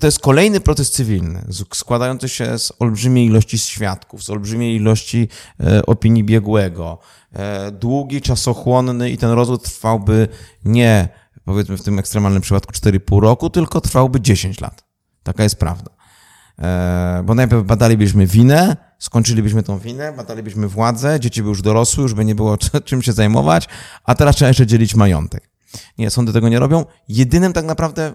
to 0.00 0.06
jest 0.06 0.18
kolejny 0.18 0.60
proces 0.60 0.90
cywilny, 0.90 1.46
składający 1.74 2.28
się 2.28 2.58
z 2.58 2.72
olbrzymiej 2.78 3.26
ilości 3.26 3.58
świadków, 3.58 4.24
z 4.24 4.30
olbrzymiej 4.30 4.76
ilości 4.76 5.28
e, 5.60 5.86
opinii 5.86 6.24
biegłego. 6.24 6.98
Długi, 7.72 8.20
czasochłonny 8.20 9.10
i 9.10 9.18
ten 9.18 9.30
rozwód 9.30 9.62
trwałby 9.62 10.28
nie, 10.64 11.08
powiedzmy 11.44 11.76
w 11.76 11.82
tym 11.82 11.98
ekstremalnym 11.98 12.42
przypadku 12.42 12.72
4,5 12.72 13.20
roku, 13.20 13.50
tylko 13.50 13.80
trwałby 13.80 14.20
10 14.20 14.60
lat. 14.60 14.84
Taka 15.22 15.42
jest 15.42 15.56
prawda. 15.56 15.90
E, 16.58 17.22
bo 17.26 17.34
najpierw 17.34 17.64
badalibyśmy 17.66 18.26
winę, 18.26 18.76
skończylibyśmy 18.98 19.62
tą 19.62 19.78
winę, 19.78 20.12
badalibyśmy 20.12 20.68
władzę, 20.68 21.20
dzieci 21.20 21.42
by 21.42 21.48
już 21.48 21.62
dorosły, 21.62 22.02
już 22.02 22.14
by 22.14 22.24
nie 22.24 22.34
było 22.34 22.58
czym 22.84 23.02
się 23.02 23.12
zajmować, 23.12 23.68
a 24.04 24.14
teraz 24.14 24.36
trzeba 24.36 24.48
jeszcze 24.48 24.66
dzielić 24.66 24.94
majątek. 24.94 25.50
Nie, 25.98 26.10
sądy 26.10 26.32
tego 26.32 26.48
nie 26.48 26.58
robią. 26.58 26.84
Jedynym 27.08 27.52
tak 27.52 27.64
naprawdę 27.64 28.14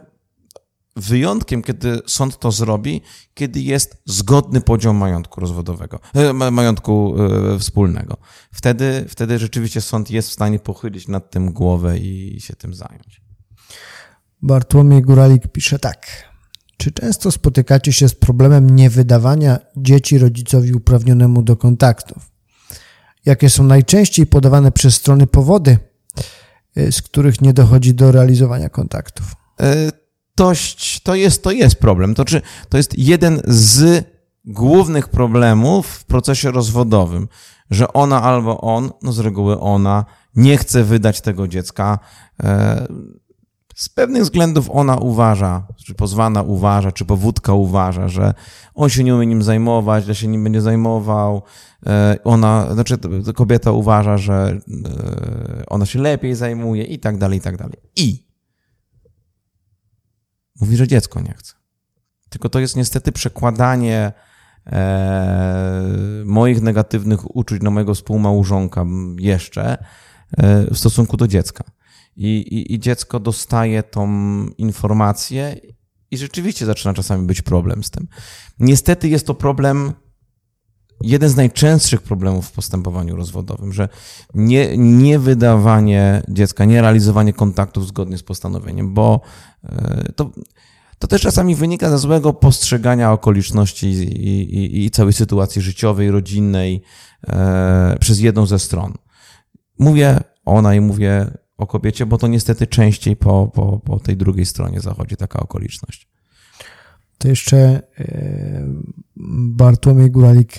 wyjątkiem, 0.96 1.62
kiedy 1.62 2.02
sąd 2.08 2.40
to 2.40 2.52
zrobi, 2.52 3.02
kiedy 3.34 3.62
jest 3.62 4.02
zgodny 4.06 4.62
podział 4.62 4.94
majątku 4.94 5.42
rozwodowego, 5.42 6.00
e, 6.14 6.34
majątku 6.34 7.16
e, 7.56 7.60
wspólnego. 7.60 8.18
Wtedy, 8.52 9.06
wtedy 9.10 9.40
rzeczywiście 9.40 9.82
sąd 9.82 10.12
jest 10.12 10.30
w 10.30 10.34
stanie 10.34 10.60
pochylić 10.60 11.08
nad 11.08 11.32
tym 11.32 11.54
głowę 11.54 11.98
i 11.98 12.38
się 12.42 12.56
tym 12.56 12.74
zająć. 12.74 13.22
Bartłomiej 14.42 15.02
Góralik 15.02 15.48
pisze 15.48 15.80
tak. 15.80 16.08
Czy 16.78 16.92
często 16.92 17.32
spotykacie 17.32 17.94
się 17.94 18.10
z 18.10 18.16
problemem 18.16 18.70
niewydawania 18.70 19.60
dzieci 19.78 20.18
rodzicowi 20.18 20.74
uprawnionemu 20.74 21.42
do 21.42 21.56
kontaktów? 21.56 22.32
Jakie 23.26 23.50
są 23.50 23.64
najczęściej 23.64 24.26
podawane 24.26 24.72
przez 24.72 24.96
strony 24.96 25.28
powody, 25.28 25.78
y, 26.78 26.92
z 26.92 27.02
których 27.02 27.42
nie 27.42 27.54
dochodzi 27.54 27.94
do 27.94 28.12
realizowania 28.12 28.70
kontaktów? 28.70 29.36
E, 29.60 29.92
tość, 30.36 31.00
to, 31.04 31.16
jest, 31.16 31.44
to 31.44 31.52
jest 31.52 31.76
problem. 31.76 32.16
To, 32.16 32.26
czy, 32.26 32.42
to 32.70 32.78
jest 32.78 32.98
jeden 32.98 33.42
z 33.48 34.06
głównych 34.46 35.08
problemów 35.08 35.88
w 35.88 36.06
procesie 36.06 36.52
rozwodowym, 36.52 37.28
że 37.72 37.94
ona 37.94 38.24
albo 38.24 38.62
on, 38.62 38.92
no 39.02 39.12
z 39.12 39.20
reguły 39.20 39.60
ona, 39.60 40.06
nie 40.36 40.58
chce 40.58 40.84
wydać 40.84 41.22
tego 41.22 41.48
dziecka. 41.48 42.00
E, 42.44 42.88
z 43.78 43.90
pewnych 43.90 44.24
względów 44.24 44.70
ona 44.72 44.96
uważa, 44.96 45.68
czy 45.86 45.96
pozwana 45.96 46.42
uważa, 46.42 46.92
czy 46.92 47.06
powódka 47.06 47.54
uważa, 47.54 48.08
że 48.08 48.34
on 48.74 48.90
się 48.90 49.04
nie 49.04 49.16
umie 49.16 49.28
nim 49.28 49.44
zajmować, 49.44 50.06
że 50.06 50.16
się 50.16 50.28
nim 50.28 50.44
będzie 50.44 50.62
zajmował. 50.62 51.42
E, 51.86 52.18
ona, 52.24 52.74
znaczy 52.74 52.98
kobieta 53.36 53.72
uważa, 53.72 54.18
że 54.18 54.60
e, 54.86 55.66
ona 55.68 55.86
się 55.86 56.00
lepiej 56.00 56.36
zajmuje 56.36 56.84
i 56.84 57.00
tak 57.00 57.18
dalej, 57.18 57.38
i 57.38 57.42
tak 57.42 57.58
dalej. 57.58 57.78
I 57.96 58.28
mówi, 60.62 60.78
że 60.78 60.88
dziecko 60.88 61.22
nie 61.22 61.34
chce. 61.34 61.54
Tylko 62.30 62.50
to 62.50 62.60
jest 62.60 62.76
niestety 62.76 63.12
przekładanie 63.12 64.12
e, 64.66 66.24
moich 66.26 66.62
negatywnych 66.62 67.36
uczuć 67.36 67.62
na 67.62 67.70
mojego 67.70 67.96
współmałżonka 67.96 68.86
jeszcze 69.18 69.78
w 70.72 70.78
stosunku 70.78 71.18
do 71.18 71.28
dziecka 71.28 71.77
i, 72.18 72.28
i, 72.28 72.74
i 72.74 72.80
dziecko 72.80 73.20
dostaje 73.20 73.84
tą 73.84 74.08
informację 74.58 75.56
i 76.12 76.18
rzeczywiście 76.18 76.66
zaczyna 76.66 76.94
czasami 76.94 77.28
być 77.28 77.42
problem 77.42 77.84
z 77.84 77.90
tym. 77.90 78.08
Niestety 78.60 79.10
jest 79.10 79.28
to 79.28 79.34
problem, 79.34 79.94
jeden 81.02 81.30
z 81.30 81.36
najczęstszych 81.36 82.02
problemów 82.02 82.48
w 82.48 82.52
postępowaniu 82.52 83.16
rozwodowym, 83.16 83.74
że 83.74 83.90
nie, 84.34 84.78
nie 84.78 85.20
wydawanie 85.20 86.24
dziecka, 86.30 86.66
nie 86.66 86.82
realizowanie 86.82 87.34
kontaktów 87.34 87.88
zgodnie 87.88 88.18
z 88.18 88.24
postanowieniem, 88.24 88.94
bo 88.94 89.22
e, 89.64 90.12
to, 90.16 90.32
to 91.00 91.08
też 91.08 91.22
czasami 91.22 91.56
wynika 91.56 91.90
ze 91.90 91.98
złego 91.98 92.34
postrzegania 92.34 93.12
okoliczności 93.12 93.88
i, 93.88 94.58
i, 94.58 94.86
i 94.86 94.92
całej 94.92 95.14
sytuacji 95.14 95.62
życiowej, 95.62 96.12
rodzinnej 96.12 96.82
e, 97.28 97.98
przez 98.00 98.20
jedną 98.20 98.46
ze 98.46 98.60
stron. 98.60 98.94
Mówię 99.80 100.20
ona 100.46 100.76
i 100.76 100.82
mówię 100.82 101.32
o 101.58 101.68
kobiecie, 101.68 102.06
bo 102.06 102.18
to 102.18 102.28
niestety 102.28 102.68
częściej 102.68 103.16
po, 103.16 103.48
po, 103.48 103.80
po 103.80 104.00
tej 104.00 104.18
drugiej 104.18 104.46
stronie 104.46 104.80
zachodzi 104.80 105.16
taka 105.16 105.40
okoliczność. 105.40 106.08
To 107.18 107.28
jeszcze 107.28 107.58
e, 108.00 108.68
Bartłomiej 109.48 110.12
Góralik 110.12 110.58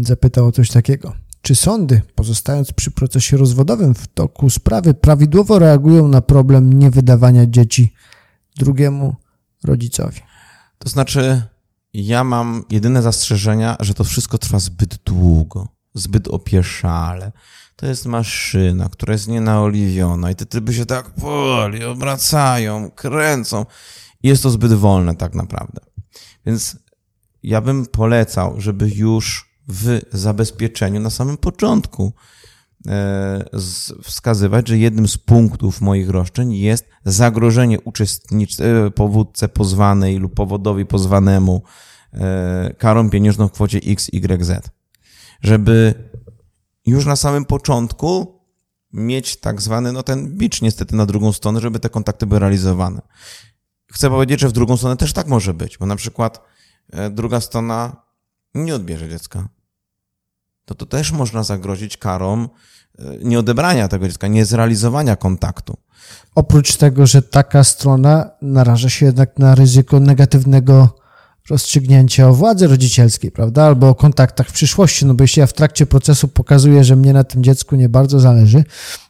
zapytał 0.00 0.46
o 0.46 0.52
coś 0.52 0.70
takiego. 0.70 1.12
Czy 1.42 1.54
sądy, 1.54 2.02
pozostając 2.14 2.72
przy 2.72 2.90
procesie 2.90 3.36
rozwodowym 3.36 3.94
w 3.94 4.06
toku 4.06 4.50
sprawy, 4.50 4.94
prawidłowo 4.94 5.58
reagują 5.58 6.08
na 6.08 6.22
problem 6.22 6.72
niewydawania 6.72 7.46
dzieci 7.46 7.92
drugiemu 8.56 9.14
rodzicowi. 9.64 10.20
To 10.78 10.88
znaczy, 10.88 11.42
ja 11.94 12.24
mam 12.24 12.64
jedyne 12.70 13.02
zastrzeżenia, 13.02 13.76
że 13.80 13.94
to 13.94 14.04
wszystko 14.04 14.38
trwa 14.38 14.58
zbyt 14.58 14.98
długo, 15.04 15.68
zbyt 15.94 16.28
opieszale. 16.28 17.32
To 17.76 17.86
jest 17.86 18.06
maszyna, 18.06 18.88
która 18.88 19.12
jest 19.12 19.28
nienaoliwiona 19.28 20.30
i 20.30 20.34
te 20.34 20.46
typy 20.46 20.74
się 20.74 20.86
tak 20.86 21.10
powoli 21.10 21.84
obracają, 21.84 22.90
kręcą. 22.90 23.66
Jest 24.22 24.42
to 24.42 24.50
zbyt 24.50 24.72
wolne 24.72 25.16
tak 25.16 25.34
naprawdę. 25.34 25.80
Więc 26.46 26.76
ja 27.42 27.60
bym 27.60 27.86
polecał, 27.86 28.60
żeby 28.60 28.90
już 28.94 29.50
w 29.68 30.00
zabezpieczeniu 30.12 31.00
na 31.00 31.10
samym 31.10 31.36
początku 31.36 32.12
e, 32.86 33.44
wskazywać, 34.02 34.68
że 34.68 34.78
jednym 34.78 35.08
z 35.08 35.18
punktów 35.18 35.80
moich 35.80 36.10
roszczeń 36.10 36.54
jest 36.54 36.88
zagrożenie 37.04 37.80
uczestniczce, 37.80 38.90
powódce 38.90 39.48
pozwanej 39.48 40.16
lub 40.16 40.34
powodowi 40.34 40.86
pozwanemu 40.86 41.62
e, 42.12 42.74
karą 42.78 43.10
pieniężną 43.10 43.48
w 43.48 43.52
kwocie 43.52 43.80
X, 43.86 44.08
Y, 44.12 44.44
Z. 44.44 44.70
Żeby 45.42 45.94
już 46.86 47.06
na 47.06 47.16
samym 47.16 47.44
początku 47.44 48.40
mieć 48.92 49.36
tak 49.36 49.62
zwany, 49.62 49.92
no 49.92 50.02
ten 50.02 50.36
bicz 50.36 50.62
niestety 50.62 50.96
na 50.96 51.06
drugą 51.06 51.32
stronę, 51.32 51.60
żeby 51.60 51.80
te 51.80 51.88
kontakty 51.88 52.26
były 52.26 52.40
realizowane. 52.40 53.02
Chcę 53.92 54.10
powiedzieć, 54.10 54.40
że 54.40 54.48
w 54.48 54.52
drugą 54.52 54.76
stronę 54.76 54.96
też 54.96 55.12
tak 55.12 55.26
może 55.26 55.54
być, 55.54 55.78
bo 55.78 55.86
na 55.86 55.96
przykład 55.96 56.40
e, 56.92 57.10
druga 57.10 57.40
strona 57.40 57.96
nie 58.54 58.74
odbierze 58.74 59.08
dziecka. 59.08 59.48
To 60.64 60.74
to 60.74 60.86
też 60.86 61.12
można 61.12 61.42
zagrozić 61.42 61.96
karą 61.96 62.48
e, 62.98 63.16
nieodebrania 63.24 63.88
tego 63.88 64.08
dziecka, 64.08 64.26
niezrealizowania 64.26 65.16
kontaktu. 65.16 65.76
Oprócz 66.34 66.76
tego, 66.76 67.06
że 67.06 67.22
taka 67.22 67.64
strona 67.64 68.30
naraża 68.42 68.88
się 68.88 69.06
jednak 69.06 69.38
na 69.38 69.54
ryzyko 69.54 70.00
negatywnego 70.00 71.05
rozstrzygnięcia 71.50 72.28
o 72.28 72.34
władzy 72.34 72.66
rodzicielskiej, 72.66 73.30
prawda, 73.30 73.64
albo 73.64 73.88
o 73.88 73.94
kontaktach 73.94 74.48
w 74.48 74.52
przyszłości, 74.52 75.06
no 75.06 75.14
bo 75.14 75.24
jeśli 75.24 75.40
ja 75.40 75.46
w 75.46 75.52
trakcie 75.52 75.86
procesu 75.86 76.28
pokazuję, 76.28 76.84
że 76.84 76.96
mnie 76.96 77.12
na 77.12 77.24
tym 77.24 77.44
dziecku 77.44 77.76
nie 77.76 77.88
bardzo 77.88 78.20
zależy, 78.20 78.64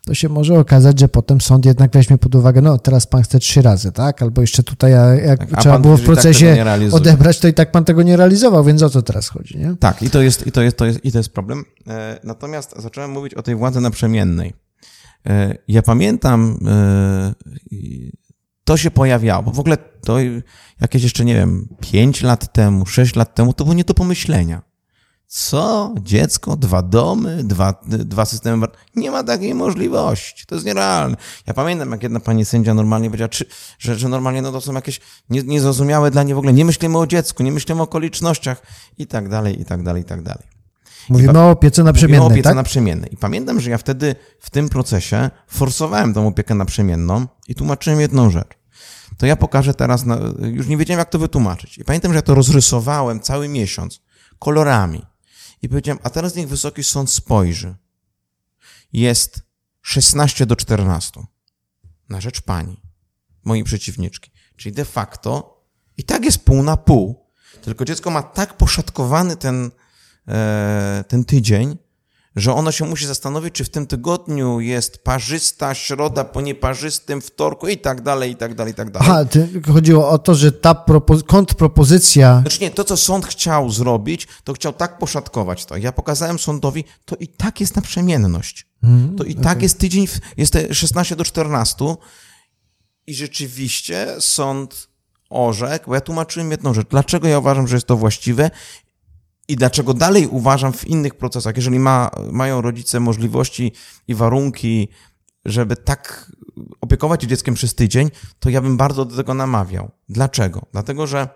to 0.05 0.15
się 0.15 0.29
może 0.29 0.59
okazać, 0.59 1.01
że 1.01 1.09
potem 1.09 1.41
sąd 1.41 1.67
jednak 1.67 1.93
weźmie 1.93 2.19
pod 2.19 2.35
uwagę, 2.35 2.63
no 2.63 2.79
teraz 2.79 3.07
pan 3.07 3.23
chce 3.23 3.39
trzy 3.39 3.63
razy, 3.63 3.93
tak, 3.93 4.23
albo 4.23 4.41
jeszcze 4.41 4.63
tutaj, 4.63 4.93
jak 5.27 5.51
tak, 5.51 5.61
trzeba 5.61 5.79
było 5.79 5.97
w 5.97 6.01
tak 6.01 6.07
procesie 6.07 6.57
tak 6.65 6.95
odebrać, 6.95 7.39
to 7.39 7.49
i 7.49 7.55
tak 7.55 7.73
pan 7.73 7.85
tego 7.85 8.03
nie 8.03 8.17
realizował, 8.17 8.65
więc 8.65 8.83
o 8.83 8.91
co 8.91 9.03
teraz 9.03 9.29
chodzi, 9.29 9.59
nie? 9.59 9.77
Tak, 9.81 10.03
i 10.03 10.11
to 10.11 10.23
jest, 10.23 10.47
i 10.47 10.53
to 10.53 10.63
jest, 10.63 10.77
to 10.77 10.87
jest, 10.87 11.05
i 11.05 11.13
to 11.13 11.19
jest 11.19 11.31
problem. 11.31 11.65
E, 11.89 12.21
natomiast 12.25 12.75
zacząłem 12.77 13.11
mówić 13.11 13.35
o 13.35 13.43
tej 13.43 13.55
władzy 13.55 13.81
naprzemiennej. 13.81 14.55
E, 15.27 15.57
ja 15.69 15.83
pamiętam 15.83 16.59
e, 16.67 17.35
to 18.67 18.77
się 18.77 18.91
pojawiało. 18.91 19.53
W 19.53 19.61
ogóle 19.61 19.77
to 19.77 20.17
jakieś 20.81 21.03
jeszcze, 21.03 21.25
nie 21.25 21.35
wiem, 21.35 21.69
5 21.81 22.23
lat 22.23 22.53
temu, 22.53 22.87
6 22.87 23.17
lat 23.17 23.35
temu, 23.35 23.53
to 23.53 23.65
było 23.65 23.75
nie 23.75 23.85
do 23.85 23.95
pomyślenia. 23.95 24.63
Co? 25.27 25.95
Dziecko? 26.03 26.57
Dwa 26.57 26.83
domy? 26.83 27.45
Dwa, 27.45 27.75
dwa 27.87 28.25
systemy? 28.25 28.67
Nie 28.97 29.11
ma 29.11 29.25
takiej 29.25 29.55
możliwości. 29.55 30.47
To 30.47 30.55
jest 30.55 30.67
nierealne. 30.67 31.17
Ja 31.47 31.55
pamiętam, 31.55 31.91
jak 31.91 32.03
jedna 32.03 32.21
pani 32.21 32.45
sędzia 32.45 32.75
normalnie 32.75 33.09
powiedziała, 33.09 33.29
czy, 33.29 33.45
że, 33.79 33.97
że 33.97 34.09
normalnie 34.09 34.43
no 34.43 34.53
to 34.53 34.61
są 34.61 34.73
jakieś 34.73 35.01
nie, 35.31 35.43
niezrozumiałe 35.43 36.11
dla 36.11 36.23
niej 36.23 36.35
w 36.35 36.39
ogóle. 36.39 36.53
Nie 36.53 36.65
myślimy 36.65 36.99
o 36.99 37.07
dziecku, 37.07 37.43
nie 37.43 37.53
myślimy 37.53 37.81
o 37.81 37.85
okolicznościach 37.85 38.63
i 38.99 39.07
tak 39.07 39.29
dalej, 39.29 39.61
i 39.61 39.65
tak 39.65 39.83
dalej, 39.83 40.03
i 40.03 40.05
tak 40.05 40.23
dalej. 40.23 40.47
Mówimy 41.09 41.39
o 41.39 41.51
opiece 41.51 41.83
naprzemiennej, 41.83 42.21
Mówimy 42.21 42.33
o 42.33 42.35
opiece 42.35 42.49
tak? 42.49 42.57
naprzemiennej. 42.57 43.15
I 43.15 43.17
pamiętam, 43.17 43.61
że 43.61 43.71
ja 43.71 43.79
wtedy 43.79 44.15
w 44.41 44.51
tym 44.51 44.69
procesie 44.69 45.31
forsowałem 45.49 46.15
tą 46.15 46.27
opiekę 46.27 46.55
naprzemienną 46.55 47.27
i 47.49 47.55
tłumaczyłem 47.55 48.01
jedną 48.01 48.31
rzecz. 48.31 48.56
To 49.17 49.27
ja 49.27 49.37
pokażę 49.37 49.75
teraz, 49.75 50.05
na, 50.05 50.19
już 50.39 50.67
nie 50.67 50.77
wiedziałem 50.77 50.99
jak 50.99 51.11
to 51.11 51.19
wytłumaczyć. 51.19 51.79
I 51.79 51.85
pamiętam, 51.85 52.13
że 52.13 52.17
ja 52.17 52.23
to 52.23 52.35
rozrysowałem 52.35 53.21
cały 53.21 53.49
miesiąc 53.49 54.01
kolorami. 54.39 55.07
I 55.63 55.69
powiedziałem, 55.69 55.99
a 56.03 56.11
teraz 56.11 56.35
niech 56.35 56.49
Wysoki 56.49 56.85
Sąd 56.85 57.11
spojrzy. 57.11 57.75
Jest 58.93 59.43
16 59.83 60.47
do 60.47 60.57
14 60.57 61.21
na 62.09 62.21
rzecz 62.21 62.41
pani, 62.41 62.83
mojej 63.45 63.65
przeciwniczki. 63.65 64.31
Czyli 64.57 64.75
de 64.75 64.85
facto 64.85 65.61
i 65.97 66.05
tak 66.05 66.25
jest 66.25 66.45
pół 66.45 66.63
na 66.63 66.77
pół, 66.77 67.27
tylko 67.63 67.85
dziecko 67.85 68.11
ma 68.11 68.23
tak 68.23 68.57
poszatkowany 68.57 69.37
ten, 69.37 69.71
E, 70.29 71.05
ten 71.09 71.25
tydzień, 71.25 71.77
że 72.37 72.55
ono 72.55 72.73
się 72.73 72.85
musi 72.85 73.07
zastanowić, 73.07 73.55
czy 73.55 73.65
w 73.65 73.69
tym 73.69 73.87
tygodniu 73.87 74.61
jest 74.61 74.99
parzysta, 74.99 75.75
środa 75.75 76.25
po 76.25 76.41
nieparzystym, 76.41 77.21
wtorku 77.21 77.69
i 77.69 77.79
tak 77.79 78.01
dalej, 78.01 78.31
i 78.31 78.37
tak 78.37 78.55
dalej, 78.55 78.73
i 78.73 78.77
tak 78.77 78.91
dalej. 78.91 79.09
Aha, 79.11 79.25
chodziło 79.73 80.09
o 80.09 80.19
to, 80.19 80.35
że 80.35 80.53
ta 80.53 80.73
propo- 80.89 81.23
kontrpropozycja... 81.23 82.41
Znaczy 82.41 82.61
nie, 82.61 82.71
to 82.71 82.85
co 82.85 82.97
sąd 82.97 83.27
chciał 83.27 83.71
zrobić, 83.71 84.29
to 84.45 84.53
chciał 84.53 84.73
tak 84.73 84.99
poszatkować 84.99 85.65
to. 85.65 85.77
Ja 85.77 85.93
pokazałem 85.93 86.39
sądowi, 86.39 86.85
to 87.05 87.17
i 87.17 87.29
tak 87.29 87.61
jest 87.61 87.77
naprzemienność. 87.77 88.67
Mm, 88.83 89.17
to 89.17 89.25
i 89.25 89.33
okay. 89.33 89.45
tak 89.45 89.63
jest 89.63 89.79
tydzień, 89.79 90.07
jest 90.37 90.59
16 90.73 91.17
do 91.17 91.25
14 91.25 91.85
i 93.07 93.15
rzeczywiście 93.15 94.07
sąd 94.21 94.89
orzekł, 95.31 95.87
bo 95.87 95.95
ja 95.95 96.01
tłumaczyłem 96.01 96.51
jedną 96.51 96.75
rzecz. 96.75 96.89
Dlaczego 96.91 97.29
ja 97.29 97.39
uważam, 97.39 97.69
że 97.69 97.77
jest 97.77 97.87
to 97.87 97.97
właściwe 97.97 98.51
i 99.49 99.57
dlaczego 99.57 99.95
dalej 99.95 100.27
uważam 100.27 100.73
w 100.73 100.87
innych 100.87 101.15
procesach, 101.15 101.57
jeżeli 101.57 101.79
ma, 101.79 102.11
mają 102.33 102.61
rodzice 102.61 103.01
możliwości 103.01 103.73
i 104.09 104.15
warunki, 104.15 104.89
żeby 105.45 105.77
tak 105.77 106.33
opiekować 106.81 107.23
się 107.23 107.29
dzieckiem 107.29 107.55
przez 107.55 107.75
tydzień, 107.75 108.11
to 108.39 108.51
ja 108.51 108.61
bym 108.61 108.77
bardzo 108.77 109.05
do 109.05 109.17
tego 109.17 109.35
namawiał. 109.35 109.91
Dlaczego? 110.09 110.67
Dlatego, 110.73 111.07
że 111.07 111.29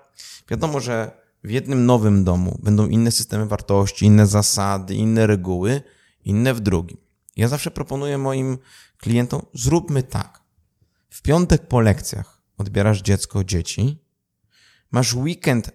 wiadomo, 0.50 0.80
że 0.80 1.20
w 1.44 1.50
jednym 1.50 1.86
nowym 1.86 2.24
domu 2.24 2.58
będą 2.62 2.86
inne 2.86 3.10
systemy 3.10 3.46
wartości, 3.46 4.06
inne 4.06 4.26
zasady, 4.26 4.94
inne 4.94 5.26
reguły, 5.26 5.82
inne 6.24 6.54
w 6.54 6.60
drugim. 6.60 6.96
Ja 7.36 7.48
zawsze 7.48 7.70
proponuję 7.70 8.18
moim 8.18 8.58
klientom, 8.98 9.42
zróbmy 9.54 10.02
tak. 10.02 10.40
W 11.10 11.22
piątek 11.22 11.68
po 11.68 11.80
lekcjach 11.80 12.42
odbierasz 12.58 13.02
dziecko, 13.02 13.44
dzieci, 13.44 13.98
masz 14.90 15.14
weekend 15.14 15.70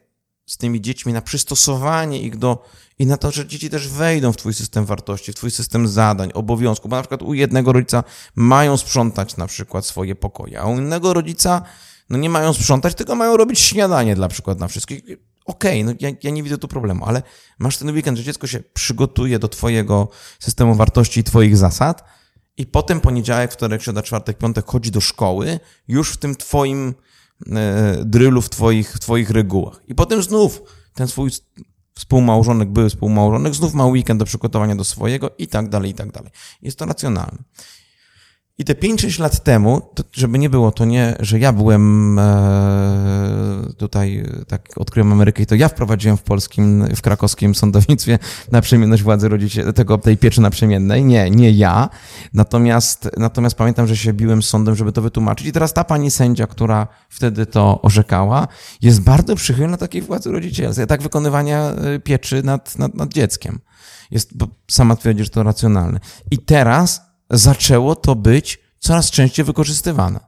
z 0.45 0.57
tymi 0.57 0.81
dziećmi, 0.81 1.13
na 1.13 1.21
przystosowanie 1.21 2.21
ich 2.21 2.37
do 2.37 2.65
i 2.99 3.05
na 3.05 3.17
to, 3.17 3.31
że 3.31 3.47
dzieci 3.47 3.69
też 3.69 3.87
wejdą 3.87 4.31
w 4.31 4.37
twój 4.37 4.53
system 4.53 4.85
wartości, 4.85 5.31
w 5.31 5.35
twój 5.35 5.51
system 5.51 5.87
zadań, 5.87 6.31
obowiązków, 6.33 6.89
bo 6.89 6.95
na 6.95 7.01
przykład 7.01 7.21
u 7.21 7.33
jednego 7.33 7.73
rodzica 7.73 8.03
mają 8.35 8.77
sprzątać 8.77 9.37
na 9.37 9.47
przykład 9.47 9.85
swoje 9.85 10.15
pokoje, 10.15 10.59
a 10.59 10.65
u 10.65 10.77
innego 10.77 11.13
rodzica 11.13 11.61
no 12.09 12.17
nie 12.17 12.29
mają 12.29 12.53
sprzątać, 12.53 12.95
tylko 12.95 13.15
mają 13.15 13.37
robić 13.37 13.59
śniadanie 13.59 14.15
dla 14.15 14.27
przykład 14.27 14.59
na 14.59 14.67
wszystkich. 14.67 15.01
Okej, 15.45 15.81
okay, 15.81 15.83
no 15.83 15.93
ja, 15.99 16.15
ja 16.23 16.31
nie 16.31 16.43
widzę 16.43 16.57
tu 16.57 16.67
problemu, 16.67 17.05
ale 17.05 17.23
masz 17.59 17.77
ten 17.77 17.89
weekend, 17.89 18.17
że 18.17 18.23
dziecko 18.23 18.47
się 18.47 18.59
przygotuje 18.59 19.39
do 19.39 19.47
twojego 19.47 20.09
systemu 20.39 20.75
wartości 20.75 21.19
i 21.19 21.23
twoich 21.23 21.57
zasad 21.57 22.03
i 22.57 22.65
potem 22.65 23.01
poniedziałek, 23.01 23.51
wtorek, 23.51 23.81
środa, 23.81 24.03
czwartek, 24.03 24.37
piątek 24.37 24.65
chodzi 24.65 24.91
do 24.91 25.01
szkoły 25.01 25.59
już 25.87 26.11
w 26.11 26.17
tym 26.17 26.35
twoim 26.35 26.93
drylu 28.05 28.41
w 28.41 28.49
twoich, 28.49 28.93
w 28.93 28.99
twoich 28.99 29.29
regułach. 29.29 29.81
I 29.87 29.95
potem 29.95 30.23
znów 30.23 30.61
ten 30.93 31.07
swój 31.07 31.31
współmałżonek, 31.95 32.69
były 32.69 32.89
współmałżonek, 32.89 33.55
znów 33.55 33.73
ma 33.73 33.85
weekend 33.85 34.19
do 34.19 34.25
przygotowania 34.25 34.75
do 34.75 34.83
swojego 34.83 35.29
i 35.37 35.47
tak 35.47 35.69
dalej, 35.69 35.91
i 35.91 35.93
tak 35.93 36.11
dalej. 36.11 36.31
Jest 36.61 36.79
to 36.79 36.85
racjonalne. 36.85 37.37
I 38.57 38.65
te 38.65 38.73
5-6 38.73 39.19
lat 39.19 39.43
temu, 39.43 39.81
to, 39.95 40.03
żeby 40.13 40.39
nie 40.39 40.49
było, 40.49 40.71
to 40.71 40.85
nie, 40.85 41.15
że 41.19 41.39
ja 41.39 41.53
byłem 41.53 42.19
e, 42.19 43.73
tutaj, 43.77 44.23
tak 44.47 44.69
odkryłem 44.75 45.11
Amerykę 45.11 45.43
i 45.43 45.45
to 45.45 45.55
ja 45.55 45.67
wprowadziłem 45.67 46.17
w 46.17 46.23
polskim, 46.23 46.95
w 46.95 47.01
krakowskim 47.01 47.55
sądownictwie 47.55 48.19
naprzemienność 48.51 49.03
władzy 49.03 49.29
rodzicie, 49.29 49.73
tego, 49.73 49.97
tej 49.97 50.17
pieczy 50.17 50.41
naprzemiennej. 50.41 51.05
Nie, 51.05 51.29
nie 51.29 51.51
ja. 51.51 51.89
Natomiast, 52.33 53.09
natomiast 53.17 53.55
pamiętam, 53.57 53.87
że 53.87 53.97
się 53.97 54.13
biłem 54.13 54.43
z 54.43 54.49
sądem, 54.49 54.75
żeby 54.75 54.91
to 54.91 55.01
wytłumaczyć. 55.01 55.47
I 55.47 55.51
teraz 55.51 55.73
ta 55.73 55.83
pani 55.83 56.11
sędzia, 56.11 56.47
która 56.47 56.87
wtedy 57.09 57.45
to 57.45 57.81
orzekała, 57.81 58.47
jest 58.81 59.01
bardzo 59.01 59.35
przychylna 59.35 59.77
takiej 59.77 60.01
władzy 60.01 60.31
rodzicielskiej, 60.31 60.87
tak 60.87 61.01
wykonywania 61.01 61.71
e, 61.71 61.99
pieczy 61.99 62.43
nad, 62.43 62.79
nad, 62.79 62.95
nad 62.95 63.13
dzieckiem. 63.13 63.59
Jest, 64.11 64.37
bo 64.37 64.47
sama 64.71 64.95
twierdzi, 64.95 65.23
że 65.23 65.29
to 65.29 65.43
racjonalne. 65.43 65.99
I 66.31 66.37
teraz 66.37 67.04
zaczęło 67.29 67.95
to 67.95 68.15
być 68.15 68.59
coraz 68.79 69.11
częściej 69.11 69.45
wykorzystywane 69.45 70.19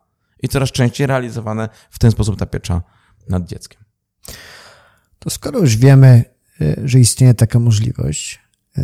i 0.43 0.47
coraz 0.47 0.71
częściej 0.71 1.07
realizowane 1.07 1.69
w 1.89 1.99
ten 1.99 2.11
sposób 2.11 2.39
ta 2.39 2.45
piecza 2.45 2.81
nad 3.29 3.45
dzieckiem. 3.45 3.81
To 5.19 5.29
skoro 5.29 5.59
już 5.59 5.77
wiemy, 5.77 6.23
y, 6.61 6.81
że 6.85 6.99
istnieje 6.99 7.33
taka 7.33 7.59
możliwość, 7.59 8.39
y, 8.77 8.81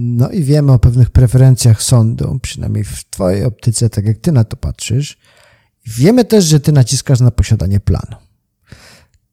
no 0.00 0.30
i 0.30 0.42
wiemy 0.42 0.72
o 0.72 0.78
pewnych 0.78 1.10
preferencjach 1.10 1.82
sądu, 1.82 2.38
przynajmniej 2.42 2.84
w 2.84 3.04
Twojej 3.10 3.44
optyce, 3.44 3.90
tak 3.90 4.06
jak 4.06 4.18
Ty 4.18 4.32
na 4.32 4.44
to 4.44 4.56
patrzysz, 4.56 5.18
wiemy 5.86 6.24
też, 6.24 6.44
że 6.44 6.60
Ty 6.60 6.72
naciskasz 6.72 7.20
na 7.20 7.30
posiadanie 7.30 7.80
planu. 7.80 8.16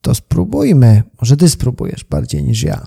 To 0.00 0.14
spróbujmy, 0.14 1.02
może 1.20 1.36
Ty 1.36 1.48
spróbujesz 1.48 2.04
bardziej 2.04 2.44
niż 2.44 2.62
ja, 2.62 2.86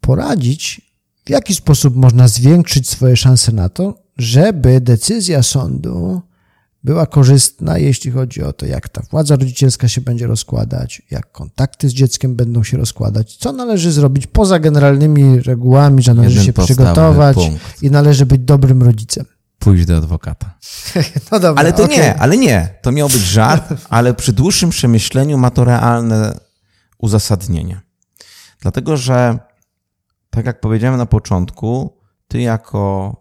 poradzić, 0.00 0.80
w 1.26 1.30
jaki 1.30 1.54
sposób 1.54 1.96
można 1.96 2.28
zwiększyć 2.28 2.90
swoje 2.90 3.16
szanse 3.16 3.52
na 3.52 3.68
to, 3.68 4.05
żeby 4.16 4.80
decyzja 4.80 5.42
sądu 5.42 6.22
była 6.84 7.06
korzystna, 7.06 7.78
jeśli 7.78 8.10
chodzi 8.10 8.42
o 8.42 8.52
to, 8.52 8.66
jak 8.66 8.88
ta 8.88 9.02
władza 9.10 9.36
rodzicielska 9.36 9.88
się 9.88 10.00
będzie 10.00 10.26
rozkładać, 10.26 11.02
jak 11.10 11.32
kontakty 11.32 11.88
z 11.88 11.92
dzieckiem 11.92 12.36
będą 12.36 12.62
się 12.64 12.76
rozkładać, 12.76 13.36
co 13.36 13.52
należy 13.52 13.92
zrobić 13.92 14.26
poza 14.26 14.58
generalnymi 14.58 15.40
regułami, 15.40 16.02
że 16.02 16.14
należy 16.14 16.38
Jeden 16.38 16.46
się 16.46 16.64
przygotować 16.64 17.36
punkt. 17.36 17.82
i 17.82 17.90
należy 17.90 18.26
być 18.26 18.40
dobrym 18.40 18.82
rodzicem. 18.82 19.24
Pójść 19.58 19.86
do 19.86 19.96
adwokata. 19.96 20.54
No 21.32 21.40
dobra, 21.40 21.60
Ale 21.60 21.72
to 21.72 21.84
okej. 21.84 21.98
nie, 21.98 22.16
ale 22.16 22.36
nie. 22.36 22.68
To 22.82 22.92
miał 22.92 23.08
być 23.08 23.22
żart, 23.22 23.74
ale 23.88 24.14
przy 24.14 24.32
dłuższym 24.32 24.70
przemyśleniu 24.70 25.38
ma 25.38 25.50
to 25.50 25.64
realne 25.64 26.38
uzasadnienie. 26.98 27.80
Dlatego, 28.60 28.96
że 28.96 29.38
tak 30.30 30.46
jak 30.46 30.60
powiedziałem 30.60 30.98
na 30.98 31.06
początku, 31.06 31.96
ty 32.28 32.40
jako, 32.40 33.16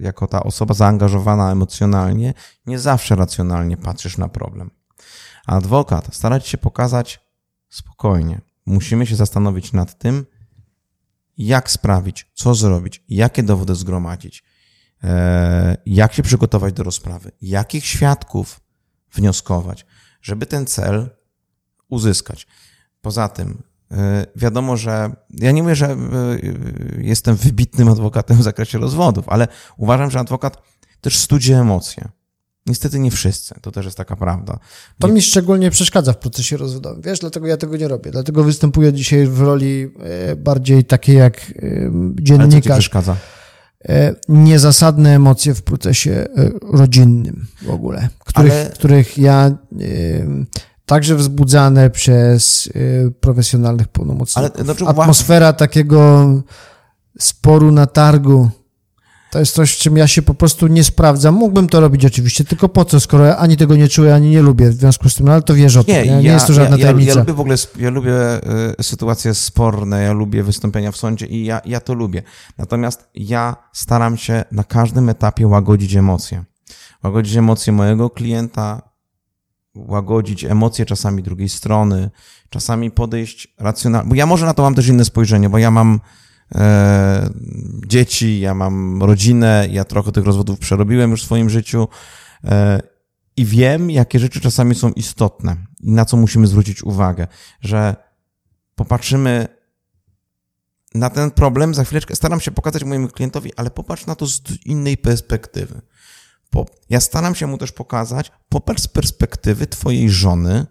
jako 0.00 0.26
ta 0.26 0.42
osoba 0.42 0.74
zaangażowana 0.74 1.52
emocjonalnie, 1.52 2.34
nie 2.66 2.78
zawsze 2.78 3.16
racjonalnie 3.16 3.76
patrzysz 3.76 4.18
na 4.18 4.28
problem. 4.28 4.70
Adwokat 5.46 6.14
stara 6.14 6.40
ci 6.40 6.50
się 6.50 6.58
pokazać 6.58 7.20
spokojnie. 7.68 8.40
Musimy 8.66 9.06
się 9.06 9.16
zastanowić 9.16 9.72
nad 9.72 9.98
tym, 9.98 10.26
jak 11.38 11.70
sprawić, 11.70 12.30
co 12.34 12.54
zrobić, 12.54 13.04
jakie 13.08 13.42
dowody 13.42 13.74
zgromadzić, 13.74 14.44
e, 15.04 15.76
jak 15.86 16.12
się 16.12 16.22
przygotować 16.22 16.74
do 16.74 16.82
rozprawy, 16.82 17.32
jakich 17.40 17.86
świadków 17.86 18.60
wnioskować, 19.12 19.86
żeby 20.22 20.46
ten 20.46 20.66
cel 20.66 21.10
uzyskać. 21.88 22.46
Poza 23.00 23.28
tym, 23.28 23.62
wiadomo, 24.36 24.76
że 24.76 25.10
ja 25.32 25.50
nie 25.50 25.62
mówię, 25.62 25.74
że 25.74 25.86
e, 25.86 25.96
jestem 26.98 27.36
wybitnym 27.36 27.88
adwokatem 27.88 28.36
w 28.36 28.42
zakresie 28.42 28.78
rozwodów, 28.78 29.28
ale 29.28 29.48
uważam, 29.76 30.10
że 30.10 30.18
adwokat 30.18 30.62
też 31.00 31.18
studzi 31.18 31.52
emocje. 31.52 32.08
Niestety 32.66 32.98
nie 32.98 33.10
wszyscy, 33.10 33.54
to 33.62 33.70
też 33.72 33.84
jest 33.84 33.96
taka 33.96 34.16
prawda. 34.16 34.58
To 34.98 35.08
mi 35.08 35.22
szczególnie 35.22 35.70
przeszkadza 35.70 36.12
w 36.12 36.18
procesie 36.18 36.56
rozwodowym, 36.56 37.02
wiesz, 37.02 37.18
dlatego 37.18 37.46
ja 37.46 37.56
tego 37.56 37.76
nie 37.76 37.88
robię. 37.88 38.10
Dlatego 38.10 38.44
występuję 38.44 38.92
dzisiaj 38.92 39.26
w 39.26 39.40
roli 39.40 39.90
bardziej 40.36 40.84
takiej 40.84 41.16
jak 41.16 41.36
e, 41.40 41.42
Ale 41.42 41.90
co 41.90 42.16
ci 42.18 42.22
dziennikarz. 42.24 42.78
przeszkadza? 42.78 43.16
Niezasadne 44.28 45.14
emocje 45.14 45.54
w 45.54 45.62
procesie 45.62 46.26
rodzinnym 46.62 47.46
w 47.62 47.70
ogóle, 47.70 48.08
których, 48.18 48.52
Ale- 48.52 48.70
których 48.70 49.18
ja 49.18 49.50
także 50.90 51.16
wzbudzane 51.16 51.90
przez 51.90 52.68
e, 53.06 53.10
profesjonalnych 53.10 53.88
pełnomocników. 53.88 54.52
Ale, 54.56 54.64
znaczy, 54.64 54.84
Atmosfera 54.86 55.52
takiego 55.52 56.26
sporu 57.18 57.72
na 57.72 57.86
targu. 57.86 58.50
To 59.30 59.38
jest 59.38 59.54
coś, 59.54 59.74
w 59.74 59.78
czym 59.78 59.96
ja 59.96 60.06
się 60.06 60.22
po 60.22 60.34
prostu 60.34 60.66
nie 60.66 60.84
sprawdzam. 60.84 61.34
Mógłbym 61.34 61.68
to 61.68 61.80
robić 61.80 62.04
oczywiście, 62.04 62.44
tylko 62.44 62.68
po 62.68 62.84
co, 62.84 63.00
skoro 63.00 63.24
ja 63.24 63.36
ani 63.36 63.56
tego 63.56 63.76
nie 63.76 63.88
czuję, 63.88 64.14
ani 64.14 64.30
nie 64.30 64.42
lubię 64.42 64.70
w 64.70 64.74
związku 64.74 65.08
z 65.08 65.14
tym, 65.14 65.26
no 65.26 65.32
ale 65.32 65.42
to 65.42 65.54
wiesz 65.54 65.76
o 65.76 65.84
tym, 65.84 65.94
Nie, 65.94 66.02
nie, 66.02 66.10
ja, 66.10 66.20
nie 66.20 66.28
jest 66.28 66.46
to 66.46 66.52
żadna 66.52 66.76
ja, 66.76 66.80
ja, 66.80 66.86
tajemnica. 66.86 67.10
ja 67.12 67.18
lubię 67.18 67.32
w 67.32 67.40
ogóle, 67.40 67.56
ja 67.78 67.90
lubię 67.90 68.12
y, 68.80 68.82
sytuacje 68.82 69.34
sporne, 69.34 70.02
ja 70.02 70.12
lubię 70.12 70.42
wystąpienia 70.42 70.92
w 70.92 70.96
sądzie 70.96 71.26
i 71.26 71.44
ja, 71.44 71.60
ja 71.64 71.80
to 71.80 71.94
lubię. 71.94 72.22
Natomiast 72.58 73.08
ja 73.14 73.56
staram 73.72 74.16
się 74.16 74.44
na 74.52 74.64
każdym 74.64 75.08
etapie 75.08 75.46
łagodzić 75.46 75.94
emocje. 75.94 76.44
Łagodzić 77.04 77.36
emocje 77.36 77.72
mojego 77.72 78.10
klienta, 78.10 78.89
łagodzić 79.74 80.44
emocje 80.44 80.86
czasami 80.86 81.22
drugiej 81.22 81.48
strony, 81.48 82.10
czasami 82.50 82.90
podejść 82.90 83.54
racjonalnie, 83.58 84.08
bo 84.08 84.14
ja 84.14 84.26
może 84.26 84.46
na 84.46 84.54
to 84.54 84.62
mam 84.62 84.74
też 84.74 84.88
inne 84.88 85.04
spojrzenie, 85.04 85.50
bo 85.50 85.58
ja 85.58 85.70
mam 85.70 86.00
e, 86.54 87.30
dzieci, 87.86 88.40
ja 88.40 88.54
mam 88.54 89.02
rodzinę, 89.02 89.66
ja 89.70 89.84
trochę 89.84 90.12
tych 90.12 90.24
rozwodów 90.24 90.58
przerobiłem 90.58 91.10
już 91.10 91.22
w 91.22 91.24
swoim 91.24 91.50
życiu 91.50 91.88
e, 92.44 92.80
i 93.36 93.44
wiem, 93.44 93.90
jakie 93.90 94.18
rzeczy 94.18 94.40
czasami 94.40 94.74
są 94.74 94.90
istotne 94.90 95.56
i 95.80 95.92
na 95.92 96.04
co 96.04 96.16
musimy 96.16 96.46
zwrócić 96.46 96.82
uwagę, 96.82 97.26
że 97.60 97.96
popatrzymy 98.74 99.48
na 100.94 101.10
ten 101.10 101.30
problem, 101.30 101.74
za 101.74 101.84
chwileczkę 101.84 102.16
staram 102.16 102.40
się 102.40 102.50
pokazać 102.50 102.84
mojemu 102.84 103.08
klientowi, 103.08 103.54
ale 103.56 103.70
popatrz 103.70 104.06
na 104.06 104.14
to 104.14 104.26
z 104.26 104.42
innej 104.66 104.96
perspektywy. 104.96 105.80
Po, 106.50 106.66
ja 106.90 107.00
staram 107.00 107.34
się 107.34 107.46
mu 107.46 107.58
też 107.58 107.72
pokazać, 107.72 108.32
popatrz 108.48 108.82
z 108.82 108.88
perspektywy 108.88 109.66
twojej 109.66 110.10
żony 110.10 110.66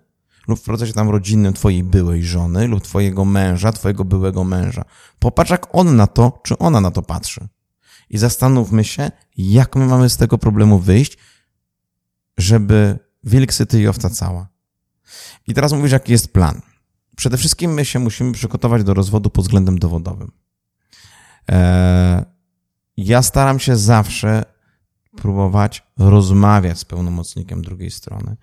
lub 0.47 0.59
w 0.59 0.63
procesie 0.63 0.93
tam 0.93 1.09
rodzinnym 1.09 1.53
twojej 1.53 1.83
byłej 1.83 2.23
żony 2.23 2.67
lub 2.67 2.83
twojego 2.83 3.25
męża, 3.25 3.71
twojego 3.71 4.05
byłego 4.05 4.43
męża. 4.43 4.85
Popatrz, 5.19 5.51
jak 5.51 5.75
on 5.75 5.95
na 5.95 6.07
to, 6.07 6.41
czy 6.43 6.57
ona 6.57 6.81
na 6.81 6.91
to 6.91 7.01
patrzy. 7.01 7.47
I 8.09 8.17
zastanówmy 8.17 8.83
się, 8.83 9.11
jak 9.37 9.75
my 9.75 9.85
mamy 9.85 10.09
z 10.09 10.17
tego 10.17 10.37
problemu 10.37 10.79
wyjść, 10.79 11.17
żeby 12.37 12.99
wilk 13.23 13.53
syty 13.53 13.81
i 13.81 13.87
owca 13.87 14.09
cała. 14.09 14.47
I 15.47 15.53
teraz 15.53 15.73
mówisz, 15.73 15.91
jaki 15.91 16.11
jest 16.11 16.33
plan. 16.33 16.61
Przede 17.15 17.37
wszystkim 17.37 17.73
my 17.73 17.85
się 17.85 17.99
musimy 17.99 18.31
przygotować 18.31 18.83
do 18.83 18.93
rozwodu 18.93 19.29
pod 19.29 19.45
względem 19.45 19.79
dowodowym. 19.79 20.31
Eee, 21.47 22.23
ja 22.97 23.21
staram 23.21 23.59
się 23.59 23.77
zawsze 23.77 24.43
próbować 25.21 25.83
rozmawiać 25.97 26.79
z 26.79 26.85
pełnomocnikiem 26.85 27.61
drugiej 27.61 27.91
strony. 27.91 28.37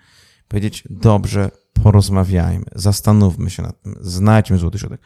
Powiedzieć, 0.49 0.85
dobrze, 0.91 1.51
porozmawiajmy, 1.83 2.65
zastanówmy 2.75 3.51
się 3.51 3.63
nad 3.63 3.83
tym, 3.83 3.97
znajdźmy 4.01 4.59
złoty 4.59 4.79
środek. 4.79 5.01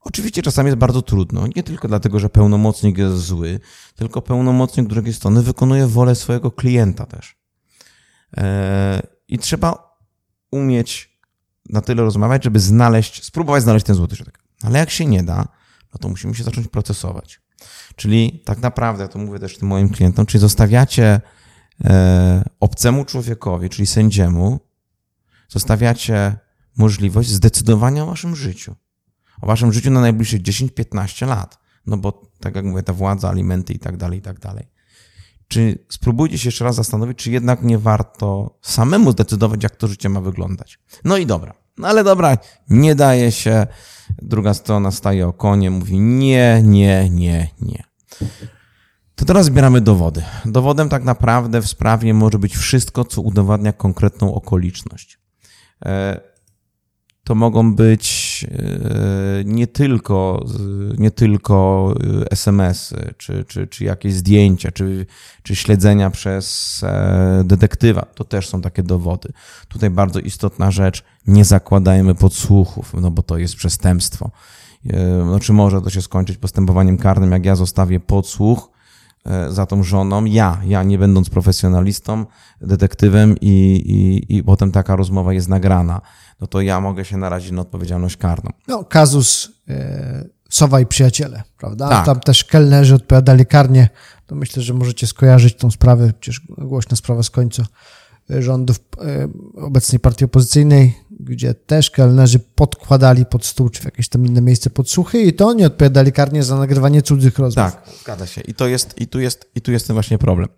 Oczywiście 0.00 0.42
czasami 0.42 0.66
jest 0.66 0.78
bardzo 0.78 1.02
trudno, 1.02 1.46
nie 1.56 1.62
tylko 1.62 1.88
dlatego, 1.88 2.18
że 2.18 2.30
pełnomocnik 2.30 2.98
jest 2.98 3.16
zły, 3.16 3.60
tylko 3.94 4.22
pełnomocnik 4.22 4.88
drugiej 4.88 5.14
strony 5.14 5.42
wykonuje 5.42 5.86
wolę 5.86 6.14
swojego 6.14 6.50
klienta 6.50 7.06
też. 7.06 7.36
Eee, 8.32 9.02
I 9.28 9.38
trzeba 9.38 9.98
umieć 10.50 11.18
na 11.68 11.80
tyle 11.80 12.02
rozmawiać, 12.02 12.44
żeby 12.44 12.60
znaleźć, 12.60 13.24
spróbować 13.24 13.62
znaleźć 13.62 13.86
ten 13.86 13.96
złoty 13.96 14.16
środek. 14.16 14.38
Ale 14.62 14.78
jak 14.78 14.90
się 14.90 15.06
nie 15.06 15.22
da, 15.22 15.48
no 15.94 15.98
to 16.00 16.08
musimy 16.08 16.34
się 16.34 16.44
zacząć 16.44 16.68
procesować. 16.68 17.40
Czyli 17.96 18.42
tak 18.44 18.58
naprawdę, 18.58 19.08
to 19.08 19.18
mówię 19.18 19.38
też 19.38 19.58
tym 19.58 19.68
moim 19.68 19.88
klientom, 19.88 20.26
czyli 20.26 20.40
zostawiacie 20.40 21.20
e, 21.84 22.48
obcemu 22.60 23.04
człowiekowi, 23.04 23.68
czyli 23.68 23.86
sędziemu, 23.86 24.60
zostawiacie 25.48 26.36
możliwość 26.76 27.28
zdecydowania 27.28 28.02
o 28.02 28.06
waszym 28.06 28.36
życiu. 28.36 28.74
O 29.40 29.46
waszym 29.46 29.72
życiu 29.72 29.90
na 29.90 30.00
najbliższe 30.00 30.36
10-15 30.38 31.26
lat. 31.26 31.58
No 31.86 31.96
bo, 31.96 32.30
tak 32.40 32.56
jak 32.56 32.64
mówię, 32.64 32.82
ta 32.82 32.92
władza, 32.92 33.28
alimenty 33.28 33.72
i 33.72 33.78
tak 33.78 33.96
dalej, 33.96 34.18
i 34.18 34.22
tak 34.22 34.40
dalej. 34.40 34.68
Czy 35.48 35.78
spróbujcie 35.88 36.38
się 36.38 36.48
jeszcze 36.48 36.64
raz 36.64 36.76
zastanowić, 36.76 37.18
czy 37.18 37.30
jednak 37.30 37.62
nie 37.62 37.78
warto 37.78 38.58
samemu 38.62 39.12
zdecydować, 39.12 39.62
jak 39.62 39.76
to 39.76 39.88
życie 39.88 40.08
ma 40.08 40.20
wyglądać. 40.20 40.78
No 41.04 41.16
i 41.16 41.26
dobra. 41.26 41.54
No 41.78 41.88
ale 41.88 42.04
dobra, 42.04 42.38
nie 42.70 42.94
daje 42.94 43.32
się. 43.32 43.66
Druga 44.22 44.54
strona 44.54 44.90
staje 44.90 45.28
o 45.28 45.32
konie, 45.32 45.70
mówi 45.70 45.98
nie, 46.00 46.60
nie, 46.64 47.10
nie, 47.10 47.48
nie. 47.60 47.84
To 49.14 49.24
teraz 49.24 49.46
zbieramy 49.46 49.80
dowody. 49.80 50.22
Dowodem 50.44 50.88
tak 50.88 51.04
naprawdę 51.04 51.62
w 51.62 51.66
sprawie 51.66 52.14
może 52.14 52.38
być 52.38 52.56
wszystko, 52.56 53.04
co 53.04 53.22
udowadnia 53.22 53.72
konkretną 53.72 54.34
okoliczność. 54.34 55.18
E, 55.84 56.20
To 57.24 57.34
mogą 57.34 57.74
być 57.74 58.25
e, 58.44 58.48
nie 59.44 59.66
tylko, 59.66 60.46
nie 60.98 61.10
tylko 61.10 61.94
e, 62.22 62.30
SMS-y, 62.30 63.14
czy, 63.18 63.44
czy, 63.44 63.66
czy 63.66 63.84
jakieś 63.84 64.14
zdjęcia, 64.14 64.70
czy, 64.72 65.06
czy 65.42 65.56
śledzenia 65.56 66.10
przez 66.10 66.80
e, 66.84 67.42
detektywa. 67.44 68.06
To 68.14 68.24
też 68.24 68.48
są 68.48 68.62
takie 68.62 68.82
dowody. 68.82 69.28
Tutaj 69.68 69.90
bardzo 69.90 70.20
istotna 70.20 70.70
rzecz, 70.70 71.04
nie 71.26 71.44
zakładajmy 71.44 72.14
podsłuchów, 72.14 72.94
no 73.00 73.10
bo 73.10 73.22
to 73.22 73.38
jest 73.38 73.56
przestępstwo. 73.56 74.30
No, 75.26 75.40
czy 75.40 75.52
może 75.52 75.82
to 75.82 75.90
się 75.90 76.02
skończyć 76.02 76.36
postępowaniem 76.36 76.98
karnym, 76.98 77.32
jak 77.32 77.44
ja 77.44 77.56
zostawię 77.56 78.00
podsłuch, 78.00 78.70
za 79.48 79.66
tą 79.66 79.82
żoną, 79.82 80.24
ja, 80.24 80.60
ja 80.64 80.82
nie 80.82 80.98
będąc 80.98 81.30
profesjonalistą, 81.30 82.26
detektywem 82.60 83.34
i, 83.40 83.82
i, 83.86 84.36
i 84.36 84.44
potem 84.44 84.72
taka 84.72 84.96
rozmowa 84.96 85.32
jest 85.32 85.48
nagrana, 85.48 86.00
no 86.40 86.46
to 86.46 86.60
ja 86.60 86.80
mogę 86.80 87.04
się 87.04 87.16
narazić 87.16 87.50
na 87.50 87.60
odpowiedzialność 87.60 88.16
karną. 88.16 88.50
No, 88.68 88.84
kazus 88.84 89.50
e, 89.68 90.36
Sowa 90.50 90.80
i 90.80 90.86
przyjaciele, 90.86 91.42
prawda? 91.58 91.88
Tak. 91.88 92.06
Tam 92.06 92.20
też 92.20 92.44
kelnerzy 92.44 92.94
odpowiadali 92.94 93.46
karnie. 93.46 93.88
To 94.26 94.34
myślę, 94.34 94.62
że 94.62 94.74
możecie 94.74 95.06
skojarzyć 95.06 95.56
tą 95.56 95.70
sprawę, 95.70 96.12
przecież 96.20 96.40
głośna 96.58 96.96
sprawa 96.96 97.22
z 97.22 97.30
końca 97.30 97.66
e, 98.30 98.42
rządów 98.42 98.76
e, 98.98 99.28
obecnej 99.62 100.00
partii 100.00 100.24
opozycyjnej, 100.24 100.94
gdzie 101.20 101.54
też 101.54 101.90
kelnerzy 101.90 102.38
podkładali 102.38 103.26
pod 103.26 103.44
stół 103.44 103.68
czy 103.68 103.82
w 103.82 103.84
jakieś 103.84 104.08
tam 104.08 104.26
inne 104.26 104.40
miejsce 104.40 104.70
podsłuchy 104.70 105.22
i 105.22 105.32
to 105.32 105.46
oni 105.48 105.64
odpowiadali 105.64 106.12
karnie 106.12 106.42
za 106.42 106.56
nagrywanie 106.58 107.02
cudzych 107.02 107.38
rozmów. 107.38 107.72
Tak, 107.72 107.82
zgadza 108.02 108.26
się. 108.26 108.40
I 108.40 108.54
to 108.54 108.66
jest, 108.66 109.00
i 109.00 109.06
tu 109.06 109.20
jest, 109.20 109.50
i 109.54 109.60
tu 109.60 109.72
jest 109.72 109.86
ten 109.86 109.94
właśnie 109.94 110.18
problem. 110.18 110.48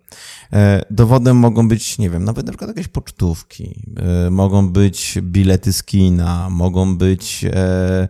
E, 0.53 0.85
Dowodem 0.89 1.37
mogą 1.37 1.67
być, 1.67 1.97
nie 1.97 2.09
wiem, 2.09 2.23
nawet 2.23 2.45
na 2.45 2.51
przykład 2.51 2.69
jakieś 2.69 2.87
pocztówki, 2.87 3.93
e, 3.97 4.29
mogą 4.29 4.69
być 4.69 5.17
bilety 5.21 5.73
z 5.73 5.83
kina, 5.83 6.49
mogą 6.49 6.97
być, 6.97 7.45
e, 7.45 8.07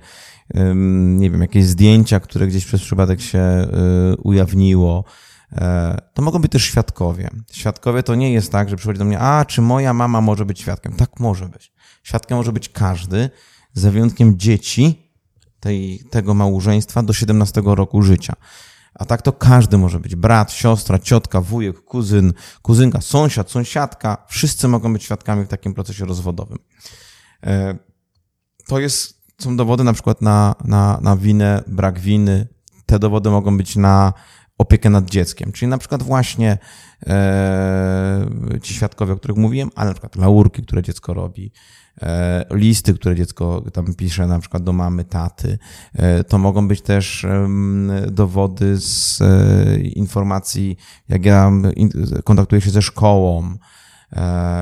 nie 0.86 1.32
wiem, 1.32 1.42
jakieś 1.42 1.66
zdjęcia, 1.66 2.20
które 2.20 2.48
gdzieś 2.48 2.66
przez 2.66 2.82
przypadek 2.82 3.22
się 3.22 3.68
ujawniło. 4.24 5.04
To 6.14 6.22
mogą 6.22 6.40
być 6.40 6.52
też 6.52 6.64
świadkowie. 6.64 7.30
Świadkowie 7.52 8.04
to 8.04 8.16
nie 8.16 8.34
jest 8.34 8.52
tak, 8.52 8.70
że 8.70 8.76
przychodzi 8.76 9.00
do 9.00 9.06
mnie, 9.06 9.20
a 9.20 9.46
czy 9.46 9.62
moja 9.62 9.94
mama 9.94 10.22
może 10.22 10.46
być 10.46 10.60
świadkiem? 10.60 10.94
Tak 10.94 11.20
może 11.20 11.50
być. 11.50 11.72
Świadkiem 12.04 12.38
może 12.38 12.52
być 12.52 12.70
każdy, 12.70 13.30
za 13.74 13.92
wyjątkiem 13.92 14.40
dzieci 14.40 15.10
tej, 15.60 16.04
tego 16.10 16.34
małżeństwa 16.34 17.04
do 17.04 17.14
17 17.14 17.62
roku 17.66 18.02
życia. 18.02 18.34
A 18.94 19.06
tak 19.06 19.22
to 19.22 19.34
każdy 19.34 19.78
może 19.78 20.00
być. 20.00 20.16
Brat, 20.16 20.52
siostra, 20.52 21.00
ciotka, 21.00 21.42
wujek, 21.42 21.84
kuzyn, 21.84 22.34
kuzynka, 22.62 23.02
sąsiad, 23.02 23.52
sąsiadka. 23.52 24.26
Wszyscy 24.28 24.68
mogą 24.68 24.94
być 24.94 25.04
świadkami 25.04 25.46
w 25.46 25.48
takim 25.48 25.74
procesie 25.74 26.06
rozwodowym. 26.06 26.58
E, 27.44 27.78
to 28.68 28.80
jest, 28.80 29.22
są 29.42 29.58
dowody 29.58 29.84
na 29.84 29.94
przykład 29.94 30.22
na, 30.22 30.56
na, 30.64 31.00
na 31.02 31.18
winę, 31.18 31.64
brak 31.68 32.00
winy. 32.00 32.48
Te 32.86 33.00
dowody 33.00 33.30
mogą 33.30 33.58
być 33.58 33.76
na 33.76 34.14
opiekę 34.58 34.90
nad 34.90 35.06
dzieckiem. 35.10 35.52
Czyli 35.52 35.70
na 35.70 35.78
przykład 35.78 36.04
właśnie 36.04 36.58
e, 37.08 38.28
ci 38.62 38.74
świadkowie, 38.74 39.14
o 39.14 39.18
których 39.18 39.38
mówiłem, 39.38 39.70
ale 39.76 39.88
na 39.88 39.94
przykład 39.94 40.16
laurki, 40.16 40.64
które 40.64 40.84
dziecko 40.84 41.14
robi, 41.14 41.52
listy, 42.52 42.94
które 42.94 43.16
dziecko 43.16 43.64
tam 43.74 43.94
pisze, 43.94 44.28
na 44.28 44.40
przykład 44.40 44.64
do 44.64 44.74
mamy, 44.74 45.04
taty. 45.04 45.58
E, 45.94 46.24
to 46.24 46.38
mogą 46.38 46.68
być 46.68 46.82
też 46.82 47.26
dowody 48.08 48.78
z 48.78 49.22
e, 49.22 49.80
informacji, 49.80 50.78
jak 51.10 51.26
ja 51.26 51.52
kontaktuję 52.24 52.62
się 52.62 52.70
ze 52.70 52.82
szkołą. 52.82 53.58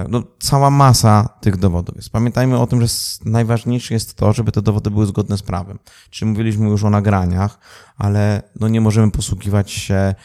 No, 0.10 0.24
cała 0.40 0.70
masa 0.70 1.30
tych 1.42 1.58
dowodów 1.58 1.96
jest. 1.96 2.10
Pamiętajmy 2.10 2.60
o 2.60 2.68
tym, 2.68 2.82
że 2.82 2.88
najważniejsze 3.26 3.94
jest 3.94 4.14
to, 4.16 4.34
żeby 4.34 4.52
te 4.52 4.62
dowody 4.62 4.92
były 4.92 5.06
zgodne 5.06 5.38
z 5.38 5.42
prawem. 5.42 5.80
Czyli 6.10 6.32
mówiliśmy 6.32 6.70
już 6.70 6.84
o 6.84 6.90
nagraniach, 6.90 7.60
ale 7.98 8.42
no 8.60 8.68
nie 8.68 8.82
możemy 8.82 9.12
posługiwać 9.12 9.72
się 9.72 10.16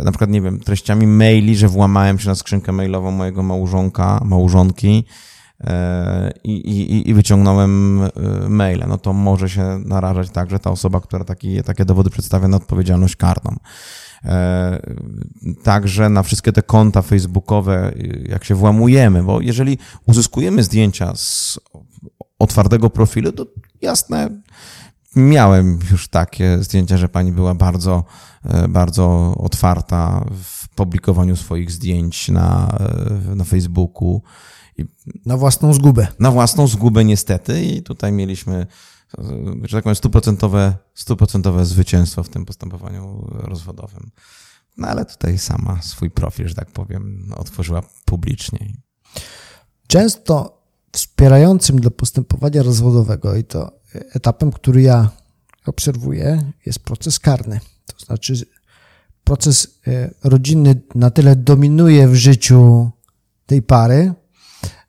na 0.00 0.10
przykład, 0.10 0.30
nie 0.30 0.40
wiem, 0.40 0.60
treściami 0.60 1.06
maili, 1.06 1.56
że 1.56 1.68
włamałem 1.68 2.18
się 2.18 2.28
na 2.28 2.34
skrzynkę 2.34 2.72
mailową 2.72 3.10
mojego 3.10 3.42
małżonka, 3.42 4.20
małżonki, 4.24 5.04
i, 6.44 6.52
i, 6.52 7.10
i 7.10 7.14
wyciągnąłem 7.14 8.02
e, 8.02 8.48
maile, 8.48 8.84
no 8.88 8.98
to 8.98 9.12
może 9.12 9.48
się 9.48 9.78
narażać 9.84 10.30
tak, 10.30 10.50
że 10.50 10.58
ta 10.58 10.70
osoba, 10.70 11.00
która 11.00 11.24
taki, 11.24 11.62
takie 11.62 11.84
dowody 11.84 12.10
przedstawia 12.10 12.48
na 12.48 12.56
odpowiedzialność 12.56 13.16
karną. 13.16 13.56
E, 14.24 14.82
także 15.62 16.08
na 16.08 16.22
wszystkie 16.22 16.52
te 16.52 16.62
konta 16.62 17.02
facebookowe, 17.02 17.92
jak 18.28 18.44
się 18.44 18.54
włamujemy, 18.54 19.22
bo 19.22 19.40
jeżeli 19.40 19.78
uzyskujemy 20.06 20.62
zdjęcia 20.62 21.12
z 21.14 21.58
otwartego 22.38 22.90
profilu, 22.90 23.32
to 23.32 23.46
jasne, 23.82 24.42
miałem 25.16 25.78
już 25.90 26.08
takie 26.08 26.58
zdjęcia, 26.58 26.96
że 26.96 27.08
pani 27.08 27.32
była 27.32 27.54
bardzo, 27.54 28.04
e, 28.44 28.68
bardzo 28.68 29.34
otwarta 29.38 30.24
w 30.42 30.68
publikowaniu 30.68 31.36
swoich 31.36 31.70
zdjęć 31.70 32.28
na, 32.28 32.78
na 33.34 33.44
Facebooku. 33.44 34.22
Na 35.26 35.36
własną 35.36 35.74
zgubę. 35.74 36.06
Na 36.18 36.30
własną 36.30 36.66
zgubę 36.66 37.04
niestety 37.04 37.64
i 37.64 37.82
tutaj 37.82 38.12
mieliśmy, 38.12 38.66
że 39.62 39.76
tak 39.76 39.84
powiem, 39.84 39.96
stuprocentowe, 39.96 40.76
stuprocentowe 40.94 41.64
zwycięstwo 41.64 42.22
w 42.22 42.28
tym 42.28 42.44
postępowaniu 42.44 43.28
rozwodowym. 43.30 44.10
No 44.76 44.88
ale 44.88 45.04
tutaj 45.04 45.38
sama 45.38 45.82
swój 45.82 46.10
profil, 46.10 46.48
że 46.48 46.54
tak 46.54 46.70
powiem, 46.70 47.32
otworzyła 47.36 47.82
publicznie. 48.04 48.72
Często 49.86 50.62
wspierającym 50.92 51.80
dla 51.80 51.90
postępowania 51.90 52.62
rozwodowego 52.62 53.36
i 53.36 53.44
to 53.44 53.72
etapem, 53.94 54.52
który 54.52 54.82
ja 54.82 55.10
obserwuję, 55.66 56.52
jest 56.66 56.78
proces 56.78 57.18
karny. 57.18 57.60
To 57.86 58.06
znaczy 58.06 58.46
proces 59.24 59.78
e, 59.86 60.10
rodzinny 60.24 60.82
na 60.94 61.10
tyle 61.10 61.36
dominuje 61.36 62.08
w 62.08 62.14
życiu 62.14 62.90
tej 63.46 63.62
pary, 63.62 64.14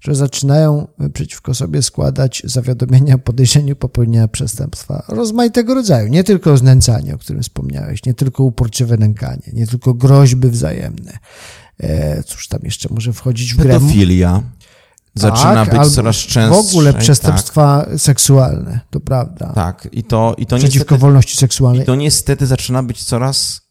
że 0.03 0.15
zaczynają 0.15 0.87
przeciwko 1.13 1.53
sobie 1.53 1.81
składać 1.81 2.41
zawiadomienia 2.45 3.15
o 3.15 3.19
podejrzeniu 3.19 3.75
popełnienia 3.75 4.27
przestępstwa 4.27 5.03
rozmaitego 5.07 5.73
rodzaju. 5.73 6.07
Nie 6.07 6.23
tylko 6.23 6.57
znęcanie, 6.57 7.15
o 7.15 7.17
którym 7.17 7.43
wspomniałeś, 7.43 8.05
nie 8.05 8.13
tylko 8.13 8.43
uporczywe 8.43 8.97
nękanie, 8.97 9.51
nie 9.53 9.67
tylko 9.67 9.93
groźby 9.93 10.49
wzajemne. 10.49 11.17
E, 11.79 12.23
cóż 12.23 12.47
tam 12.47 12.59
jeszcze 12.63 12.89
może 12.91 13.13
wchodzić 13.13 13.53
w 13.53 13.57
grę? 13.57 13.73
Pedofilia. 13.73 14.43
Zaczyna 15.15 15.65
tak, 15.65 15.79
być 15.79 15.89
coraz 15.89 16.15
częstsze. 16.15 16.63
W 16.63 16.69
ogóle 16.69 16.93
przestępstwa 16.93 17.85
tak. 17.89 17.99
seksualne, 17.99 18.79
to 18.89 18.99
prawda. 18.99 19.51
Tak, 19.55 19.87
i 19.91 20.03
to, 20.03 20.35
i 20.37 20.45
to 20.45 20.57
Przeciwko 20.57 20.79
niestety, 20.79 21.01
wolności 21.01 21.37
seksualnej. 21.37 21.83
I 21.83 21.85
to 21.85 21.95
niestety 21.95 22.47
zaczyna 22.47 22.83
być 22.83 23.03
coraz, 23.03 23.61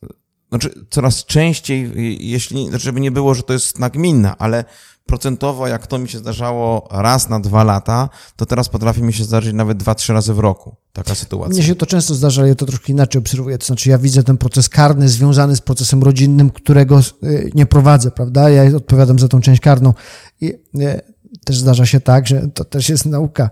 znaczy 0.48 0.74
coraz 0.90 1.24
częściej, 1.24 1.92
jeśli, 2.30 2.68
znaczy 2.68 2.84
żeby 2.84 3.00
nie 3.00 3.10
było, 3.10 3.34
że 3.34 3.42
to 3.42 3.52
jest 3.52 3.78
nagminne, 3.78 4.36
ale 4.36 4.64
procentowo, 5.06 5.68
jak 5.68 5.86
to 5.86 5.98
mi 5.98 6.08
się 6.08 6.18
zdarzało 6.18 6.88
raz 6.90 7.28
na 7.28 7.40
dwa 7.40 7.64
lata, 7.64 8.08
to 8.36 8.46
teraz 8.46 8.68
potrafi 8.68 9.02
mi 9.02 9.12
się 9.12 9.24
zdarzyć 9.24 9.54
nawet 9.54 9.78
dwa, 9.78 9.94
trzy 9.94 10.12
razy 10.12 10.34
w 10.34 10.38
roku. 10.38 10.76
Taka 10.92 11.14
sytuacja. 11.14 11.54
Mnie 11.54 11.62
się 11.62 11.74
to 11.74 11.86
często 11.86 12.14
zdarza, 12.14 12.42
ale 12.42 12.48
ja 12.48 12.54
to 12.54 12.66
troszkę 12.66 12.92
inaczej 12.92 13.18
obserwuję. 13.18 13.58
To 13.58 13.66
znaczy, 13.66 13.90
ja 13.90 13.98
widzę 13.98 14.22
ten 14.22 14.38
proces 14.38 14.68
karny 14.68 15.08
związany 15.08 15.56
z 15.56 15.60
procesem 15.60 16.02
rodzinnym, 16.02 16.50
którego 16.50 17.00
y, 17.24 17.50
nie 17.54 17.66
prowadzę, 17.66 18.10
prawda? 18.10 18.50
Ja 18.50 18.76
odpowiadam 18.76 19.18
za 19.18 19.28
tą 19.28 19.40
część 19.40 19.60
karną. 19.60 19.94
I 20.40 20.46
y, 20.46 21.00
też 21.44 21.58
zdarza 21.58 21.86
się 21.86 22.00
tak, 22.00 22.26
że 22.26 22.48
to 22.54 22.64
też 22.64 22.88
jest 22.88 23.06
nauka, 23.06 23.50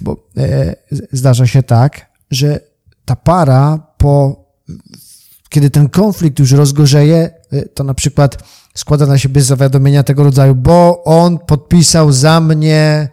bo 0.00 0.16
y, 0.38 0.76
zdarza 1.12 1.46
się 1.46 1.62
tak, 1.62 2.12
że 2.30 2.60
ta 3.04 3.16
para 3.16 3.78
po 3.98 4.46
kiedy 5.48 5.70
ten 5.70 5.88
konflikt 5.88 6.38
już 6.38 6.52
rozgorzeje, 6.52 7.30
to 7.74 7.84
na 7.84 7.94
przykład 7.94 8.38
składa 8.76 9.06
na 9.06 9.18
siebie 9.18 9.42
zawiadomienia 9.42 10.02
tego 10.02 10.24
rodzaju, 10.24 10.54
bo 10.54 11.04
on 11.04 11.38
podpisał 11.38 12.12
za 12.12 12.40
mnie 12.40 13.08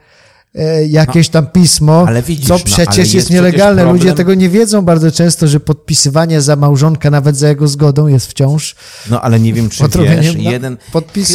e, 0.55 0.86
jakieś 0.88 1.30
tam 1.30 1.47
pismo, 1.47 2.05
ale 2.07 2.22
widzisz, 2.22 2.47
co 2.47 2.59
przecież 2.59 2.97
no, 2.97 3.03
jest, 3.03 3.14
jest, 3.14 3.30
nielegalne. 3.30 3.82
Problem... 3.82 4.03
Ludzie 4.03 4.14
tego 4.14 4.34
nie 4.34 4.49
wiedzą 4.49 4.82
bardzo 4.82 5.11
często, 5.11 5.47
że 5.47 5.59
podpisywanie 5.59 6.41
za 6.41 6.55
małżonka, 6.55 7.09
nawet 7.09 7.38
za 7.38 7.47
jego 7.47 7.68
zgodą, 7.68 8.07
jest 8.07 8.28
wciąż 8.28 8.76
No 9.09 9.22
ale 9.22 9.39
nie 9.39 9.53
wiem, 9.53 9.70
czy 9.70 9.84
wiesz, 10.03 10.36
jeden... 10.36 10.78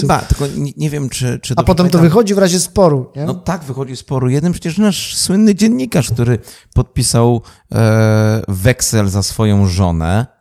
Chyba, 0.00 0.18
tylko 0.18 0.46
nie, 0.56 0.72
nie 0.76 0.90
wiem, 0.90 1.08
czy... 1.08 1.38
czy 1.42 1.54
A 1.56 1.62
potem 1.62 1.76
pamiętam. 1.76 2.00
to 2.00 2.02
wychodzi 2.02 2.34
w 2.34 2.38
razie 2.38 2.60
sporu, 2.60 3.12
nie? 3.16 3.24
No 3.24 3.34
tak, 3.34 3.64
wychodzi 3.64 3.96
sporu. 3.96 4.28
Jeden 4.28 4.52
przecież 4.52 4.78
nasz 4.78 5.16
słynny 5.16 5.54
dziennikarz, 5.54 6.10
który 6.10 6.38
podpisał 6.74 7.42
e, 7.72 8.42
weksel 8.48 9.08
za 9.08 9.22
swoją 9.22 9.66
żonę, 9.66 10.37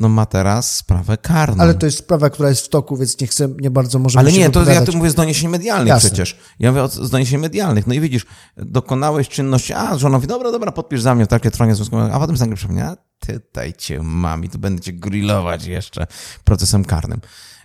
no 0.00 0.08
ma 0.08 0.26
teraz 0.26 0.76
sprawę 0.76 1.16
karną. 1.16 1.62
Ale 1.62 1.74
to 1.74 1.86
jest 1.86 1.98
sprawa, 1.98 2.30
która 2.30 2.48
jest 2.48 2.66
w 2.66 2.68
toku, 2.68 2.96
więc 2.96 3.20
nie 3.20 3.26
chcę, 3.26 3.48
nie 3.60 3.70
bardzo 3.70 3.98
możemy 3.98 4.20
Ale 4.20 4.32
nie, 4.32 4.50
to 4.50 4.70
ja 4.70 4.82
tu 4.82 4.96
mówię 4.96 5.10
z 5.10 5.14
doniesień 5.14 5.50
medialnych 5.50 5.88
Jasne. 5.88 6.10
przecież. 6.10 6.38
Ja 6.58 6.72
mówię 6.72 6.88
z 6.88 7.10
doniesień 7.10 7.40
medialnych. 7.40 7.86
No 7.86 7.94
i 7.94 8.00
widzisz, 8.00 8.26
dokonałeś 8.56 9.28
czynności, 9.28 9.72
a 9.72 9.98
żona 9.98 10.16
mówi, 10.16 10.26
dobra, 10.26 10.52
dobra, 10.52 10.72
podpisz 10.72 11.02
za 11.02 11.14
mnie 11.14 11.24
w 11.24 11.28
takie 11.28 11.48
stronie 11.48 11.74
związkowe, 11.74 12.12
a 12.12 12.18
potem 12.18 12.36
nagle 12.36 12.56
przypomniała, 12.56 12.90
a 12.90 12.96
tutaj 13.26 13.72
cię 13.72 14.00
mam 14.02 14.44
i 14.44 14.48
tu 14.48 14.58
będę 14.58 14.82
cię 14.82 14.92
grillować 14.92 15.66
jeszcze 15.66 16.06
procesem 16.44 16.84
karnym. 16.84 17.20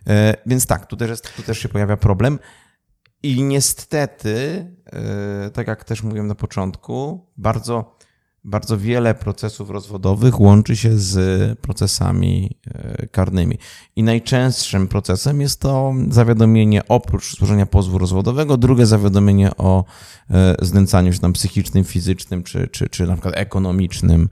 E, 0.07 0.35
więc 0.45 0.65
tak, 0.65 0.85
tu 0.85 0.97
też, 0.97 1.09
jest, 1.09 1.35
tu 1.35 1.43
też 1.43 1.59
się 1.59 1.69
pojawia 1.69 1.97
problem. 1.97 2.39
I 3.23 3.43
niestety, 3.43 4.65
e, 4.85 5.49
tak 5.49 5.67
jak 5.67 5.83
też 5.83 6.03
mówiłem 6.03 6.27
na 6.27 6.35
początku, 6.35 7.27
bardzo 7.37 7.98
bardzo 8.43 8.77
wiele 8.77 9.15
procesów 9.15 9.69
rozwodowych 9.69 10.39
łączy 10.39 10.75
się 10.75 10.97
z 10.97 11.59
procesami 11.59 12.57
e, 12.67 13.07
karnymi. 13.07 13.57
I 13.95 14.03
najczęstszym 14.03 14.87
procesem 14.87 15.41
jest 15.41 15.61
to 15.61 15.93
zawiadomienie 16.09 16.87
oprócz 16.87 17.37
złożenia 17.37 17.65
pozwu 17.65 17.97
rozwodowego, 17.97 18.57
drugie 18.57 18.85
zawiadomienie 18.85 19.51
o 19.57 19.85
e, 20.29 20.55
znęcaniu 20.61 21.13
się 21.13 21.19
tam 21.19 21.33
psychicznym, 21.33 21.83
fizycznym 21.83 22.43
czy, 22.43 22.67
czy, 22.67 22.89
czy 22.89 23.07
na 23.07 23.13
przykład 23.13 23.37
ekonomicznym 23.37 24.29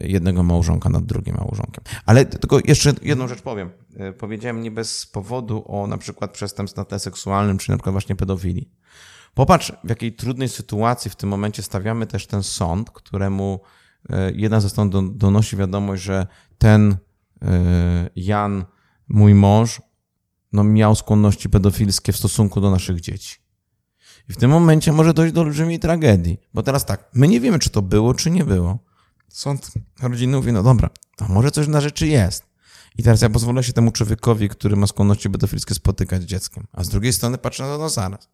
jednego 0.00 0.42
małżonka 0.42 0.88
nad 0.88 1.04
drugim 1.04 1.36
małżonkiem. 1.36 1.84
Ale 2.06 2.24
tylko 2.24 2.58
jeszcze 2.64 2.92
jedną 3.02 3.28
rzecz 3.28 3.42
powiem. 3.42 3.70
E, 3.96 4.12
powiedziałem 4.12 4.62
nie 4.62 4.70
bez 4.70 5.06
powodu 5.06 5.64
o 5.66 5.86
na 5.86 5.98
przykład 5.98 6.30
przestępstw 6.30 6.76
na 6.76 6.84
tle 6.84 6.98
seksualnym, 6.98 7.58
czy 7.58 7.70
na 7.70 7.76
przykład 7.76 7.92
właśnie 7.92 8.16
pedofilii. 8.16 8.70
Popatrz, 9.34 9.72
w 9.84 9.88
jakiej 9.88 10.12
trudnej 10.12 10.48
sytuacji 10.48 11.10
w 11.10 11.16
tym 11.16 11.28
momencie 11.28 11.62
stawiamy 11.62 12.06
też 12.06 12.26
ten 12.26 12.42
sąd, 12.42 12.90
któremu 12.90 13.60
e, 14.10 14.32
jedna 14.32 14.60
ze 14.60 14.70
stron 14.70 15.16
donosi 15.18 15.56
wiadomość, 15.56 16.02
że 16.02 16.26
ten 16.58 16.96
e, 17.42 18.10
Jan, 18.16 18.64
mój 19.08 19.34
mąż, 19.34 19.82
no 20.52 20.64
miał 20.64 20.94
skłonności 20.94 21.48
pedofilskie 21.48 22.12
w 22.12 22.16
stosunku 22.16 22.60
do 22.60 22.70
naszych 22.70 23.00
dzieci. 23.00 23.36
I 24.28 24.32
w 24.32 24.36
tym 24.36 24.50
momencie 24.50 24.92
może 24.92 25.14
dojść 25.14 25.34
do 25.34 25.40
olbrzymiej 25.40 25.78
tragedii. 25.78 26.40
Bo 26.54 26.62
teraz 26.62 26.84
tak, 26.84 27.10
my 27.14 27.28
nie 27.28 27.40
wiemy, 27.40 27.58
czy 27.58 27.70
to 27.70 27.82
było, 27.82 28.14
czy 28.14 28.30
nie 28.30 28.44
było. 28.44 28.78
Sąd 29.28 29.70
rodzinny 30.02 30.36
mówi, 30.36 30.52
no 30.52 30.62
dobra, 30.62 30.90
a 31.18 31.28
może 31.28 31.50
coś 31.50 31.68
na 31.68 31.80
rzeczy 31.80 32.06
jest. 32.06 32.44
I 32.98 33.02
teraz 33.02 33.22
ja 33.22 33.30
pozwolę 33.30 33.62
się 33.62 33.72
temu 33.72 33.90
człowiekowi, 33.90 34.48
który 34.48 34.76
ma 34.76 34.86
skłonności 34.86 35.30
pedofilskie, 35.30 35.74
spotykać 35.74 36.22
z 36.22 36.24
dzieckiem. 36.24 36.66
A 36.72 36.84
z 36.84 36.88
drugiej 36.88 37.12
strony 37.12 37.38
patrzę 37.38 37.62
na 37.62 37.68
to, 37.68 37.78
no 37.78 37.88
zaraz. 37.88 38.28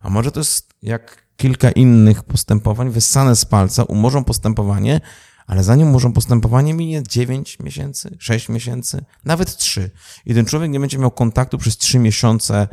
A 0.00 0.10
może 0.10 0.32
to 0.32 0.40
jest 0.40 0.74
jak 0.82 1.28
kilka 1.36 1.70
innych 1.70 2.22
postępowań, 2.22 2.90
wyssane 2.90 3.36
z 3.36 3.44
palca, 3.44 3.82
umorzą 3.82 4.24
postępowanie, 4.24 5.00
ale 5.46 5.64
zanim 5.64 5.88
umorzą 5.88 6.12
postępowanie, 6.12 6.74
minie 6.74 7.02
9 7.02 7.58
miesięcy, 7.60 8.16
6 8.18 8.48
miesięcy, 8.48 9.04
nawet 9.24 9.56
3. 9.56 9.90
I 10.26 10.34
ten 10.34 10.44
człowiek 10.44 10.70
nie 10.70 10.80
będzie 10.80 10.98
miał 10.98 11.10
kontaktu 11.10 11.58
przez 11.58 11.76
3 11.76 11.98
miesiące 11.98 12.68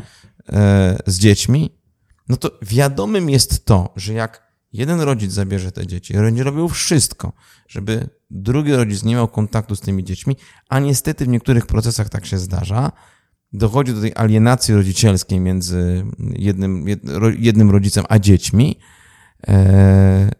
e, 0.49 0.97
z 1.05 1.19
dziećmi, 1.19 1.77
no 2.29 2.37
to 2.37 2.51
wiadomym 2.61 3.29
jest 3.29 3.65
to, 3.65 3.93
że 3.95 4.13
jak 4.13 4.45
jeden 4.73 5.01
rodzic 5.01 5.31
zabierze 5.31 5.71
te 5.71 5.87
dzieci, 5.87 6.13
będzie 6.13 6.43
robił 6.43 6.69
wszystko, 6.69 7.33
żeby 7.67 8.09
drugi 8.29 8.73
rodzic 8.75 9.03
nie 9.03 9.15
miał 9.15 9.27
kontaktu 9.27 9.75
z 9.75 9.81
tymi 9.81 10.03
dziećmi, 10.03 10.35
a 10.69 10.79
niestety 10.79 11.25
w 11.25 11.27
niektórych 11.27 11.65
procesach 11.65 12.09
tak 12.09 12.25
się 12.25 12.37
zdarza, 12.37 12.91
dochodzi 13.57 13.93
do 13.93 14.01
tej 14.01 14.11
alienacji 14.15 14.73
rodzicielskiej 14.73 15.39
między 15.39 16.05
jednym, 16.19 16.85
jednym 17.37 17.71
rodzicem 17.71 18.05
a 18.09 18.19
dziećmi, 18.19 18.79
e, 19.47 20.31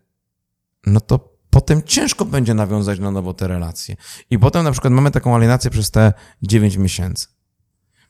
no 0.88 1.00
to 1.00 1.36
potem 1.50 1.84
ciężko 1.84 2.26
będzie 2.26 2.54
nawiązać 2.54 3.00
na 3.00 3.12
nowo 3.12 3.34
te 3.34 3.48
relacje. 3.48 3.96
I 4.30 4.40
potem 4.40 4.64
na 4.64 4.72
przykład 4.72 4.94
mamy 4.94 5.12
taką 5.12 5.36
alienację 5.36 5.72
przez 5.72 5.92
te 5.92 6.14
9 6.42 6.78
miesięcy. 6.78 7.28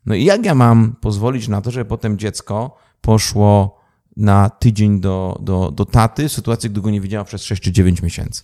No 0.06 0.16
i 0.16 0.24
jak 0.24 0.46
ja 0.46 0.56
mam 0.56 0.96
pozwolić 1.02 1.48
na 1.48 1.62
to, 1.62 1.72
żeby 1.72 1.86
potem 1.86 2.18
dziecko 2.18 2.78
poszło 3.02 3.80
na 4.18 4.50
tydzień 4.50 5.02
do, 5.02 5.40
do, 5.42 5.72
do 5.72 5.86
taty 5.86 6.30
w 6.30 6.32
sytuacji, 6.32 6.70
gdy 6.70 6.82
go 6.82 6.90
nie 6.90 7.02
widziała 7.02 7.24
przez 7.24 7.44
6 7.44 7.64
czy 7.64 7.72
9 7.72 8.02
miesięcy? 8.02 8.44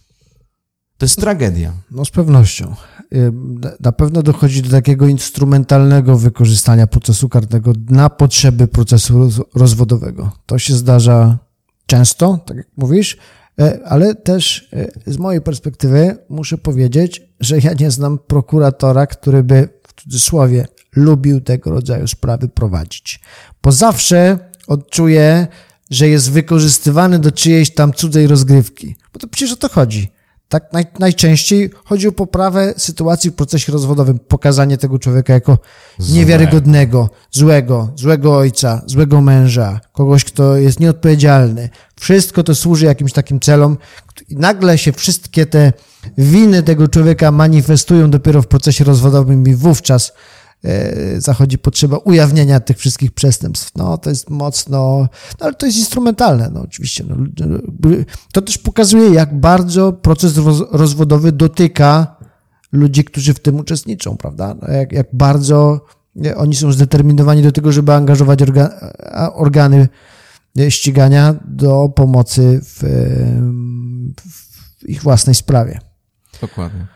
To 1.02 1.06
jest 1.06 1.20
tragedia. 1.20 1.74
No 1.92 2.06
z 2.06 2.10
pewnością. 2.12 2.76
Y, 3.14 3.32
na 3.80 3.92
pewno 3.92 4.24
dochodzi 4.24 4.62
do 4.62 4.70
takiego 4.70 5.08
instrumentalnego 5.08 6.18
wykorzystania 6.18 6.88
procesu 6.88 7.30
karnego 7.30 7.74
na 7.90 8.10
potrzeby 8.10 8.68
procesu 8.68 9.30
rozwodowego. 9.56 10.32
To 10.46 10.60
się 10.60 10.74
zdarza 10.74 11.38
często, 11.86 12.40
tak 12.46 12.58
jak 12.58 12.68
mówisz, 12.78 13.18
y, 13.62 13.86
ale 13.86 14.16
też 14.16 14.70
y, 15.08 15.14
z 15.14 15.18
mojej 15.18 15.42
perspektywy 15.42 16.18
muszę 16.30 16.58
powiedzieć, 16.58 17.22
że 17.40 17.60
ja 17.60 17.74
nie 17.80 17.92
znam 17.92 18.20
prokuratora, 18.20 19.08
który 19.08 19.44
by 19.44 19.70
w 19.88 20.02
cudzysłowie 20.02 20.68
lubił 20.96 21.42
tego 21.42 21.72
rodzaju 21.72 22.08
sprawy 22.08 22.48
prowadzić. 22.48 23.22
Bo 23.64 23.72
zawsze 23.72 24.40
odczuję, 24.68 25.48
że 25.90 26.08
jest 26.08 26.32
wykorzystywany 26.32 27.20
do 27.20 27.32
czyjejś 27.32 27.74
tam 27.74 27.94
cudzej 27.94 28.28
rozgrywki. 28.28 28.96
Bo 29.14 29.20
to 29.20 29.28
przecież 29.28 29.54
o 29.54 29.58
to 29.58 29.70
chodzi. 29.70 30.12
Tak 30.52 30.74
naj, 30.74 30.86
najczęściej 31.00 31.70
chodzi 31.86 32.08
o 32.08 32.12
poprawę 32.12 32.74
sytuacji 32.78 33.32
w 33.32 33.34
procesie 33.34 33.72
rozwodowym, 33.72 34.20
pokazanie 34.20 34.78
tego 34.78 35.00
człowieka 35.00 35.34
jako 35.34 35.58
niewiarygodnego, 36.10 37.10
złego, 37.32 37.92
złego 37.96 38.38
ojca, 38.38 38.82
złego 38.86 39.22
męża, 39.22 39.80
kogoś, 39.94 40.24
kto 40.24 40.56
jest 40.58 40.80
nieodpowiedzialny. 40.80 41.70
Wszystko 42.00 42.44
to 42.44 42.56
służy 42.56 42.86
jakimś 42.86 43.14
takim 43.14 43.40
celom. 43.40 43.78
I 44.30 44.36
nagle 44.36 44.78
się 44.78 44.92
wszystkie 44.92 45.46
te 45.46 45.74
winy 46.18 46.64
tego 46.64 46.88
człowieka 46.88 47.32
manifestują 47.32 48.10
dopiero 48.10 48.42
w 48.42 48.48
procesie 48.48 48.84
rozwodowym 48.84 49.48
i 49.48 49.56
wówczas 49.56 50.14
zachodzi 51.18 51.58
potrzeba 51.58 51.98
ujawnienia 51.98 52.60
tych 52.60 52.78
wszystkich 52.78 53.12
przestępstw. 53.12 53.72
No, 53.76 53.98
to 53.98 54.10
jest 54.10 54.30
mocno, 54.30 55.08
no, 55.40 55.46
ale 55.46 55.54
to 55.54 55.66
jest 55.66 55.78
instrumentalne, 55.78 56.50
no 56.54 56.62
oczywiście. 56.62 57.04
No, 57.08 57.16
to 58.34 58.42
też 58.42 58.58
pokazuje, 58.58 59.10
jak 59.10 59.40
bardzo 59.40 59.94
proces 59.94 60.34
rozwodowy 60.72 61.32
dotyka 61.32 62.16
ludzi, 62.72 63.04
którzy 63.04 63.34
w 63.34 63.40
tym 63.40 63.60
uczestniczą, 63.60 64.18
prawda? 64.18 64.56
No, 64.62 64.74
jak, 64.74 64.92
jak 64.92 65.08
bardzo 65.14 65.86
oni 66.36 66.56
są 66.56 66.72
zdeterminowani 66.72 67.44
do 67.44 67.52
tego, 67.52 67.72
żeby 67.72 67.94
angażować 67.94 68.42
orga, 68.42 68.92
organy 69.34 69.90
ścigania 70.70 71.36
do 71.46 71.90
pomocy 71.96 72.60
w, 72.64 72.84
w 74.82 74.90
ich 74.90 75.02
własnej 75.02 75.36
sprawie. 75.36 75.80
Dokładnie. 76.42 76.88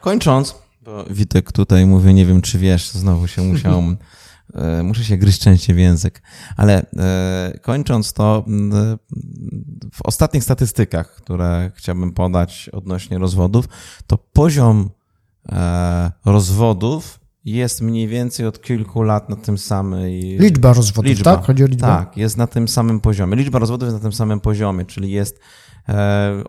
Kończąc, 0.00 0.54
bo 0.84 1.04
Witek 1.10 1.52
tutaj 1.52 1.86
mówi, 1.86 2.14
nie 2.14 2.26
wiem 2.26 2.40
czy 2.42 2.58
wiesz, 2.58 2.90
znowu 2.90 3.26
się 3.26 3.42
musiał, 3.42 3.82
e, 4.54 4.82
muszę 4.82 5.04
się 5.04 5.16
gryźć 5.16 5.40
częściej 5.40 5.76
w 5.76 5.78
język, 5.78 6.22
ale 6.56 6.86
e, 6.96 7.58
kończąc 7.62 8.12
to, 8.12 8.44
w 9.92 10.02
ostatnich 10.04 10.44
statystykach, 10.44 11.14
które 11.14 11.70
chciałbym 11.74 12.12
podać 12.12 12.68
odnośnie 12.68 13.18
rozwodów, 13.18 13.68
to 14.06 14.18
poziom 14.18 14.90
e, 15.52 16.12
rozwodów 16.24 17.20
jest 17.44 17.80
mniej 17.80 18.08
więcej 18.08 18.46
od 18.46 18.62
kilku 18.62 19.02
lat 19.02 19.28
na 19.28 19.36
tym 19.36 19.58
samym. 19.58 20.08
Liczba 20.38 20.72
rozwodów, 20.72 21.08
liczba, 21.08 21.36
tak? 21.36 21.46
Chodzi 21.46 21.64
o 21.64 21.66
liczbę? 21.66 21.86
Tak, 21.86 22.16
jest 22.16 22.36
na 22.36 22.46
tym 22.46 22.68
samym 22.68 23.00
poziomie. 23.00 23.36
Liczba 23.36 23.58
rozwodów 23.58 23.86
jest 23.86 23.96
na 23.96 24.02
tym 24.02 24.12
samym 24.12 24.40
poziomie, 24.40 24.84
czyli 24.84 25.10
jest 25.10 25.40
E, 25.40 25.63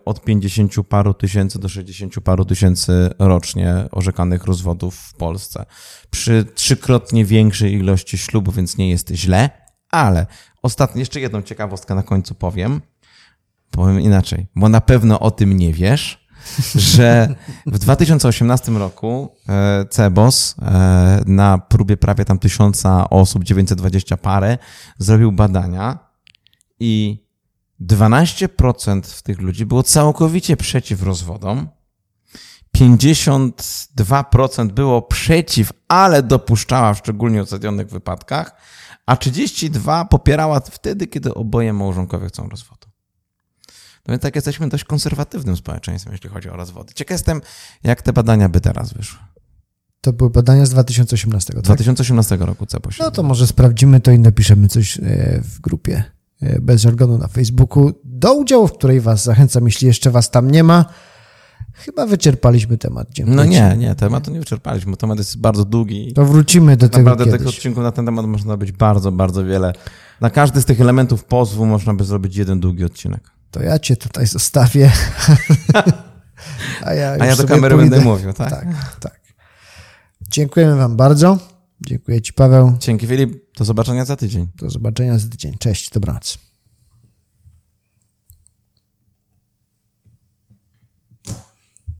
od 0.04 0.24
50 0.24 0.72
paru 0.88 1.14
tysięcy 1.14 1.58
do 1.58 1.68
60 1.68 2.20
paru 2.20 2.44
tysięcy 2.44 3.10
rocznie 3.18 3.74
orzekanych 3.92 4.44
rozwodów 4.44 4.96
w 4.96 5.14
Polsce. 5.14 5.66
Przy 6.10 6.44
trzykrotnie 6.54 7.24
większej 7.24 7.72
ilości 7.72 8.18
ślubów, 8.18 8.56
więc 8.56 8.76
nie 8.76 8.90
jest 8.90 9.10
źle, 9.10 9.50
ale 9.90 10.26
ostatnio, 10.62 10.98
jeszcze 10.98 11.20
jedną 11.20 11.42
ciekawostkę 11.42 11.94
na 11.94 12.02
końcu 12.02 12.34
powiem. 12.34 12.80
Powiem 13.70 14.00
inaczej, 14.00 14.46
bo 14.56 14.68
na 14.68 14.80
pewno 14.80 15.20
o 15.20 15.30
tym 15.30 15.52
nie 15.52 15.72
wiesz, 15.72 16.26
że 16.94 17.34
w 17.66 17.78
2018 17.78 18.72
roku 18.72 19.36
e, 19.48 19.84
CEBOS 19.90 20.56
e, 20.62 21.22
na 21.26 21.58
próbie 21.58 21.96
prawie 21.96 22.24
tam 22.24 22.38
tysiąca 22.38 23.10
osób, 23.10 23.44
920 23.44 24.16
parę, 24.16 24.58
zrobił 24.98 25.32
badania 25.32 25.98
i 26.80 27.25
12% 27.80 29.02
w 29.02 29.22
tych 29.22 29.40
ludzi 29.40 29.66
było 29.66 29.82
całkowicie 29.82 30.56
przeciw 30.56 31.02
rozwodom, 31.02 31.68
52% 32.76 34.72
było 34.72 35.02
przeciw, 35.02 35.72
ale 35.88 36.22
dopuszczała 36.22 36.94
w 36.94 36.98
szczególnie 36.98 37.42
uzasadnionych 37.42 37.88
wypadkach, 37.88 38.56
a 39.06 39.14
32% 39.14 40.08
popierała 40.08 40.60
wtedy, 40.60 41.06
kiedy 41.06 41.34
oboje 41.34 41.72
małżonkowie 41.72 42.28
chcą 42.28 42.48
rozwodu. 42.48 42.86
No 44.06 44.12
więc 44.12 44.22
tak 44.22 44.34
jesteśmy 44.34 44.68
dość 44.68 44.84
konserwatywnym 44.84 45.56
społeczeństwem, 45.56 46.12
jeśli 46.12 46.30
chodzi 46.30 46.48
o 46.48 46.56
rozwody. 46.56 46.94
Ciekaw 46.94 47.14
jestem, 47.14 47.40
jak 47.84 48.02
te 48.02 48.12
badania 48.12 48.48
by 48.48 48.60
teraz 48.60 48.92
wyszły. 48.92 49.18
To 50.00 50.12
były 50.12 50.30
badania 50.30 50.66
z 50.66 50.70
2018. 50.70 51.52
Tak? 51.52 51.62
2018 51.62 52.36
roku, 52.36 52.66
co 52.66 52.78
No 53.00 53.10
to 53.10 53.22
może 53.22 53.46
sprawdzimy 53.46 54.00
to 54.00 54.10
i 54.10 54.18
napiszemy 54.18 54.68
coś 54.68 54.98
e, 54.98 55.02
w 55.42 55.60
grupie. 55.60 56.15
E, 56.42 56.60
bez 56.60 56.80
żargonu 56.82 57.18
na 57.18 57.28
Facebooku, 57.28 57.92
do 58.04 58.34
udziału, 58.34 58.68
w 58.68 58.72
której 58.72 59.00
Was 59.00 59.24
zachęcam, 59.24 59.64
jeśli 59.66 59.86
jeszcze 59.86 60.10
Was 60.10 60.30
tam 60.30 60.50
nie 60.50 60.62
ma. 60.64 60.84
Chyba 61.72 62.06
wyczerpaliśmy 62.06 62.78
temat. 62.78 63.08
Dziękuję. 63.10 63.36
No 63.36 63.44
nie, 63.44 63.76
nie, 63.78 63.94
tematu 63.94 64.30
nie 64.30 64.38
wyczerpaliśmy, 64.40 64.96
temat 64.96 65.18
jest 65.18 65.38
bardzo 65.40 65.64
długi. 65.64 66.12
To 66.12 66.24
wrócimy 66.24 66.76
do 66.76 66.88
tego 66.88 67.10
Naprawdę 67.10 67.24
kiedyś. 67.24 67.38
tych 67.38 67.48
odcinków 67.48 67.82
na 67.82 67.92
ten 67.92 68.06
temat 68.06 68.26
można 68.26 68.56
być 68.56 68.72
bardzo, 68.72 69.12
bardzo 69.12 69.44
wiele. 69.44 69.72
Na 70.20 70.30
każdy 70.30 70.60
z 70.60 70.64
tych 70.64 70.80
elementów 70.80 71.24
pozwu 71.24 71.66
można 71.66 71.94
by 71.94 72.04
zrobić 72.04 72.36
jeden 72.36 72.60
długi 72.60 72.84
odcinek. 72.84 73.30
To 73.50 73.62
ja 73.62 73.78
cię 73.78 73.96
tutaj 73.96 74.26
zostawię. 74.26 74.90
A 76.84 76.94
ja, 76.94 77.16
A 77.20 77.26
ja 77.26 77.36
do 77.36 77.44
kamery 77.44 77.74
pójdę. 77.74 77.90
będę 77.90 78.04
mówił, 78.04 78.32
tak? 78.32 78.50
Tak, 78.50 78.96
tak. 79.00 79.20
Dziękujemy 80.30 80.76
Wam 80.76 80.96
bardzo. 80.96 81.38
Dziękuję 81.80 82.22
Ci, 82.22 82.32
Paweł. 82.32 82.72
Dzięki, 82.78 83.06
Filip. 83.06 83.45
Do 83.56 83.64
zobaczenia 83.64 84.04
za 84.04 84.16
tydzień. 84.16 84.46
Do 84.56 84.70
zobaczenia 84.70 85.18
za 85.18 85.28
tydzień. 85.28 85.54
Cześć, 85.58 85.90
dobranoc. 85.90 86.45